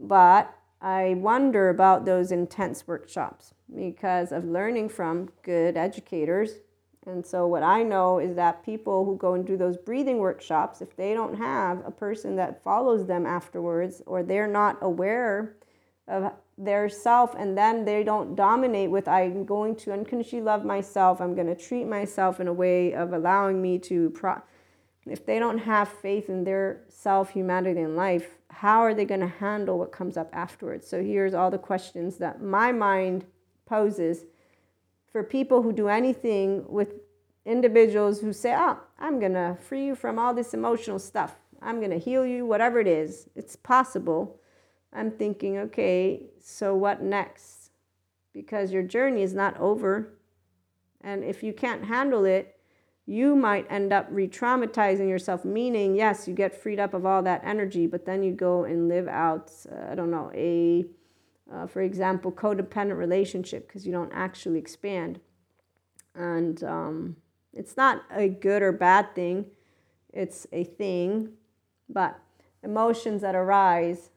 but 0.00 0.52
I 0.82 1.14
wonder 1.18 1.70
about 1.70 2.04
those 2.04 2.32
intense 2.32 2.86
workshops 2.86 3.54
because 3.74 4.32
of 4.32 4.44
learning 4.44 4.88
from 4.88 5.30
good 5.42 5.76
educators. 5.76 6.58
And 7.06 7.24
so, 7.24 7.46
what 7.46 7.62
I 7.62 7.84
know 7.84 8.18
is 8.18 8.34
that 8.34 8.64
people 8.64 9.04
who 9.04 9.16
go 9.16 9.34
and 9.34 9.46
do 9.46 9.56
those 9.56 9.76
breathing 9.76 10.18
workshops, 10.18 10.82
if 10.82 10.96
they 10.96 11.14
don't 11.14 11.36
have 11.36 11.86
a 11.86 11.90
person 11.92 12.34
that 12.34 12.64
follows 12.64 13.06
them 13.06 13.24
afterwards, 13.26 14.02
or 14.06 14.24
they're 14.24 14.48
not 14.48 14.76
aware 14.82 15.54
of 16.08 16.32
their 16.58 16.88
self, 16.88 17.36
and 17.36 17.56
then 17.56 17.84
they 17.84 18.02
don't 18.02 18.34
dominate 18.34 18.90
with, 18.90 19.06
I'm 19.06 19.44
going 19.44 19.76
to 19.76 19.92
unconditionally 19.92 20.44
love 20.44 20.64
myself, 20.64 21.20
I'm 21.20 21.36
going 21.36 21.46
to 21.46 21.54
treat 21.54 21.84
myself 21.84 22.40
in 22.40 22.48
a 22.48 22.52
way 22.52 22.92
of 22.92 23.12
allowing 23.12 23.62
me 23.62 23.78
to. 23.78 24.10
Pro- 24.10 24.42
if 25.06 25.24
they 25.24 25.38
don't 25.38 25.58
have 25.58 25.88
faith 25.88 26.28
in 26.28 26.44
their 26.44 26.82
self, 26.88 27.30
humanity, 27.30 27.80
and 27.80 27.96
life, 27.96 28.38
how 28.50 28.80
are 28.80 28.94
they 28.94 29.04
going 29.04 29.20
to 29.20 29.26
handle 29.26 29.78
what 29.78 29.92
comes 29.92 30.16
up 30.16 30.30
afterwards? 30.32 30.86
So 30.86 31.02
here's 31.02 31.34
all 31.34 31.50
the 31.50 31.58
questions 31.58 32.16
that 32.16 32.42
my 32.42 32.72
mind 32.72 33.24
poses 33.66 34.24
for 35.10 35.22
people 35.22 35.62
who 35.62 35.72
do 35.72 35.88
anything 35.88 36.64
with 36.68 36.94
individuals 37.44 38.20
who 38.20 38.32
say, 38.32 38.54
Oh, 38.56 38.78
I'm 38.98 39.20
going 39.20 39.34
to 39.34 39.56
free 39.60 39.86
you 39.86 39.94
from 39.94 40.18
all 40.18 40.34
this 40.34 40.54
emotional 40.54 40.98
stuff. 40.98 41.36
I'm 41.62 41.78
going 41.78 41.90
to 41.90 41.98
heal 41.98 42.26
you, 42.26 42.44
whatever 42.44 42.80
it 42.80 42.86
is. 42.86 43.28
It's 43.34 43.56
possible. 43.56 44.40
I'm 44.92 45.10
thinking, 45.10 45.58
okay, 45.58 46.22
so 46.40 46.74
what 46.74 47.02
next? 47.02 47.70
Because 48.32 48.72
your 48.72 48.82
journey 48.82 49.22
is 49.22 49.34
not 49.34 49.58
over. 49.58 50.14
And 51.02 51.24
if 51.24 51.42
you 51.42 51.52
can't 51.52 51.84
handle 51.84 52.24
it, 52.24 52.55
you 53.06 53.36
might 53.36 53.70
end 53.70 53.92
up 53.92 54.08
re 54.10 54.26
traumatizing 54.26 55.08
yourself, 55.08 55.44
meaning, 55.44 55.94
yes, 55.94 56.26
you 56.26 56.34
get 56.34 56.60
freed 56.60 56.80
up 56.80 56.92
of 56.92 57.06
all 57.06 57.22
that 57.22 57.40
energy, 57.44 57.86
but 57.86 58.04
then 58.04 58.24
you 58.24 58.32
go 58.32 58.64
and 58.64 58.88
live 58.88 59.06
out, 59.06 59.52
uh, 59.70 59.92
I 59.92 59.94
don't 59.94 60.10
know, 60.10 60.30
a, 60.34 60.84
uh, 61.52 61.68
for 61.68 61.82
example, 61.82 62.32
codependent 62.32 62.98
relationship 62.98 63.68
because 63.68 63.86
you 63.86 63.92
don't 63.92 64.12
actually 64.12 64.58
expand. 64.58 65.20
And 66.16 66.62
um, 66.64 67.16
it's 67.52 67.76
not 67.76 68.02
a 68.10 68.28
good 68.28 68.62
or 68.62 68.72
bad 68.72 69.14
thing, 69.14 69.46
it's 70.12 70.48
a 70.50 70.64
thing, 70.64 71.30
but 71.88 72.18
emotions 72.64 73.22
that 73.22 73.36
arise, 73.36 74.10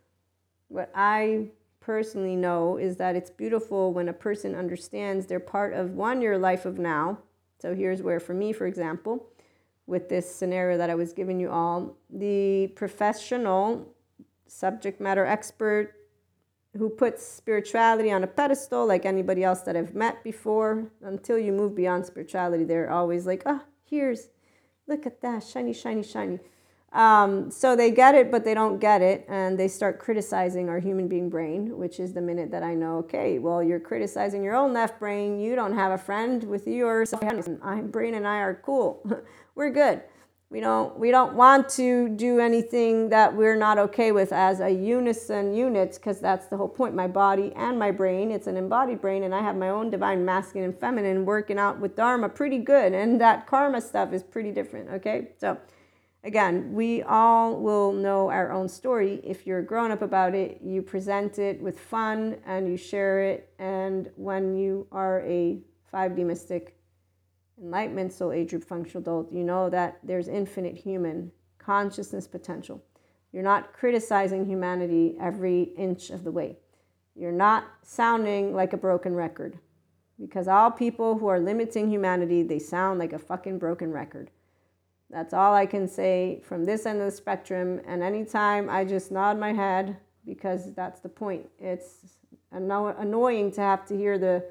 what 0.68 0.92
I 0.96 1.50
personally 1.80 2.36
know 2.36 2.78
is 2.78 2.98
that 2.98 3.16
it's 3.16 3.30
beautiful 3.30 3.94
when 3.94 4.10
a 4.10 4.14
person 4.14 4.56
understands 4.56 5.28
they're 5.28 5.40
part 5.40 5.74
of 5.74 5.92
one, 5.92 6.22
your 6.22 6.40
life 6.40 6.66
of 6.66 6.80
now 6.80 7.20
so 7.60 7.76
here's 7.76 8.02
where, 8.02 8.20
for 8.20 8.34
me, 8.34 8.54
for 8.54 8.66
example, 8.66 9.28
with 9.86 10.08
this 10.08 10.34
scenario 10.34 10.78
that 10.78 10.90
I 10.90 10.96
was 10.96 11.14
giving 11.14 11.40
you 11.40 11.50
all, 11.50 11.98
the 12.10 12.68
professional 12.76 13.94
subject 14.48 15.02
matter 15.02 15.26
expert 15.26 15.94
who 16.78 16.90
puts 16.90 17.26
spirituality 17.26 18.12
on 18.12 18.24
a 18.24 18.28
pedestal, 18.28 18.86
like 18.86 19.06
anybody 19.06 19.44
else 19.44 19.62
that 19.62 19.76
I've 19.76 19.96
met 19.96 20.24
before, 20.24 20.92
until 21.02 21.38
you 21.38 21.52
move 21.52 21.76
beyond 21.76 22.06
spirituality, 22.06 22.64
they're 22.64 22.92
always 22.92 23.26
like, 23.26 23.44
ah, 23.46 23.62
oh, 23.62 23.68
here's, 23.84 24.30
look 24.88 25.06
at 25.06 25.22
that, 25.22 25.44
shiny, 25.44 25.74
shiny, 25.74 26.04
shiny. 26.04 26.40
Um, 26.92 27.52
so 27.52 27.76
they 27.76 27.92
get 27.92 28.16
it, 28.16 28.32
but 28.32 28.44
they 28.44 28.54
don't 28.54 28.80
get 28.80 29.02
it, 29.02 29.26
and 29.28 29.60
they 29.60 29.68
start 29.68 30.00
criticizing 30.00 30.70
our 30.70 30.80
human 30.80 31.08
being 31.08 31.30
brain, 31.30 31.78
which 31.78 32.00
is 32.00 32.14
the 32.14 32.22
minute 32.22 32.50
that 32.52 32.64
I 32.64 32.74
know, 32.74 32.98
okay, 33.00 33.38
well, 33.38 33.62
you're 33.62 33.80
criticizing 33.80 34.44
your 34.44 34.56
own 34.56 34.74
left 34.74 35.00
brain. 35.00 35.40
You 35.40 35.56
don't 35.56 35.76
have 35.76 35.92
a 35.92 35.98
friend 35.98 36.44
with 36.44 36.68
yours. 36.68 37.14
My 37.62 37.82
brain 37.82 38.16
and 38.16 38.28
I 38.28 38.38
are 38.38 38.56
cool. 38.56 39.04
we're 39.56 39.70
good. 39.70 40.02
We 40.52 40.62
don't 40.62 40.98
we 40.98 41.12
don't 41.12 41.36
want 41.36 41.70
to 41.78 42.10
do 42.10 42.40
anything 42.40 43.10
that 43.10 43.36
we're 43.36 43.56
not 43.56 43.78
okay 43.78 44.12
with 44.12 44.34
as 44.34 44.62
a 44.62 44.70
unison 44.72 45.54
unit, 45.54 45.94
because 45.94 46.20
that's 46.20 46.48
the 46.48 46.58
whole 46.58 46.68
point. 46.68 46.96
My 46.96 47.06
body 47.06 47.54
and 47.56 47.78
my 47.78 47.92
brain, 47.92 48.32
it's 48.32 48.48
an 48.48 48.58
embodied 48.58 49.00
brain, 49.00 49.22
and 49.22 49.36
I 49.36 49.42
have 49.42 49.56
my 49.56 49.70
own 49.70 49.92
divine 49.92 50.26
masculine 50.26 50.72
and 50.72 50.80
feminine 50.80 51.24
working 51.24 51.60
out 51.60 51.80
with 51.80 51.96
Dharma 51.96 52.30
pretty 52.30 52.58
good, 52.58 52.94
and 52.94 53.22
that 53.22 53.46
karma 53.46 53.80
stuff 53.80 54.12
is 54.12 54.24
pretty 54.24 54.52
different. 54.52 54.90
Okay, 54.90 55.28
so 55.38 55.56
again, 56.24 56.74
we 56.74 57.02
all 57.04 57.56
will 57.60 57.92
know 57.92 58.30
our 58.30 58.52
own 58.52 58.68
story. 58.68 59.22
If 59.24 59.48
you're 59.48 59.62
grown 59.62 59.92
up 59.92 60.02
about 60.02 60.36
it, 60.36 60.60
you 60.64 60.82
present 60.82 61.40
it 61.40 61.62
with 61.62 61.80
fun 61.80 62.38
and 62.46 62.68
you 62.68 62.78
share 62.78 63.22
it. 63.22 63.54
And 63.60 64.10
when 64.16 64.56
you 64.56 64.88
are 64.92 65.22
a 65.22 65.60
5D 65.94 66.26
mystic, 66.26 66.76
enlightenment 67.62 68.14
soul 68.14 68.32
age 68.32 68.52
group 68.52 68.64
functional 68.64 69.02
adult, 69.02 69.32
you 69.32 69.44
know 69.44 69.70
that 69.70 70.00
there's 70.04 70.28
infinite 70.28 70.78
human 70.78 71.32
consciousness 71.58 72.28
potential. 72.28 72.84
You're 73.32 73.44
not 73.44 73.74
criticizing 73.74 74.46
humanity 74.46 75.16
every 75.22 75.64
inch 75.78 76.10
of 76.10 76.24
the 76.24 76.32
way. 76.32 76.58
You're 77.16 77.32
not 77.32 77.66
sounding 77.84 78.56
like 78.56 78.74
a 78.74 78.78
broken 78.78 79.14
record. 79.14 79.60
Because 80.20 80.48
all 80.48 80.72
people 80.72 81.18
who 81.18 81.28
are 81.28 81.40
limiting 81.40 81.90
humanity, 81.90 82.44
they 82.44 82.60
sound 82.60 83.00
like 83.00 83.14
a 83.14 83.20
fucking 83.20 83.60
broken 83.60 83.92
record. 83.92 84.32
That's 85.10 85.34
all 85.34 85.54
I 85.54 85.66
can 85.66 85.88
say 85.88 86.42
from 86.44 86.66
this 86.66 86.86
end 86.86 87.00
of 87.00 87.06
the 87.06 87.12
spectrum. 87.12 87.82
And 87.88 88.04
anytime 88.04 88.70
I 88.70 88.86
just 88.86 89.12
nod 89.12 89.40
my 89.40 89.54
head 89.54 89.98
because 90.26 90.74
that's 90.74 91.00
the 91.00 91.10
point. 91.10 91.50
It's 91.60 91.98
annoying 92.52 93.52
to 93.54 93.62
have 93.62 93.86
to 93.88 93.98
hear 93.98 94.18
the 94.18 94.46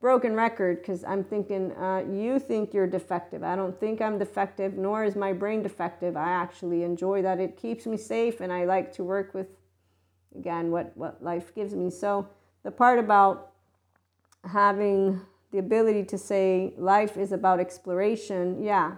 broken 0.00 0.34
record 0.34 0.80
because 0.80 1.04
I'm 1.04 1.24
thinking, 1.24 1.72
uh, 1.72 2.04
you 2.10 2.38
think 2.38 2.72
you're 2.72 2.86
defective. 2.86 3.42
I 3.42 3.56
don't 3.56 3.78
think 3.78 4.00
I'm 4.00 4.18
defective, 4.18 4.74
nor 4.74 5.04
is 5.04 5.16
my 5.16 5.32
brain 5.32 5.62
defective. 5.62 6.16
I 6.16 6.30
actually 6.30 6.82
enjoy 6.82 7.22
that 7.22 7.40
it 7.40 7.56
keeps 7.56 7.86
me 7.86 7.96
safe 7.96 8.40
and 8.40 8.52
I 8.52 8.64
like 8.64 8.92
to 8.94 9.04
work 9.04 9.34
with, 9.34 9.48
again, 10.36 10.70
what, 10.70 10.96
what 10.96 11.22
life 11.22 11.54
gives 11.54 11.74
me. 11.74 11.90
So 11.90 12.28
the 12.62 12.70
part 12.70 12.98
about 12.98 13.50
having 14.44 15.20
the 15.50 15.58
ability 15.58 16.04
to 16.04 16.18
say 16.18 16.74
life 16.76 17.16
is 17.16 17.32
about 17.32 17.58
exploration, 17.58 18.62
yeah, 18.62 18.96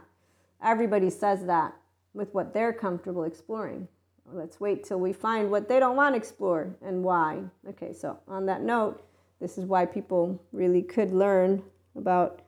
Everybody 0.62 1.10
says 1.10 1.44
that 1.46 1.74
with 2.12 2.34
what 2.34 2.52
they're 2.52 2.72
comfortable 2.72 3.24
exploring. 3.24 3.88
Let's 4.32 4.60
wait 4.60 4.84
till 4.84 5.00
we 5.00 5.12
find 5.12 5.50
what 5.50 5.68
they 5.68 5.80
don't 5.80 5.96
want 5.96 6.14
to 6.14 6.18
explore 6.18 6.76
and 6.82 7.02
why. 7.02 7.42
Okay, 7.68 7.92
so 7.92 8.18
on 8.28 8.46
that 8.46 8.62
note, 8.62 9.02
this 9.40 9.58
is 9.58 9.64
why 9.64 9.86
people 9.86 10.40
really 10.52 10.82
could 10.82 11.10
learn 11.10 11.62
about 11.96 12.42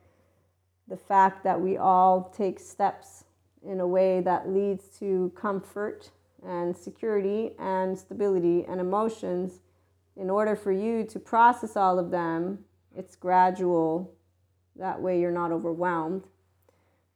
the 0.87 0.97
fact 0.97 1.43
that 1.43 1.59
we 1.59 1.77
all 1.77 2.33
take 2.35 2.59
steps 2.59 3.25
in 3.65 3.79
a 3.79 3.87
way 3.87 4.21
that 4.21 4.49
leads 4.49 4.87
to 4.99 5.31
comfort 5.35 6.11
and 6.45 6.75
security 6.75 7.51
and 7.57 7.97
stability 7.97 8.65
and 8.65 8.79
emotions. 8.79 9.59
In 10.15 10.29
order 10.29 10.55
for 10.55 10.71
you 10.71 11.03
to 11.05 11.19
process 11.19 11.75
all 11.75 11.97
of 11.97 12.11
them, 12.11 12.59
it's 12.95 13.15
gradual. 13.15 14.13
That 14.75 15.01
way, 15.01 15.19
you're 15.19 15.31
not 15.31 15.51
overwhelmed. 15.51 16.23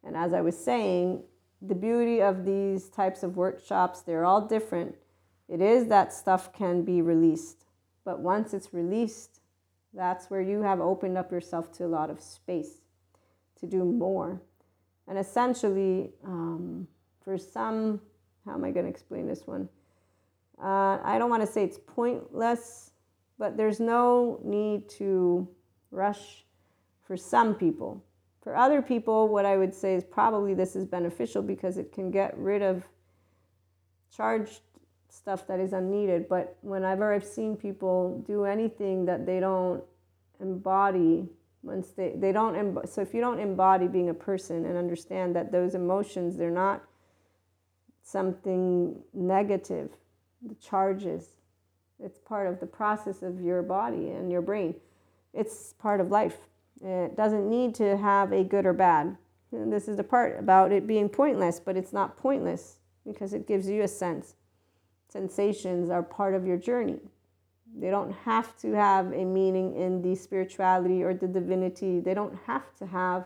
And 0.07 0.15
as 0.15 0.33
I 0.33 0.39
was 0.39 0.57
saying, 0.57 1.21
the 1.61 1.75
beauty 1.75 2.21
of 2.21 2.45
these 2.45 2.87
types 2.87 3.23
of 3.23 3.35
workshops, 3.35 4.01
they're 4.01 4.23
all 4.23 4.39
different. 4.39 4.95
It 5.49 5.61
is 5.61 5.87
that 5.87 6.13
stuff 6.13 6.53
can 6.53 6.83
be 6.83 7.01
released. 7.01 7.65
But 8.05 8.19
once 8.19 8.53
it's 8.53 8.73
released, 8.73 9.41
that's 9.93 10.29
where 10.29 10.41
you 10.41 10.61
have 10.61 10.79
opened 10.79 11.17
up 11.17 11.29
yourself 11.29 11.73
to 11.73 11.85
a 11.85 11.87
lot 11.87 12.09
of 12.09 12.21
space 12.21 12.81
to 13.59 13.65
do 13.65 13.83
more. 13.83 14.41
And 15.09 15.17
essentially, 15.17 16.11
um, 16.23 16.87
for 17.21 17.37
some, 17.37 17.99
how 18.45 18.53
am 18.53 18.63
I 18.63 18.71
going 18.71 18.85
to 18.85 18.89
explain 18.89 19.27
this 19.27 19.45
one? 19.45 19.67
Uh, 20.57 20.99
I 21.03 21.17
don't 21.19 21.29
want 21.29 21.45
to 21.45 21.51
say 21.51 21.65
it's 21.65 21.79
pointless, 21.85 22.91
but 23.37 23.57
there's 23.57 23.81
no 23.81 24.39
need 24.41 24.87
to 24.91 25.47
rush 25.91 26.45
for 27.03 27.17
some 27.17 27.55
people. 27.55 28.03
For 28.47 28.55
other 28.55 28.81
people, 28.81 29.27
what 29.27 29.45
I 29.45 29.57
would 29.57 29.75
say 29.75 29.93
is 29.93 30.05
probably 30.05 30.53
this 30.53 30.77
is 30.77 30.85
beneficial 30.85 31.41
because 31.41 31.77
it 31.77 31.91
can 31.91 32.09
get 32.11 32.33
rid 32.37 32.61
of 32.61 32.81
charged 34.15 34.61
stuff 35.09 35.45
that 35.47 35.59
is 35.59 35.73
unneeded. 35.73 36.29
But 36.29 36.55
whenever 36.61 37.13
I've 37.13 37.25
seen 37.25 37.57
people 37.57 38.23
do 38.25 38.45
anything 38.45 39.03
that 39.03 39.25
they 39.25 39.41
don't 39.41 39.83
embody, 40.39 41.27
once 41.61 41.89
they, 41.89 42.13
they 42.15 42.31
don't, 42.31 42.55
emb- 42.55 42.87
so 42.87 43.01
if 43.01 43.13
you 43.13 43.19
don't 43.19 43.41
embody 43.41 43.85
being 43.85 44.07
a 44.07 44.13
person 44.13 44.65
and 44.65 44.77
understand 44.77 45.35
that 45.35 45.51
those 45.51 45.75
emotions, 45.75 46.37
they're 46.37 46.49
not 46.49 46.81
something 48.01 48.97
negative, 49.13 49.89
the 50.41 50.55
charges, 50.55 51.31
it's 52.01 52.17
part 52.17 52.47
of 52.47 52.61
the 52.61 52.65
process 52.65 53.23
of 53.23 53.41
your 53.41 53.61
body 53.61 54.11
and 54.11 54.31
your 54.31 54.41
brain. 54.41 54.73
It's 55.33 55.73
part 55.73 55.99
of 55.99 56.11
life. 56.11 56.37
It 56.84 57.15
doesn't 57.15 57.49
need 57.49 57.75
to 57.75 57.97
have 57.97 58.32
a 58.32 58.43
good 58.43 58.65
or 58.65 58.73
bad. 58.73 59.17
And 59.51 59.71
this 59.71 59.88
is 59.88 59.97
the 59.97 60.03
part 60.03 60.39
about 60.39 60.71
it 60.71 60.88
being 60.88 61.09
pointless, 61.09 61.59
but 61.59 61.78
it's 61.78 61.93
not 61.93 62.17
pointless 62.17 62.78
because 63.05 63.34
it 63.34 63.47
gives 63.47 63.69
you 63.69 63.82
a 63.82 63.88
sense. 63.88 64.36
Sensations 65.09 65.89
are 65.89 66.03
part 66.03 66.36
of 66.36 66.45
your 66.45 66.57
journey. 66.57 66.99
They 67.75 67.89
don't 67.89 68.11
have 68.11 68.57
to 68.57 68.73
have 68.73 69.13
a 69.13 69.25
meaning 69.25 69.75
in 69.75 70.01
the 70.01 70.15
spirituality 70.15 71.03
or 71.03 71.13
the 71.13 71.28
divinity. 71.28 71.99
They 71.99 72.13
don't 72.13 72.38
have 72.45 72.75
to 72.75 72.86
have 72.86 73.25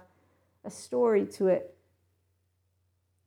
a 0.64 0.70
story 0.70 1.26
to 1.26 1.47
it. 1.47 1.76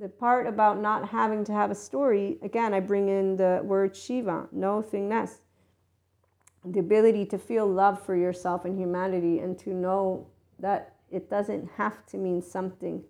The 0.00 0.08
part 0.08 0.46
about 0.46 0.80
not 0.80 1.08
having 1.08 1.44
to 1.44 1.52
have 1.52 1.70
a 1.70 1.74
story, 1.74 2.38
again, 2.42 2.74
I 2.74 2.80
bring 2.80 3.08
in 3.08 3.36
the 3.36 3.60
word 3.64 3.96
Shiva, 3.96 4.48
no 4.52 4.82
thingness 4.82 5.38
the 6.64 6.80
ability 6.80 7.26
to 7.26 7.38
feel 7.38 7.66
love 7.66 8.04
for 8.04 8.16
yourself 8.16 8.64
and 8.64 8.78
humanity 8.78 9.38
and 9.38 9.58
to 9.58 9.70
know 9.70 10.26
that 10.58 10.94
it 11.10 11.28
doesn't 11.28 11.68
have 11.76 12.04
to 12.06 12.16
mean 12.16 12.40
something 12.40 13.02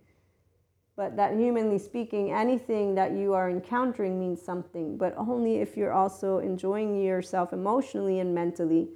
but 0.96 1.16
that 1.16 1.36
humanly 1.36 1.78
speaking 1.78 2.32
anything 2.32 2.94
that 2.94 3.12
you 3.12 3.32
are 3.32 3.50
encountering 3.50 4.18
means 4.18 4.40
something 4.42 4.96
but 4.96 5.14
only 5.16 5.56
if 5.56 5.76
you're 5.76 5.92
also 5.92 6.38
enjoying 6.38 7.00
yourself 7.00 7.52
emotionally 7.52 8.18
and 8.18 8.34
mentally 8.34 8.88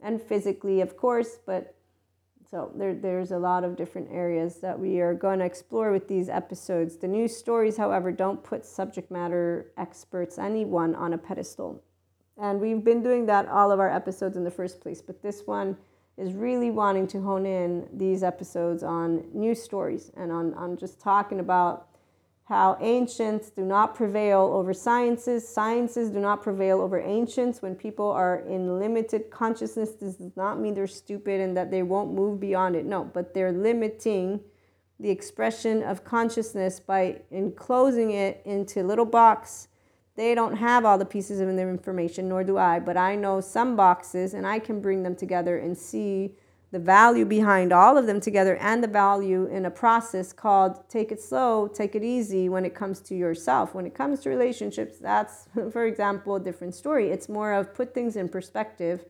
and 0.00 0.20
physically 0.20 0.80
of 0.80 0.96
course 0.96 1.38
but 1.46 1.76
so 2.48 2.70
there, 2.76 2.94
there's 2.94 3.32
a 3.32 3.38
lot 3.38 3.64
of 3.64 3.76
different 3.76 4.08
areas 4.12 4.60
that 4.60 4.78
we 4.78 5.00
are 5.00 5.14
going 5.14 5.40
to 5.40 5.44
explore 5.44 5.90
with 5.90 6.06
these 6.06 6.28
episodes. 6.28 6.96
The 6.96 7.08
new 7.08 7.26
stories 7.26 7.76
however 7.76 8.12
don't 8.12 8.44
put 8.44 8.64
subject 8.64 9.10
matter 9.10 9.72
experts 9.76 10.38
anyone 10.38 10.94
on 10.94 11.12
a 11.12 11.18
pedestal 11.18 11.82
and 12.38 12.60
we've 12.60 12.84
been 12.84 13.02
doing 13.02 13.26
that 13.26 13.48
all 13.48 13.72
of 13.72 13.80
our 13.80 13.90
episodes 13.90 14.36
in 14.36 14.44
the 14.44 14.50
first 14.50 14.80
place. 14.80 15.00
But 15.00 15.22
this 15.22 15.46
one 15.46 15.76
is 16.16 16.32
really 16.32 16.70
wanting 16.70 17.06
to 17.08 17.20
hone 17.20 17.46
in 17.46 17.88
these 17.92 18.22
episodes 18.22 18.82
on 18.82 19.24
new 19.32 19.54
stories 19.54 20.10
and 20.16 20.32
on, 20.32 20.54
on 20.54 20.76
just 20.76 21.00
talking 21.00 21.40
about 21.40 21.88
how 22.44 22.78
ancients 22.80 23.50
do 23.50 23.62
not 23.62 23.94
prevail 23.94 24.52
over 24.54 24.72
sciences, 24.72 25.46
sciences 25.46 26.10
do 26.10 26.20
not 26.20 26.42
prevail 26.42 26.80
over 26.80 27.00
ancients. 27.00 27.60
When 27.60 27.74
people 27.74 28.08
are 28.08 28.38
in 28.48 28.78
limited 28.78 29.30
consciousness, 29.30 29.92
this 29.92 30.14
does 30.14 30.36
not 30.36 30.60
mean 30.60 30.74
they're 30.74 30.86
stupid 30.86 31.40
and 31.40 31.56
that 31.56 31.72
they 31.72 31.82
won't 31.82 32.14
move 32.14 32.38
beyond 32.38 32.76
it. 32.76 32.84
No, 32.84 33.02
but 33.02 33.34
they're 33.34 33.50
limiting 33.50 34.40
the 35.00 35.10
expression 35.10 35.82
of 35.82 36.04
consciousness 36.04 36.78
by 36.78 37.20
enclosing 37.32 38.12
it 38.12 38.42
into 38.44 38.84
little 38.84 39.04
box 39.04 39.66
they 40.16 40.34
don't 40.34 40.56
have 40.56 40.84
all 40.84 40.96
the 40.96 41.04
pieces 41.04 41.40
of 41.40 41.54
their 41.56 41.70
information, 41.70 42.28
nor 42.28 42.42
do 42.42 42.56
I, 42.56 42.80
but 42.80 42.96
I 42.96 43.14
know 43.14 43.40
some 43.42 43.76
boxes 43.76 44.32
and 44.32 44.46
I 44.46 44.58
can 44.58 44.80
bring 44.80 45.02
them 45.02 45.14
together 45.14 45.58
and 45.58 45.76
see 45.76 46.34
the 46.72 46.78
value 46.78 47.24
behind 47.24 47.72
all 47.72 47.96
of 47.96 48.06
them 48.06 48.20
together 48.20 48.56
and 48.56 48.82
the 48.82 48.88
value 48.88 49.46
in 49.46 49.66
a 49.66 49.70
process 49.70 50.32
called 50.32 50.88
take 50.88 51.12
it 51.12 51.20
slow, 51.20 51.68
take 51.68 51.94
it 51.94 52.02
easy 52.02 52.48
when 52.48 52.64
it 52.64 52.74
comes 52.74 53.00
to 53.00 53.14
yourself. 53.14 53.74
When 53.74 53.86
it 53.86 53.94
comes 53.94 54.20
to 54.20 54.30
relationships, 54.30 54.98
that's, 54.98 55.48
for 55.70 55.84
example, 55.84 56.36
a 56.36 56.40
different 56.40 56.74
story. 56.74 57.10
It's 57.10 57.28
more 57.28 57.52
of 57.52 57.74
put 57.74 57.94
things 57.94 58.16
in 58.16 58.28
perspective 58.28 59.04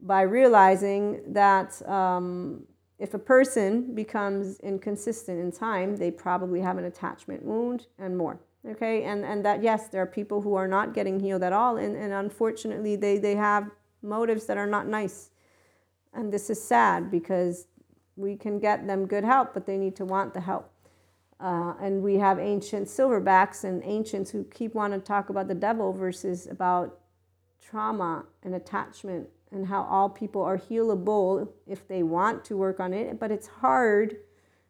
by 0.00 0.22
realizing 0.22 1.22
that 1.34 1.86
um, 1.88 2.64
if 2.98 3.14
a 3.14 3.18
person 3.18 3.94
becomes 3.94 4.58
inconsistent 4.60 5.38
in 5.38 5.52
time, 5.52 5.96
they 5.96 6.10
probably 6.10 6.60
have 6.60 6.78
an 6.78 6.84
attachment 6.84 7.44
wound 7.44 7.86
and 7.98 8.16
more 8.16 8.40
okay 8.68 9.04
and 9.04 9.24
and 9.24 9.44
that 9.44 9.62
yes 9.62 9.88
there 9.88 10.02
are 10.02 10.06
people 10.06 10.42
who 10.42 10.54
are 10.54 10.68
not 10.68 10.94
getting 10.94 11.20
healed 11.20 11.42
at 11.42 11.52
all 11.52 11.76
and, 11.78 11.96
and 11.96 12.12
unfortunately 12.12 12.96
they 12.96 13.18
they 13.18 13.36
have 13.36 13.70
motives 14.02 14.46
that 14.46 14.56
are 14.58 14.66
not 14.66 14.86
nice 14.86 15.30
and 16.14 16.32
this 16.32 16.50
is 16.50 16.62
sad 16.62 17.10
because 17.10 17.66
we 18.16 18.36
can 18.36 18.58
get 18.58 18.86
them 18.86 19.06
good 19.06 19.24
help 19.24 19.54
but 19.54 19.66
they 19.66 19.78
need 19.78 19.96
to 19.96 20.04
want 20.04 20.34
the 20.34 20.40
help 20.40 20.70
Uh, 21.40 21.74
and 21.80 22.02
we 22.02 22.18
have 22.18 22.38
ancient 22.40 22.88
silverbacks 22.88 23.64
and 23.64 23.82
ancients 23.84 24.30
who 24.32 24.44
keep 24.44 24.74
wanting 24.74 25.00
to 25.00 25.06
talk 25.06 25.30
about 25.30 25.46
the 25.48 25.54
devil 25.54 25.92
versus 25.92 26.48
about 26.48 26.98
trauma 27.60 28.24
and 28.42 28.54
attachment 28.54 29.28
and 29.52 29.66
how 29.66 29.82
all 29.84 30.08
people 30.10 30.42
are 30.42 30.58
healable 30.58 31.48
if 31.66 31.86
they 31.86 32.02
want 32.02 32.44
to 32.44 32.56
work 32.56 32.80
on 32.80 32.92
it. 32.92 33.20
But 33.20 33.30
it's 33.30 33.46
hard 33.46 34.16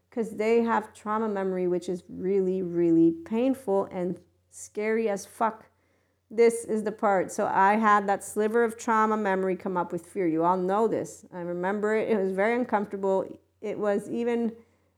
because 0.09 0.31
they 0.37 0.63
have 0.63 0.93
trauma 0.95 1.29
memory, 1.29 1.67
which 1.67 1.89
is 1.89 2.03
really, 2.09 2.63
really 2.63 3.13
painful 3.25 3.89
and 3.93 4.19
scary 4.51 5.09
as 5.09 5.27
fuck. 5.27 5.67
This 6.31 6.65
is 6.65 6.83
the 6.83 6.93
part. 6.93 7.31
So 7.33 7.47
I 7.47 7.77
had 7.77 8.07
that 8.09 8.23
sliver 8.23 8.65
of 8.65 8.77
trauma 8.77 9.17
memory 9.17 9.57
come 9.57 9.77
up 9.77 9.93
with 9.93 10.07
fear. 10.07 10.27
You 10.27 10.45
all 10.45 10.57
know 10.57 10.89
this. 10.89 11.25
I 11.33 11.41
remember 11.41 11.95
it. 11.95 12.11
It 12.11 12.19
was 12.19 12.33
very 12.33 12.55
uncomfortable. 12.55 13.27
It 13.61 13.79
was 13.79 14.11
even, 14.11 14.53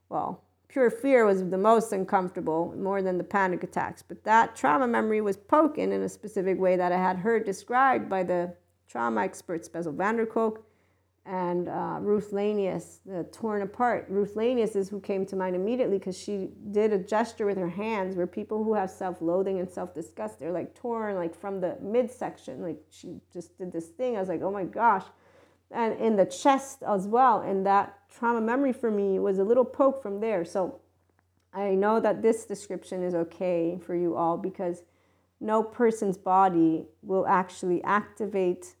well, 0.09 0.43
pure 0.67 0.89
fear 0.89 1.25
was 1.25 1.49
the 1.49 1.57
most 1.57 1.91
uncomfortable, 1.93 2.73
more 2.77 3.01
than 3.01 3.17
the 3.17 3.23
panic 3.23 3.63
attacks. 3.63 4.01
But 4.01 4.23
that 4.23 4.55
trauma 4.55 4.87
memory 4.87 5.21
was 5.21 5.37
poking 5.37 5.91
in 5.91 6.01
a 6.01 6.09
specific 6.09 6.59
way 6.59 6.75
that 6.77 6.91
I 6.91 6.97
had 6.97 7.17
heard 7.17 7.45
described 7.45 8.09
by 8.09 8.23
the 8.23 8.53
trauma 8.87 9.21
expert 9.21 9.71
Bessel 9.71 9.93
van 9.93 10.17
der 10.17 10.25
Kolk 10.25 10.65
and 11.25 11.69
uh, 11.69 11.99
Ruth 12.01 12.31
Lanius, 12.31 12.97
the 13.05 13.23
torn 13.31 13.61
apart. 13.61 14.07
Ruth 14.09 14.33
Lanius 14.35 14.75
is 14.75 14.89
who 14.89 14.99
came 14.99 15.25
to 15.27 15.35
mind 15.35 15.55
immediately 15.55 15.99
because 15.99 16.17
she 16.17 16.49
did 16.71 16.91
a 16.91 16.97
gesture 16.97 17.45
with 17.45 17.57
her 17.57 17.69
hands 17.69 18.15
where 18.15 18.25
people 18.25 18.63
who 18.63 18.73
have 18.73 18.89
self-loathing 18.89 19.59
and 19.59 19.69
self-disgust, 19.69 20.39
they're 20.39 20.51
like 20.51 20.73
torn 20.73 21.15
like 21.15 21.39
from 21.39 21.61
the 21.61 21.77
midsection. 21.79 22.61
Like 22.61 22.81
she 22.89 23.19
just 23.31 23.55
did 23.57 23.71
this 23.71 23.87
thing. 23.87 24.17
I 24.17 24.19
was 24.19 24.29
like, 24.29 24.41
oh 24.41 24.51
my 24.51 24.63
gosh. 24.63 25.05
And 25.69 25.99
in 25.99 26.15
the 26.15 26.25
chest 26.25 26.81
as 26.81 27.07
well. 27.07 27.41
And 27.41 27.65
that 27.67 27.99
trauma 28.09 28.41
memory 28.41 28.73
for 28.73 28.89
me 28.89 29.19
was 29.19 29.37
a 29.37 29.43
little 29.43 29.65
poke 29.65 30.01
from 30.01 30.21
there. 30.21 30.43
So 30.43 30.79
I 31.53 31.75
know 31.75 31.99
that 31.99 32.23
this 32.23 32.45
description 32.45 33.03
is 33.03 33.13
okay 33.13 33.79
for 33.85 33.95
you 33.95 34.15
all 34.15 34.37
because 34.37 34.83
no 35.39 35.61
person's 35.61 36.17
body 36.17 36.87
will 37.03 37.27
actually 37.27 37.83
activate 37.83 38.73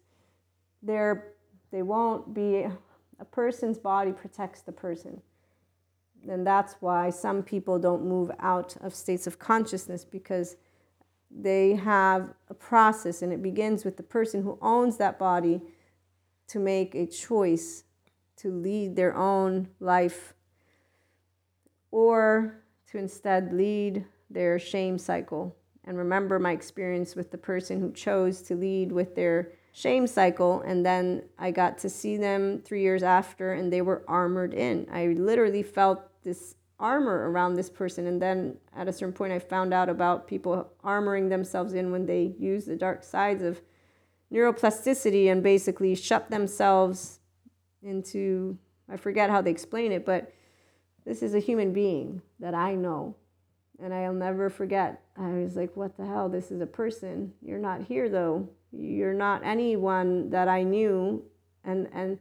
their 0.81 1.30
they 1.71 1.81
won't 1.81 2.33
be, 2.33 2.67
a 3.19 3.25
person's 3.25 3.77
body 3.77 4.11
protects 4.11 4.61
the 4.61 4.71
person. 4.71 5.21
And 6.27 6.45
that's 6.45 6.75
why 6.79 7.09
some 7.09 7.41
people 7.41 7.79
don't 7.79 8.05
move 8.05 8.31
out 8.39 8.75
of 8.81 8.93
states 8.93 9.25
of 9.25 9.39
consciousness 9.39 10.05
because 10.05 10.57
they 11.31 11.75
have 11.75 12.33
a 12.49 12.53
process 12.53 13.21
and 13.21 13.31
it 13.31 13.41
begins 13.41 13.85
with 13.85 13.97
the 13.97 14.03
person 14.03 14.43
who 14.43 14.57
owns 14.61 14.97
that 14.97 15.17
body 15.17 15.61
to 16.47 16.59
make 16.59 16.93
a 16.93 17.07
choice 17.07 17.85
to 18.35 18.51
lead 18.51 18.95
their 18.95 19.15
own 19.15 19.69
life 19.79 20.33
or 21.91 22.61
to 22.87 22.97
instead 22.97 23.53
lead 23.53 24.05
their 24.29 24.59
shame 24.59 24.97
cycle. 24.97 25.55
And 25.85 25.97
remember 25.97 26.39
my 26.39 26.51
experience 26.51 27.15
with 27.15 27.31
the 27.31 27.37
person 27.37 27.79
who 27.79 27.91
chose 27.91 28.41
to 28.43 28.55
lead 28.55 28.91
with 28.91 29.15
their 29.15 29.53
shame 29.71 30.07
cycle. 30.07 30.61
And 30.61 30.85
then 30.85 31.23
I 31.37 31.51
got 31.51 31.77
to 31.79 31.89
see 31.89 32.17
them 32.17 32.61
three 32.63 32.81
years 32.81 33.03
after, 33.03 33.53
and 33.53 33.71
they 33.71 33.81
were 33.81 34.03
armored 34.07 34.53
in. 34.53 34.87
I 34.91 35.07
literally 35.07 35.63
felt 35.63 36.01
this 36.23 36.55
armor 36.79 37.29
around 37.29 37.53
this 37.53 37.69
person. 37.69 38.07
And 38.07 38.21
then 38.21 38.57
at 38.75 38.87
a 38.87 38.93
certain 38.93 39.13
point, 39.13 39.33
I 39.33 39.39
found 39.39 39.73
out 39.73 39.89
about 39.89 40.27
people 40.27 40.71
armoring 40.83 41.29
themselves 41.29 41.73
in 41.73 41.91
when 41.91 42.05
they 42.05 42.33
use 42.39 42.65
the 42.65 42.75
dark 42.75 43.03
sides 43.03 43.43
of 43.43 43.61
neuroplasticity 44.33 45.31
and 45.31 45.43
basically 45.43 45.93
shut 45.95 46.29
themselves 46.29 47.19
into, 47.83 48.57
I 48.89 48.97
forget 48.97 49.29
how 49.29 49.41
they 49.41 49.51
explain 49.51 49.91
it, 49.91 50.05
but 50.05 50.33
this 51.05 51.21
is 51.21 51.33
a 51.33 51.39
human 51.39 51.73
being 51.73 52.21
that 52.39 52.53
I 52.53 52.75
know. 52.75 53.15
And 53.79 53.93
I'll 53.93 54.13
never 54.13 54.49
forget. 54.49 55.01
I 55.17 55.29
was 55.29 55.55
like, 55.55 55.75
what 55.75 55.97
the 55.97 56.05
hell? 56.05 56.29
This 56.29 56.51
is 56.51 56.61
a 56.61 56.67
person. 56.67 57.33
You're 57.41 57.57
not 57.57 57.81
here 57.81 58.09
though 58.09 58.47
you're 58.71 59.13
not 59.13 59.43
anyone 59.43 60.29
that 60.29 60.47
I 60.47 60.63
knew. 60.63 61.23
And 61.63 61.87
and 61.93 62.19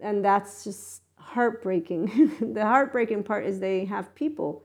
and 0.00 0.24
that's 0.24 0.64
just 0.64 1.02
heartbreaking. 1.18 2.32
The 2.54 2.64
heartbreaking 2.64 3.24
part 3.24 3.46
is 3.46 3.60
they 3.60 3.84
have 3.86 4.14
people. 4.14 4.64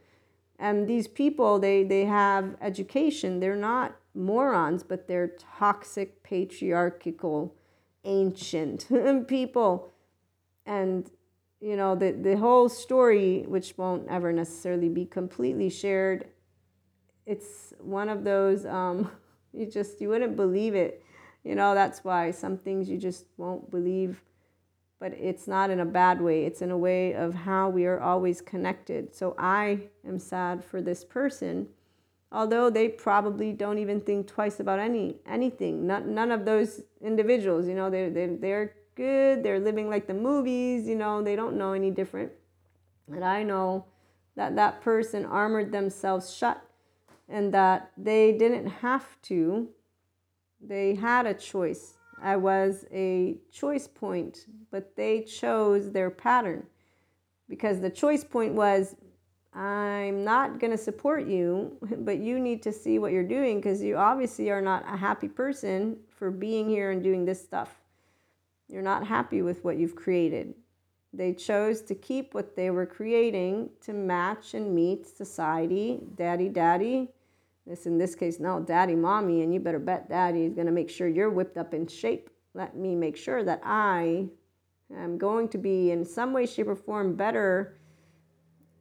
And 0.60 0.88
these 0.88 1.08
people 1.08 1.60
they 1.60 1.84
they 1.84 2.06
have 2.06 2.56
education. 2.62 3.40
They're 3.40 3.56
not 3.56 3.96
morons 4.14 4.84
but 4.84 5.08
they're 5.08 5.36
toxic 5.58 6.22
patriarchal 6.24 7.56
ancient 8.04 8.88
people. 9.28 9.92
And 10.66 11.10
you 11.62 11.76
know 11.76 11.96
the 11.96 12.12
the 12.12 12.38
whole 12.38 12.68
story 12.68 13.46
which 13.48 13.78
won't 13.78 14.08
ever 14.10 14.34
necessarily 14.34 14.90
be 14.90 15.06
completely 15.06 15.70
shared 15.70 16.26
it's 17.26 17.74
one 17.80 18.10
of 18.10 18.24
those 18.24 18.66
um 18.66 19.10
you 19.54 19.66
just 19.66 20.02
you 20.02 20.10
wouldn't 20.10 20.36
believe 20.36 20.76
it. 20.76 21.04
You 21.44 21.56
know 21.56 21.74
that's 21.74 22.04
why 22.04 22.32
some 22.32 22.58
things 22.58 22.90
you 22.90 22.98
just 22.98 23.26
won't 23.38 23.70
believe. 23.72 24.22
But 25.00 25.14
it's 25.14 25.48
not 25.48 25.72
in 25.72 25.80
a 25.80 25.86
bad 25.86 26.22
way. 26.22 26.46
It's 26.46 26.62
in 26.62 26.70
a 26.70 26.78
way 26.78 27.14
of 27.14 27.34
how 27.34 27.70
we 27.70 27.88
are 27.88 28.00
always 28.00 28.40
connected. 28.40 29.16
So 29.16 29.36
i 29.38 29.80
am 30.08 30.20
sad 30.20 30.64
for 30.64 30.82
this 30.82 31.04
person 31.04 31.68
although 32.32 32.70
they 32.70 32.88
probably 32.88 33.52
don't 33.52 33.78
even 33.78 34.00
think 34.00 34.28
twice 34.28 34.60
about 34.60 34.80
any 34.80 35.18
anything. 35.26 35.86
Not, 35.86 36.06
none 36.06 36.32
of 36.32 36.46
those 36.46 36.82
individuals 37.02 37.68
you 37.68 37.76
know 37.76 37.90
they 37.90 38.10
they 38.10 38.28
they're 38.28 38.74
good. 38.96 39.44
They're 39.44 39.60
living 39.60 39.90
like 39.90 40.08
the 40.08 40.14
movies 40.14 40.88
you 40.88 40.96
know 40.96 41.22
they 41.22 41.36
don't 41.36 41.58
know 41.58 41.74
any 41.74 41.92
different. 41.92 42.32
And 43.12 43.26
i 43.26 43.44
know 43.44 43.86
that 44.36 44.56
that 44.56 44.82
person 44.82 45.26
armored 45.26 45.72
themselves 45.72 46.34
shut 46.34 46.64
and 47.32 47.54
that 47.54 47.92
they 47.98 48.34
didn't 48.34 48.68
have 48.68 49.06
to. 49.24 49.70
They 50.60 50.96
had 50.96 51.26
a 51.26 51.34
choice. 51.34 51.94
I 52.22 52.36
was 52.36 52.86
a 52.92 53.38
choice 53.52 53.88
point, 53.88 54.46
but 54.70 54.96
they 54.96 55.22
chose 55.22 55.92
their 55.92 56.12
pattern 56.12 56.68
because 57.50 57.80
the 57.80 57.90
choice 57.90 58.24
point 58.24 58.54
was 58.54 58.96
I'm 59.54 60.24
not 60.24 60.60
going 60.60 60.72
to 60.72 60.78
support 60.78 61.26
you, 61.26 61.78
but 62.00 62.20
you 62.20 62.40
need 62.40 62.62
to 62.64 62.72
see 62.72 63.00
what 63.00 63.12
you're 63.12 63.24
doing 63.24 63.58
because 63.58 63.82
you 63.82 63.98
obviously 63.98 64.52
are 64.52 64.62
not 64.62 64.86
a 64.88 64.98
happy 64.98 65.28
person 65.28 65.98
for 66.10 66.30
being 66.30 66.70
here 66.70 66.92
and 66.92 67.02
doing 67.02 67.26
this 67.26 67.42
stuff. 67.42 67.82
You're 68.70 68.82
not 68.82 69.08
happy 69.08 69.42
with 69.42 69.64
what 69.64 69.78
you've 69.78 69.96
created. 69.96 70.54
They 71.14 71.34
chose 71.34 71.82
to 71.82 71.96
keep 71.96 72.34
what 72.34 72.56
they 72.56 72.70
were 72.70 72.86
creating 72.86 73.72
to 73.82 73.92
match 73.92 74.54
and 74.54 74.74
meet 74.74 75.06
society, 75.06 76.00
daddy, 76.16 76.48
daddy, 76.48 77.10
this 77.66 77.86
in 77.86 77.98
this 77.98 78.16
case, 78.16 78.40
no, 78.40 78.60
daddy, 78.60 78.96
mommy, 78.96 79.42
and 79.42 79.54
you 79.54 79.60
better 79.60 79.80
bet 79.80 80.10
daddy 80.10 80.46
is 80.46 80.54
going 80.54 80.66
to 80.66 80.74
make 80.74 80.90
sure 80.90 81.08
you're 81.08 81.30
whipped 81.30 81.58
up 81.58 81.74
in 81.74 81.88
shape. 81.88 82.30
Let 82.54 82.76
me 82.76 82.96
make 82.96 83.16
sure 83.16 83.44
that 83.44 83.62
I 83.64 84.28
am 84.96 85.18
going 85.18 85.48
to 85.50 85.58
be 85.58 85.92
in 85.92 86.04
some 86.04 86.34
way, 86.34 86.46
shape, 86.46 86.68
or 86.68 86.76
form 86.76 87.16
better 87.16 87.78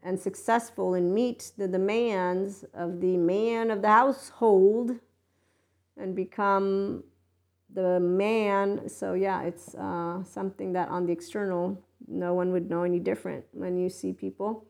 and 0.03 0.19
successful 0.19 0.95
and 0.95 1.15
meet 1.15 1.53
the 1.59 1.69
demands 1.69 2.65
of 2.75 3.01
the 3.01 3.17
man 3.17 3.71
of 3.71 3.83
the 3.83 3.89
household 3.89 4.93
and 5.97 6.17
become 6.17 7.05
the 7.73 8.01
man. 8.01 8.89
So, 8.89 9.13
yeah, 9.13 9.43
it's 9.43 9.75
uh, 9.75 10.25
something 10.25 10.73
that 10.73 10.89
on 10.89 11.07
the 11.07 11.13
external, 11.13 11.81
no 12.09 12.35
one 12.35 12.51
would 12.53 12.71
know 12.71 12.83
any 12.83 12.99
different 12.99 13.45
when 13.53 13.77
you 13.77 13.91
see 13.91 14.13
people. 14.13 14.67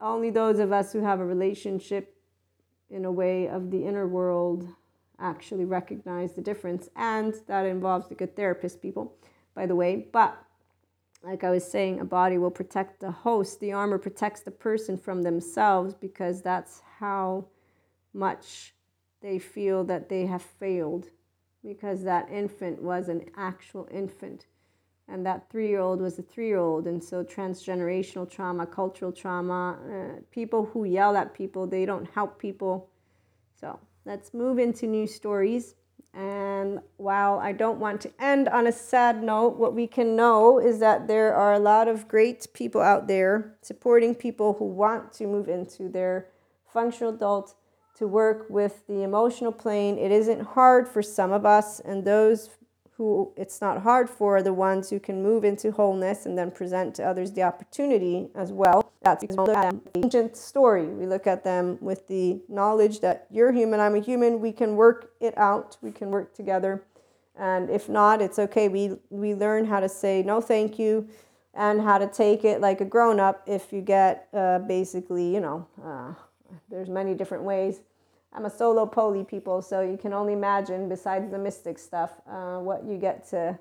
Only 0.00 0.30
those 0.30 0.58
of 0.58 0.72
us 0.72 0.92
who 0.92 1.00
have 1.00 1.20
a 1.20 1.24
relationship 1.24 2.13
in 2.90 3.04
a 3.04 3.12
way 3.12 3.48
of 3.48 3.70
the 3.70 3.86
inner 3.86 4.06
world 4.06 4.68
actually 5.18 5.64
recognize 5.64 6.32
the 6.32 6.42
difference. 6.42 6.88
And 6.96 7.34
that 7.46 7.66
involves 7.66 8.08
the 8.08 8.14
good 8.14 8.36
therapist 8.36 8.82
people, 8.82 9.16
by 9.54 9.66
the 9.66 9.74
way. 9.74 10.08
But 10.12 10.36
like 11.22 11.42
I 11.42 11.50
was 11.50 11.64
saying, 11.64 12.00
a 12.00 12.04
body 12.04 12.36
will 12.38 12.50
protect 12.50 13.00
the 13.00 13.10
host. 13.10 13.60
The 13.60 13.72
armor 13.72 13.98
protects 13.98 14.40
the 14.40 14.50
person 14.50 14.98
from 14.98 15.22
themselves 15.22 15.94
because 15.94 16.42
that's 16.42 16.82
how 16.98 17.46
much 18.12 18.74
they 19.22 19.38
feel 19.38 19.84
that 19.84 20.08
they 20.08 20.26
have 20.26 20.42
failed 20.42 21.08
because 21.64 22.04
that 22.04 22.30
infant 22.30 22.82
was 22.82 23.08
an 23.08 23.24
actual 23.36 23.88
infant 23.90 24.46
and 25.08 25.24
that 25.26 25.50
three 25.50 25.68
year 25.68 25.80
old 25.80 26.00
was 26.00 26.18
a 26.18 26.22
three 26.22 26.48
year 26.48 26.58
old. 26.58 26.86
And 26.86 27.02
so, 27.02 27.22
transgenerational 27.22 28.30
trauma, 28.30 28.66
cultural 28.66 29.12
trauma, 29.12 29.78
uh, 29.88 30.20
people 30.30 30.66
who 30.66 30.84
yell 30.84 31.16
at 31.16 31.34
people, 31.34 31.66
they 31.66 31.84
don't 31.84 32.08
help 32.10 32.38
people. 32.38 32.88
So, 33.60 33.78
let's 34.04 34.32
move 34.32 34.58
into 34.58 34.86
new 34.86 35.06
stories. 35.06 35.74
And 36.14 36.78
while 36.96 37.40
I 37.40 37.52
don't 37.52 37.80
want 37.80 38.00
to 38.02 38.12
end 38.20 38.48
on 38.48 38.68
a 38.68 38.72
sad 38.72 39.22
note, 39.22 39.56
what 39.56 39.74
we 39.74 39.88
can 39.88 40.14
know 40.14 40.60
is 40.60 40.78
that 40.78 41.08
there 41.08 41.34
are 41.34 41.54
a 41.54 41.58
lot 41.58 41.88
of 41.88 42.06
great 42.06 42.46
people 42.54 42.80
out 42.80 43.08
there 43.08 43.56
supporting 43.62 44.14
people 44.14 44.54
who 44.54 44.64
want 44.66 45.12
to 45.14 45.26
move 45.26 45.48
into 45.48 45.88
their 45.88 46.28
functional 46.72 47.12
adult 47.12 47.56
to 47.96 48.06
work 48.06 48.46
with 48.48 48.86
the 48.86 49.02
emotional 49.02 49.52
plane. 49.52 49.98
It 49.98 50.12
isn't 50.12 50.40
hard 50.40 50.88
for 50.88 51.02
some 51.02 51.32
of 51.32 51.44
us, 51.44 51.80
and 51.80 52.04
those 52.04 52.50
who 52.96 53.32
it's 53.36 53.60
not 53.60 53.82
hard 53.82 54.08
for 54.08 54.42
the 54.42 54.52
ones 54.52 54.90
who 54.90 55.00
can 55.00 55.22
move 55.22 55.44
into 55.44 55.72
wholeness 55.72 56.26
and 56.26 56.38
then 56.38 56.50
present 56.50 56.94
to 56.94 57.02
others 57.02 57.32
the 57.32 57.42
opportunity 57.42 58.28
as 58.34 58.52
well. 58.52 58.92
That's 59.02 59.22
because 59.22 59.36
we 59.36 59.44
look 59.44 59.56
at 59.56 59.92
the 59.92 60.00
ancient 60.04 60.36
story. 60.36 60.86
We 60.86 61.06
look 61.06 61.26
at 61.26 61.44
them 61.44 61.78
with 61.80 62.06
the 62.08 62.40
knowledge 62.48 63.00
that 63.00 63.26
you're 63.30 63.52
human, 63.52 63.80
I'm 63.80 63.96
a 63.96 64.00
human. 64.00 64.40
We 64.40 64.52
can 64.52 64.76
work 64.76 65.10
it 65.20 65.36
out. 65.36 65.76
We 65.82 65.90
can 65.90 66.10
work 66.10 66.34
together. 66.34 66.84
And 67.36 67.68
if 67.68 67.88
not, 67.88 68.22
it's 68.22 68.38
okay. 68.38 68.68
We 68.68 68.96
we 69.10 69.34
learn 69.34 69.64
how 69.64 69.80
to 69.80 69.88
say 69.88 70.22
no, 70.22 70.40
thank 70.40 70.78
you, 70.78 71.08
and 71.52 71.80
how 71.80 71.98
to 71.98 72.06
take 72.06 72.44
it 72.44 72.60
like 72.60 72.80
a 72.80 72.84
grown 72.84 73.18
up. 73.18 73.42
If 73.46 73.72
you 73.72 73.80
get 73.80 74.28
uh, 74.32 74.60
basically, 74.60 75.34
you 75.34 75.40
know, 75.40 75.66
uh, 75.84 76.14
there's 76.70 76.88
many 76.88 77.12
different 77.14 77.42
ways 77.42 77.80
I'm 78.34 78.46
a 78.46 78.50
solo 78.50 78.84
poly 78.84 79.24
people, 79.24 79.62
so 79.62 79.80
you 79.80 79.96
can 79.96 80.12
only 80.12 80.32
imagine, 80.32 80.88
besides 80.88 81.30
the 81.30 81.38
mystic 81.38 81.78
stuff, 81.78 82.20
uh, 82.28 82.58
what 82.58 82.84
you 82.84 82.98
get 82.98 83.28
to 83.30 83.58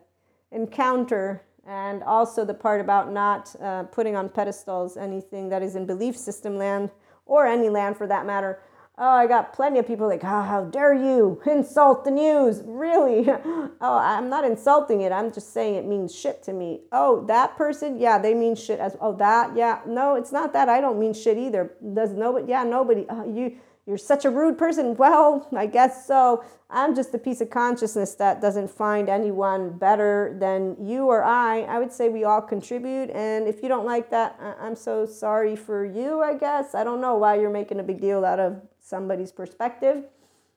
encounter. 0.51 1.43
And 1.65 2.03
also 2.03 2.43
the 2.43 2.53
part 2.53 2.82
about 2.82 3.11
not 3.11 3.55
uh, 3.61 3.84
putting 3.84 4.15
on 4.15 4.30
pedestals 4.30 4.97
anything 4.97 5.47
that 5.49 5.61
is 5.61 5.76
in 5.76 5.86
belief 5.86 6.17
system 6.17 6.57
land 6.57 6.89
or 7.26 7.45
any 7.45 7.69
land 7.69 7.97
for 7.97 8.07
that 8.07 8.26
matter. 8.26 8.59
Oh, 8.95 9.09
I 9.09 9.26
got 9.26 9.53
plenty 9.53 9.80
of 9.80 9.88
people 9.88 10.07
like, 10.07 10.24
oh, 10.24 10.41
how 10.43 10.65
dare 10.65 10.93
you 10.93 11.41
insult 11.47 12.05
the 12.05 12.11
news? 12.11 12.61
Really? 12.63 13.28
oh, 13.30 13.71
I'm 13.82 14.30
not 14.30 14.43
insulting 14.43 15.01
it. 15.01 15.11
I'm 15.11 15.32
just 15.32 15.51
saying 15.51 15.76
it 15.76 15.86
means 15.86 16.13
shit 16.13 16.43
to 16.43 16.53
me. 16.53 16.82
Oh, 16.91 17.26
that 17.26 17.57
person? 17.57 17.99
Yeah, 17.99 18.19
they 18.19 18.36
mean 18.36 18.55
shit 18.55 18.80
as 18.80 18.95
oh 19.01 19.13
that. 19.13 19.55
Yeah, 19.55 19.80
no, 19.88 20.15
it's 20.15 20.32
not 20.32 20.53
that. 20.53 20.69
I 20.69 20.80
don't 20.80 20.99
mean 20.99 21.13
shit 21.13 21.38
either. 21.38 21.74
Does 21.93 22.11
nobody? 22.11 22.47
Yeah, 22.49 22.63
nobody. 22.63 23.07
Uh, 23.07 23.24
you 23.26 23.57
you're 23.86 23.97
such 23.97 24.23
a 24.23 24.29
rude 24.29 24.57
person. 24.57 24.95
Well, 24.95 25.47
I 25.55 25.65
guess 25.65 26.07
so. 26.07 26.43
I'm 26.69 26.95
just 26.95 27.13
a 27.13 27.17
piece 27.17 27.41
of 27.41 27.49
consciousness 27.49 28.15
that 28.15 28.41
doesn't 28.41 28.69
find 28.69 29.09
anyone 29.09 29.77
better 29.77 30.36
than 30.39 30.77
you 30.79 31.07
or 31.07 31.23
I. 31.23 31.61
I 31.61 31.79
would 31.79 31.91
say 31.91 32.07
we 32.09 32.23
all 32.23 32.41
contribute. 32.41 33.09
And 33.09 33.47
if 33.47 33.61
you 33.61 33.67
don't 33.67 33.86
like 33.86 34.09
that, 34.11 34.39
I'm 34.59 34.75
so 34.75 35.05
sorry 35.05 35.55
for 35.55 35.86
you, 35.86 36.21
I 36.21 36.36
guess. 36.36 36.73
I 36.73 36.84
don't 36.84 37.01
know 37.01 37.15
why 37.15 37.36
you're 37.36 37.49
making 37.49 37.79
a 37.79 37.84
big 37.84 37.99
deal 37.99 38.23
out 38.23 38.39
of 38.39 38.61
somebody's 38.79 39.31
perspective. 39.31 40.05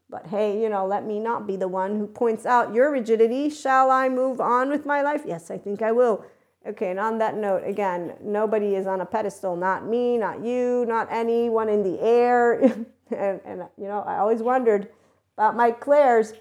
But 0.09 0.29
hey, 0.29 0.63
you 0.63 0.69
know, 0.69 0.87
let 0.87 1.05
me 1.05 1.19
not 1.19 1.49
be 1.49 1.57
the 1.57 1.67
one 1.67 1.99
who 1.99 2.07
points 2.07 2.47
out 2.47 2.73
your 2.73 2.93
rigidity. 2.93 3.51
Shall 3.51 3.91
I 3.91 4.09
move 4.09 4.41
on 4.41 4.71
with 4.71 4.87
my 4.87 5.03
life? 5.03 5.23
Yes, 5.27 5.51
I 5.51 5.59
think 5.59 5.83
I 5.83 5.91
will. 5.91 6.25
Okay, 6.65 6.91
and 6.91 6.99
on 6.99 7.19
that 7.19 7.37
note, 7.37 7.63
again, 7.65 8.15
nobody 8.21 8.75
is 8.75 8.87
on 8.87 9.01
a 9.01 9.07
pedestal. 9.07 9.57
Not 9.57 9.87
me, 9.87 10.17
not 10.17 10.45
you, 10.45 10.85
not 10.87 11.09
anyone 11.11 11.69
in 11.69 11.83
the 11.83 12.01
air. 12.01 12.87
And, 13.17 13.41
and 13.45 13.63
you 13.79 13.87
know, 13.87 14.01
I 14.01 14.19
always 14.19 14.43
wondered 14.43 14.89
about 15.37 15.55
my 15.57 15.71
clairs. 15.71 16.33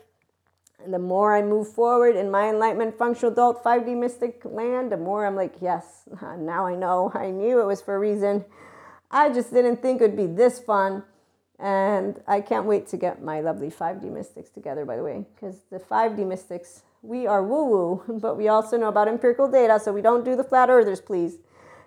And 0.83 0.93
the 0.93 0.99
more 0.99 1.35
I 1.35 1.41
move 1.41 1.67
forward 1.71 2.15
in 2.15 2.29
my 2.29 2.49
enlightenment 2.49 2.97
functional 2.97 3.31
adult 3.31 3.63
5D 3.63 3.95
mystic 3.97 4.41
land, 4.43 4.91
the 4.91 4.97
more 4.97 5.25
I'm 5.25 5.35
like, 5.35 5.55
yes, 5.61 6.03
now 6.37 6.65
I 6.65 6.75
know. 6.75 7.11
I 7.15 7.29
knew 7.29 7.61
it 7.61 7.65
was 7.65 7.81
for 7.81 7.95
a 7.95 7.99
reason. 7.99 8.45
I 9.11 9.29
just 9.29 9.53
didn't 9.53 9.81
think 9.81 10.01
it 10.01 10.05
would 10.05 10.17
be 10.17 10.27
this 10.27 10.59
fun. 10.59 11.03
And 11.57 12.21
I 12.27 12.41
can't 12.41 12.65
wait 12.65 12.87
to 12.87 12.97
get 12.97 13.23
my 13.23 13.39
lovely 13.39 13.69
5D 13.69 14.11
mystics 14.11 14.49
together, 14.49 14.83
by 14.83 14.97
the 14.97 15.03
way, 15.03 15.25
because 15.33 15.61
the 15.71 15.79
5D 15.79 16.27
mystics, 16.27 16.81
we 17.01 17.27
are 17.27 17.41
woo 17.43 17.65
woo, 17.65 18.19
but 18.19 18.35
we 18.35 18.49
also 18.49 18.75
know 18.77 18.89
about 18.89 19.07
empirical 19.07 19.47
data, 19.47 19.79
so 19.79 19.93
we 19.93 20.01
don't 20.01 20.25
do 20.25 20.35
the 20.35 20.43
flat 20.43 20.69
earthers, 20.69 20.99
please. 20.99 21.37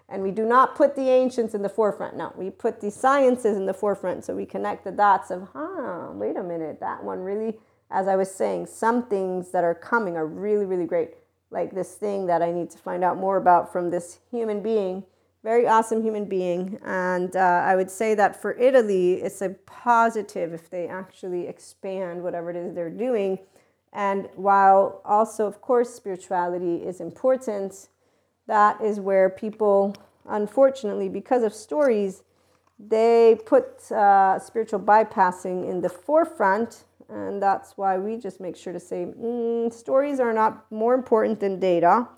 And 0.09 0.23
we 0.23 0.31
do 0.31 0.47
not 0.47 0.75
put 0.75 0.97
the 0.97 1.11
ancients 1.11 1.55
in 1.55 1.63
the 1.63 1.69
forefront. 1.69 2.17
No, 2.17 2.33
we 2.37 2.51
put 2.51 2.81
the 2.81 2.91
sciences 2.91 3.57
in 3.57 3.67
the 3.67 3.75
forefront. 3.75 4.25
So 4.25 4.35
we 4.35 4.47
connect 4.47 4.85
the 4.85 4.91
dots 4.91 5.31
of, 5.31 5.49
huh, 5.53 6.09
wait 6.13 6.37
a 6.37 6.43
minute, 6.43 6.81
that 6.81 7.05
one 7.05 7.21
really, 7.21 7.59
as 7.91 8.09
I 8.09 8.17
was 8.17 8.31
saying, 8.31 8.67
some 8.67 9.07
things 9.07 9.51
that 9.51 9.65
are 9.65 9.75
coming 9.75 10.17
are 10.17 10.27
really, 10.27 10.65
really 10.65 10.87
great. 10.87 11.15
Like 11.51 11.75
this 11.75 11.95
thing 11.95 12.27
that 12.27 12.43
I 12.43 12.53
need 12.53 12.71
to 12.71 12.79
find 12.79 13.05
out 13.05 13.19
more 13.19 13.37
about 13.37 13.71
from 13.71 13.91
this 13.91 14.19
human 14.31 14.63
being, 14.63 15.05
very 15.45 15.67
awesome 15.67 16.03
human 16.03 16.25
being. 16.25 16.79
And 16.85 17.37
uh, 17.37 17.63
I 17.65 17.77
would 17.77 17.91
say 17.91 18.15
that 18.15 18.41
for 18.41 18.53
Italy, 18.59 19.15
it's 19.15 19.43
a 19.43 19.51
positive 19.67 20.55
if 20.55 20.71
they 20.71 20.89
actually 20.89 21.47
expand 21.47 22.23
whatever 22.23 22.51
it 22.51 22.57
is 22.57 22.75
they're 22.75 22.91
doing. 22.91 23.39
And 23.93 24.29
while 24.37 25.01
also, 25.05 25.47
of 25.47 25.61
course, 25.61 25.95
spirituality 25.95 26.77
is 26.77 27.01
important 27.01 27.89
that 28.49 28.81
is 28.81 28.99
where 28.99 29.31
people, 29.31 29.95
unfortunately, 30.29 31.09
because 31.09 31.45
of 31.45 31.55
stories, 31.55 32.23
they 32.79 33.39
put 33.47 33.91
uh, 33.93 34.39
spiritual 34.39 34.81
bypassing 34.81 35.69
in 35.69 35.81
the 35.81 35.89
forefront. 35.89 36.85
And 37.09 37.43
that's 37.43 37.77
why 37.77 37.99
we 37.99 38.17
just 38.17 38.41
make 38.41 38.57
sure 38.57 38.73
to 38.73 38.81
say 38.81 39.07
mm, 39.07 39.73
stories 39.73 40.19
are 40.19 40.33
not 40.33 40.71
more 40.71 40.95
important 40.95 41.41
than 41.41 41.61
data. 41.61 42.09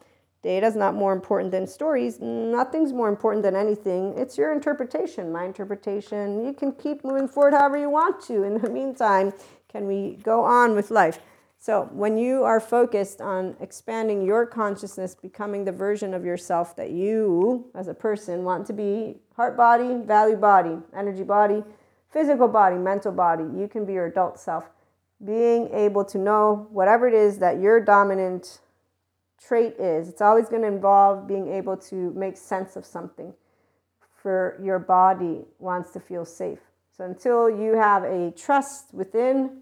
Data 0.43 0.67
is 0.67 0.75
not 0.75 0.95
more 0.95 1.13
important 1.13 1.53
than 1.53 1.67
stories. 1.67 2.19
Nothing's 2.19 2.93
more 2.93 3.09
important 3.09 3.43
than 3.43 3.55
anything. 3.55 4.15
It's 4.17 4.39
your 4.39 4.53
interpretation, 4.53 5.31
my 5.31 5.45
interpretation. 5.45 6.45
You 6.47 6.55
can 6.55 6.73
keep 6.73 7.05
moving 7.05 7.29
forward 7.29 7.53
however 7.53 7.77
you 7.77 7.91
want 7.91 8.23
to. 8.23 8.45
In 8.45 8.59
the 8.59 8.71
meantime, 8.71 9.33
can 9.69 9.87
we 9.87 10.19
go 10.23 10.43
on 10.43 10.75
with 10.75 10.91
life? 10.91 11.19
So, 11.63 11.91
when 11.93 12.17
you 12.17 12.43
are 12.45 12.59
focused 12.59 13.21
on 13.21 13.55
expanding 13.61 14.25
your 14.25 14.47
consciousness, 14.47 15.15
becoming 15.15 15.67
the 15.67 15.73
version 15.73 16.15
of 16.15 16.25
yourself 16.25 16.75
that 16.77 16.91
you 16.91 17.71
as 17.75 17.87
a 17.87 17.93
person 17.93 18.45
want 18.45 18.67
to 18.69 18.73
be 18.73 19.19
heart 19.37 19.59
body, 19.59 19.99
value 20.03 20.37
body, 20.37 20.79
energy 20.97 21.23
body, 21.23 21.63
physical 22.11 22.49
body, 22.49 22.77
mental 22.77 23.13
body 23.13 23.45
you 23.55 23.69
can 23.69 23.85
be 23.85 23.93
your 23.93 24.07
adult 24.07 24.41
self. 24.41 24.71
Being 25.23 25.69
able 25.75 26.03
to 26.07 26.17
know 26.17 26.67
whatever 26.71 27.07
it 27.07 27.13
is 27.13 27.37
that 27.41 27.61
your 27.61 27.79
dominant 27.79 28.61
trait 29.39 29.75
is, 29.79 30.09
it's 30.09 30.23
always 30.23 30.49
going 30.49 30.63
to 30.63 30.69
involve 30.69 31.29
being 31.29 31.47
able 31.53 31.77
to 31.77 32.11
make 32.13 32.39
sense 32.39 32.75
of 32.75 32.87
something 32.87 33.35
for 34.23 34.59
your 34.65 34.79
body 34.79 35.45
wants 35.59 35.91
to 35.91 36.01
feel 36.01 36.25
safe. 36.25 36.61
So, 36.97 37.05
until 37.05 37.51
you 37.51 37.75
have 37.75 38.05
a 38.05 38.31
trust 38.31 38.95
within 38.95 39.61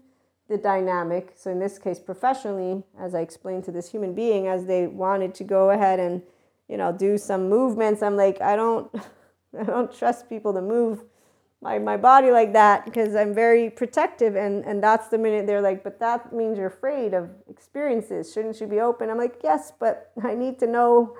the 0.49 0.57
dynamic. 0.57 1.33
So 1.35 1.51
in 1.51 1.59
this 1.59 1.77
case, 1.77 1.99
professionally, 1.99 2.83
as 2.99 3.15
I 3.15 3.21
explained 3.21 3.63
to 3.65 3.71
this 3.71 3.89
human 3.89 4.13
being, 4.13 4.47
as 4.47 4.65
they 4.65 4.87
wanted 4.87 5.33
to 5.35 5.43
go 5.43 5.69
ahead 5.69 5.99
and, 5.99 6.23
you 6.67 6.75
know, 6.75 6.91
do 6.91 7.17
some 7.17 7.47
movements, 7.47 8.01
I'm 8.01 8.17
like, 8.17 8.41
I 8.41 8.55
don't, 8.55 8.93
I 9.59 9.63
don't 9.63 9.95
trust 9.95 10.27
people 10.27 10.53
to 10.53 10.61
move 10.61 11.03
my, 11.61 11.77
my 11.77 11.97
body 11.97 12.31
like 12.31 12.53
that 12.53 12.85
because 12.85 13.15
I'm 13.15 13.33
very 13.33 13.69
protective. 13.69 14.35
And, 14.35 14.65
and 14.65 14.81
that's 14.81 15.09
the 15.09 15.17
minute 15.17 15.45
they're 15.45 15.61
like, 15.61 15.83
but 15.83 15.99
that 15.99 16.33
means 16.33 16.57
you're 16.57 16.67
afraid 16.67 17.13
of 17.13 17.29
experiences. 17.49 18.33
Shouldn't 18.33 18.59
you 18.59 18.67
be 18.67 18.79
open? 18.79 19.09
I'm 19.09 19.17
like, 19.17 19.39
yes, 19.43 19.71
but 19.79 20.11
I 20.23 20.33
need 20.33 20.57
to 20.59 20.67
know 20.67 21.15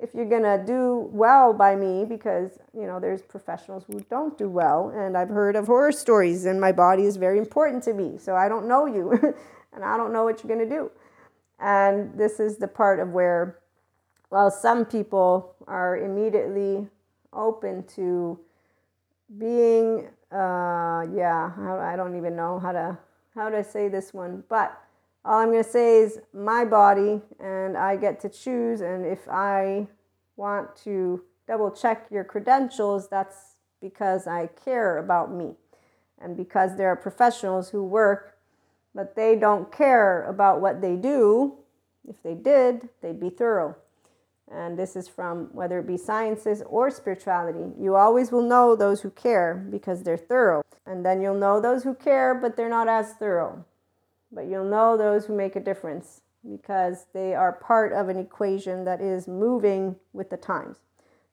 if 0.00 0.10
you're 0.14 0.28
going 0.28 0.42
to 0.42 0.62
do 0.66 1.08
well 1.12 1.52
by 1.52 1.76
me 1.76 2.04
because 2.04 2.58
you 2.74 2.86
know 2.86 2.98
there's 2.98 3.22
professionals 3.22 3.84
who 3.86 4.00
don't 4.10 4.36
do 4.36 4.48
well 4.48 4.92
and 4.94 5.16
i've 5.16 5.28
heard 5.28 5.56
of 5.56 5.66
horror 5.66 5.92
stories 5.92 6.46
and 6.46 6.60
my 6.60 6.72
body 6.72 7.04
is 7.04 7.16
very 7.16 7.38
important 7.38 7.82
to 7.82 7.94
me 7.94 8.18
so 8.18 8.34
i 8.34 8.48
don't 8.48 8.66
know 8.66 8.86
you 8.86 9.12
and 9.74 9.84
i 9.84 9.96
don't 9.96 10.12
know 10.12 10.24
what 10.24 10.42
you're 10.42 10.54
going 10.54 10.68
to 10.68 10.74
do. 10.74 10.90
And 11.60 12.18
this 12.18 12.40
is 12.40 12.58
the 12.58 12.68
part 12.68 12.98
of 13.00 13.10
where 13.10 13.58
well 14.30 14.50
some 14.50 14.84
people 14.84 15.54
are 15.66 15.98
immediately 15.98 16.88
open 17.32 17.84
to 17.84 18.38
being 19.38 20.08
uh 20.32 21.06
yeah 21.14 21.52
i 21.80 21.94
don't 21.96 22.16
even 22.16 22.36
know 22.36 22.58
how 22.58 22.72
to 22.72 22.98
how 23.34 23.48
to 23.48 23.62
say 23.64 23.88
this 23.88 24.12
one 24.12 24.42
but 24.48 24.83
all 25.24 25.38
I'm 25.38 25.50
going 25.50 25.64
to 25.64 25.68
say 25.68 26.00
is 26.00 26.20
my 26.34 26.64
body, 26.64 27.20
and 27.40 27.78
I 27.78 27.96
get 27.96 28.20
to 28.20 28.28
choose. 28.28 28.82
And 28.82 29.06
if 29.06 29.26
I 29.28 29.86
want 30.36 30.76
to 30.84 31.22
double 31.48 31.70
check 31.70 32.06
your 32.10 32.24
credentials, 32.24 33.08
that's 33.08 33.56
because 33.80 34.26
I 34.26 34.48
care 34.64 34.98
about 34.98 35.32
me. 35.32 35.54
And 36.20 36.36
because 36.36 36.76
there 36.76 36.88
are 36.88 36.96
professionals 36.96 37.70
who 37.70 37.84
work, 37.84 38.36
but 38.94 39.16
they 39.16 39.34
don't 39.34 39.72
care 39.72 40.24
about 40.24 40.60
what 40.60 40.80
they 40.80 40.94
do. 40.94 41.54
If 42.06 42.22
they 42.22 42.34
did, 42.34 42.88
they'd 43.00 43.18
be 43.18 43.30
thorough. 43.30 43.76
And 44.50 44.78
this 44.78 44.94
is 44.94 45.08
from 45.08 45.48
whether 45.52 45.78
it 45.78 45.86
be 45.86 45.96
sciences 45.96 46.62
or 46.66 46.90
spirituality. 46.90 47.72
You 47.78 47.96
always 47.96 48.30
will 48.30 48.42
know 48.42 48.76
those 48.76 49.00
who 49.00 49.10
care 49.10 49.66
because 49.70 50.02
they're 50.02 50.18
thorough. 50.18 50.62
And 50.86 51.04
then 51.04 51.22
you'll 51.22 51.34
know 51.38 51.60
those 51.60 51.82
who 51.82 51.94
care, 51.94 52.34
but 52.34 52.56
they're 52.56 52.68
not 52.68 52.88
as 52.88 53.14
thorough 53.14 53.64
but 54.34 54.46
you'll 54.46 54.68
know 54.68 54.96
those 54.96 55.26
who 55.26 55.36
make 55.36 55.56
a 55.56 55.60
difference 55.60 56.22
because 56.50 57.06
they 57.14 57.34
are 57.34 57.52
part 57.52 57.92
of 57.92 58.08
an 58.08 58.18
equation 58.18 58.84
that 58.84 59.00
is 59.00 59.26
moving 59.28 59.96
with 60.12 60.30
the 60.30 60.36
times. 60.36 60.78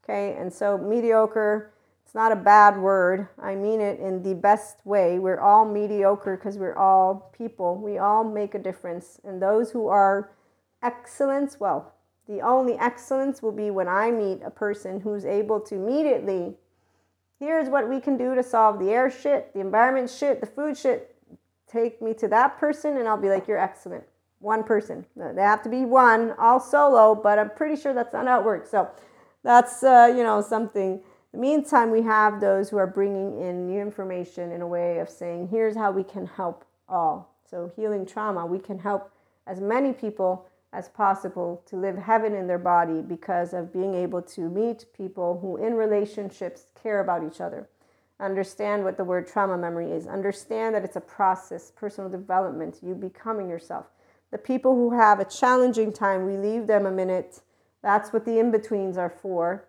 Okay, 0.03 0.35
and 0.37 0.51
so 0.51 0.77
mediocre, 0.77 1.73
it's 2.05 2.15
not 2.15 2.31
a 2.31 2.35
bad 2.35 2.77
word. 2.77 3.27
I 3.41 3.55
mean 3.55 3.81
it 3.81 3.99
in 3.99 4.23
the 4.23 4.35
best 4.35 4.85
way. 4.85 5.19
We're 5.19 5.39
all 5.39 5.65
mediocre 5.65 6.37
because 6.37 6.57
we're 6.57 6.77
all 6.77 7.31
people. 7.37 7.77
We 7.77 7.97
all 7.97 8.23
make 8.23 8.55
a 8.55 8.59
difference. 8.59 9.19
And 9.23 9.41
those 9.41 9.71
who 9.71 9.87
are 9.87 10.31
excellence, 10.81 11.59
well, 11.59 11.93
the 12.27 12.41
only 12.41 12.77
excellence 12.77 13.41
will 13.41 13.51
be 13.51 13.71
when 13.71 13.87
I 13.87 14.11
meet 14.11 14.41
a 14.43 14.49
person 14.49 15.01
who's 15.01 15.25
able 15.25 15.59
to 15.61 15.75
immediately, 15.75 16.55
here's 17.39 17.69
what 17.69 17.89
we 17.89 17.99
can 17.99 18.17
do 18.17 18.35
to 18.35 18.43
solve 18.43 18.79
the 18.79 18.89
air 18.89 19.11
shit, 19.11 19.53
the 19.53 19.59
environment 19.59 20.09
shit, 20.09 20.39
the 20.39 20.47
food 20.47 20.77
shit, 20.77 21.10
take 21.71 22.01
me 22.01 22.13
to 22.15 22.27
that 22.29 22.57
person 22.59 22.97
and 22.97 23.07
I'll 23.07 23.17
be 23.17 23.29
like, 23.29 23.47
you're 23.47 23.57
excellent. 23.57 24.03
one 24.39 24.63
person. 24.63 25.05
They 25.15 25.41
have 25.41 25.61
to 25.63 25.69
be 25.69 25.85
one, 25.85 26.33
all 26.37 26.59
solo, 26.59 27.15
but 27.15 27.39
I'm 27.39 27.51
pretty 27.51 27.79
sure 27.79 27.93
that's 27.93 28.13
not 28.13 28.27
how 28.27 28.39
it 28.39 28.45
works. 28.45 28.69
So 28.71 28.89
that's, 29.43 29.83
uh, 29.83 30.11
you 30.15 30.23
know, 30.23 30.41
something. 30.41 30.93
In 30.93 31.01
the 31.31 31.37
meantime, 31.37 31.91
we 31.91 32.01
have 32.01 32.41
those 32.41 32.69
who 32.69 32.77
are 32.77 32.87
bringing 32.87 33.39
in 33.39 33.67
new 33.67 33.79
information 33.79 34.51
in 34.51 34.61
a 34.61 34.67
way 34.67 34.99
of 34.99 35.09
saying, 35.09 35.47
here's 35.49 35.75
how 35.75 35.91
we 35.91 36.03
can 36.03 36.25
help 36.25 36.65
all. 36.89 37.35
So, 37.49 37.71
healing 37.75 38.05
trauma, 38.05 38.45
we 38.45 38.59
can 38.59 38.79
help 38.79 39.11
as 39.45 39.59
many 39.59 39.93
people 39.93 40.47
as 40.73 40.89
possible 40.89 41.61
to 41.65 41.75
live 41.75 41.97
heaven 41.97 42.33
in 42.33 42.47
their 42.47 42.57
body 42.57 43.01
because 43.01 43.53
of 43.53 43.73
being 43.73 43.93
able 43.93 44.21
to 44.21 44.49
meet 44.49 44.85
people 44.95 45.39
who, 45.41 45.57
in 45.57 45.73
relationships, 45.75 46.65
care 46.81 47.01
about 47.01 47.23
each 47.23 47.41
other. 47.41 47.67
Understand 48.21 48.83
what 48.83 48.97
the 48.97 49.03
word 49.03 49.27
trauma 49.27 49.57
memory 49.57 49.91
is. 49.91 50.05
Understand 50.05 50.75
that 50.75 50.83
it's 50.83 50.95
a 50.95 51.01
process, 51.01 51.71
personal 51.75 52.09
development, 52.09 52.79
you 52.83 52.93
becoming 52.93 53.49
yourself. 53.49 53.87
The 54.31 54.37
people 54.37 54.75
who 54.75 54.91
have 54.91 55.19
a 55.19 55.25
challenging 55.25 55.91
time, 55.91 56.25
we 56.25 56.37
leave 56.37 56.67
them 56.67 56.85
a 56.85 56.91
minute. 56.91 57.41
That's 57.81 58.13
what 58.13 58.23
the 58.25 58.37
in 58.37 58.51
betweens 58.51 58.97
are 58.97 59.09
for, 59.09 59.65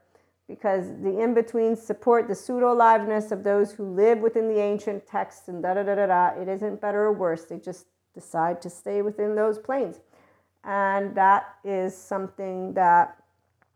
because 0.47 0.89
the 1.03 1.19
in 1.19 1.33
betweens 1.33 1.81
support 1.81 2.29
the 2.29 2.35
pseudo 2.35 2.73
aliveness 2.73 3.33
of 3.33 3.43
those 3.43 3.73
who 3.73 3.85
live 3.85 4.19
within 4.19 4.49
the 4.49 4.61
ancient 4.61 5.07
texts 5.07 5.49
and 5.49 5.63
da 5.63 5.75
da 5.75 5.83
da 5.83 5.95
da 5.95 6.07
da. 6.07 6.41
It 6.41 6.47
isn't 6.47 6.81
better 6.81 7.05
or 7.05 7.13
worse. 7.13 7.47
They 7.47 7.59
just 7.59 7.87
decide 8.15 8.61
to 8.61 8.69
stay 8.69 9.01
within 9.01 9.35
those 9.35 9.59
planes. 9.59 9.99
And 10.63 11.15
that 11.15 11.55
is 11.65 11.97
something 11.97 12.75
that, 12.75 13.17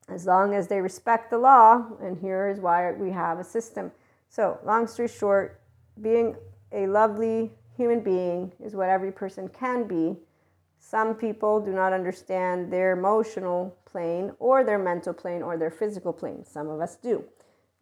as 0.08 0.26
long 0.26 0.54
as 0.54 0.68
they 0.68 0.80
respect 0.80 1.30
the 1.30 1.38
law, 1.38 1.86
and 2.00 2.18
here 2.18 2.46
is 2.46 2.60
why 2.60 2.92
we 2.92 3.10
have 3.10 3.38
a 3.38 3.44
system. 3.44 3.90
So, 4.36 4.58
long 4.66 4.86
story 4.86 5.08
short, 5.08 5.60
being 6.02 6.36
a 6.70 6.86
lovely 6.86 7.52
human 7.74 8.00
being 8.00 8.52
is 8.62 8.74
what 8.74 8.90
every 8.90 9.10
person 9.10 9.48
can 9.48 9.88
be 9.88 10.16
some 10.78 11.14
people 11.14 11.60
do 11.60 11.72
not 11.72 11.92
understand 11.92 12.72
their 12.72 12.92
emotional 12.92 13.76
plane 13.86 14.30
or 14.38 14.62
their 14.62 14.78
mental 14.78 15.12
plane 15.12 15.42
or 15.42 15.56
their 15.56 15.70
physical 15.70 16.12
plane. 16.12 16.44
Some 16.44 16.68
of 16.68 16.80
us 16.80 16.96
do. 16.96 17.24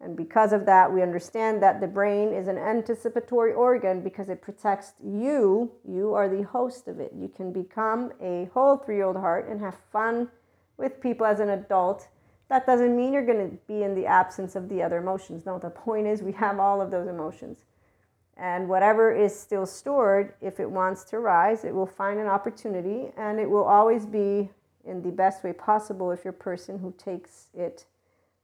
And 0.01 0.15
because 0.17 0.53
of 0.53 0.65
that, 0.65 0.91
we 0.91 1.03
understand 1.03 1.61
that 1.61 1.81
the 1.81 1.87
brain 1.87 2.33
is 2.33 2.47
an 2.47 2.57
anticipatory 2.57 3.53
organ 3.53 4.01
because 4.01 4.29
it 4.29 4.41
protects 4.41 4.93
you. 5.03 5.71
You 5.87 6.13
are 6.15 6.27
the 6.27 6.43
host 6.43 6.87
of 6.87 6.99
it. 6.99 7.11
You 7.15 7.27
can 7.27 7.51
become 7.53 8.11
a 8.21 8.49
whole 8.53 8.77
three 8.77 8.95
year 8.95 9.05
old 9.05 9.17
heart 9.17 9.47
and 9.49 9.59
have 9.61 9.77
fun 9.91 10.29
with 10.77 10.99
people 10.99 11.27
as 11.27 11.39
an 11.39 11.49
adult. 11.49 12.07
That 12.49 12.65
doesn't 12.65 12.95
mean 12.95 13.13
you're 13.13 13.25
going 13.25 13.49
to 13.49 13.57
be 13.67 13.83
in 13.83 13.95
the 13.95 14.05
absence 14.05 14.55
of 14.55 14.69
the 14.69 14.83
other 14.83 14.97
emotions. 14.97 15.45
No, 15.45 15.57
the 15.57 15.69
point 15.69 16.07
is 16.07 16.21
we 16.21 16.31
have 16.33 16.59
all 16.59 16.81
of 16.81 16.91
those 16.91 17.07
emotions. 17.07 17.65
And 18.37 18.67
whatever 18.67 19.13
is 19.13 19.37
still 19.37 19.65
stored, 19.65 20.33
if 20.41 20.59
it 20.59 20.69
wants 20.69 21.05
to 21.05 21.19
rise, 21.19 21.63
it 21.63 21.73
will 21.73 21.85
find 21.85 22.19
an 22.19 22.27
opportunity 22.27 23.11
and 23.17 23.39
it 23.39 23.49
will 23.49 23.63
always 23.63 24.05
be 24.05 24.49
in 24.85 25.01
the 25.01 25.11
best 25.11 25.43
way 25.43 25.53
possible 25.53 26.11
if 26.11 26.23
you're 26.23 26.33
a 26.33 26.37
person 26.37 26.77
who 26.77 26.93
takes 26.97 27.47
it 27.53 27.85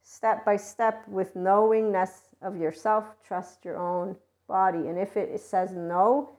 step 0.02 0.44
by 0.44 0.56
step 0.56 1.06
with 1.06 1.36
knowingness 1.36 2.34
of 2.40 2.56
yourself, 2.56 3.04
trust 3.24 3.64
your 3.64 3.76
own 3.76 4.16
body. 4.48 4.88
And 4.88 4.98
if 4.98 5.16
it 5.16 5.38
says 5.40 5.72
no, 5.72 6.30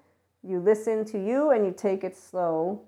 you 0.41 0.59
listen 0.59 1.05
to 1.05 1.23
you 1.23 1.51
and 1.51 1.65
you 1.65 1.71
take 1.71 2.03
it 2.03 2.17
slow. 2.17 2.81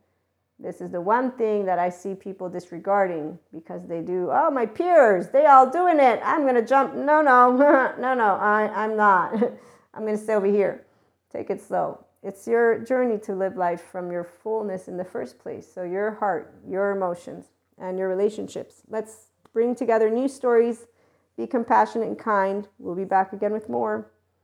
This 0.57 0.79
is 0.79 0.89
the 0.89 1.01
one 1.01 1.31
thing 1.31 1.65
that 1.65 1.79
I 1.79 1.89
see 1.89 2.15
people 2.15 2.49
disregarding 2.49 3.37
because 3.53 3.85
they 3.87 4.01
do, 4.01 4.29
oh, 4.31 4.49
my 4.49 4.65
peers, 4.65 5.27
they 5.29 5.45
all 5.45 5.69
doing 5.69 5.99
it. 5.99 6.21
I'm 6.23 6.43
going 6.43 6.55
to 6.55 6.65
jump. 6.65 6.95
No, 6.95 7.21
no, 7.21 7.51
no, 7.99 8.13
no, 8.13 8.35
I, 8.35 8.71
I'm 8.73 8.95
not. 8.95 9.33
I'm 9.93 10.01
going 10.01 10.17
to 10.17 10.23
stay 10.23 10.33
over 10.33 10.45
here. 10.45 10.85
Take 11.31 11.49
it 11.49 11.61
slow. 11.61 12.05
It's 12.23 12.47
your 12.47 12.79
journey 12.79 13.19
to 13.19 13.35
live 13.35 13.57
life 13.57 13.83
from 13.91 14.11
your 14.11 14.23
fullness 14.23 14.87
in 14.87 14.97
the 14.97 15.03
first 15.03 15.37
place. 15.37 15.71
So, 15.71 15.83
your 15.83 16.15
heart, 16.15 16.55
your 16.67 16.91
emotions, 16.91 17.45
and 17.77 17.99
your 17.99 18.07
relationships. 18.07 18.81
Let's 18.89 19.27
bring 19.53 19.75
together 19.75 20.09
new 20.09 20.27
stories. 20.27 20.87
Be 21.37 21.45
compassionate 21.45 22.07
and 22.07 22.17
kind. 22.17 22.67
We'll 22.79 22.95
be 22.95 23.03
back 23.03 23.33
again 23.33 23.51
with 23.51 23.67
more. 23.69 24.09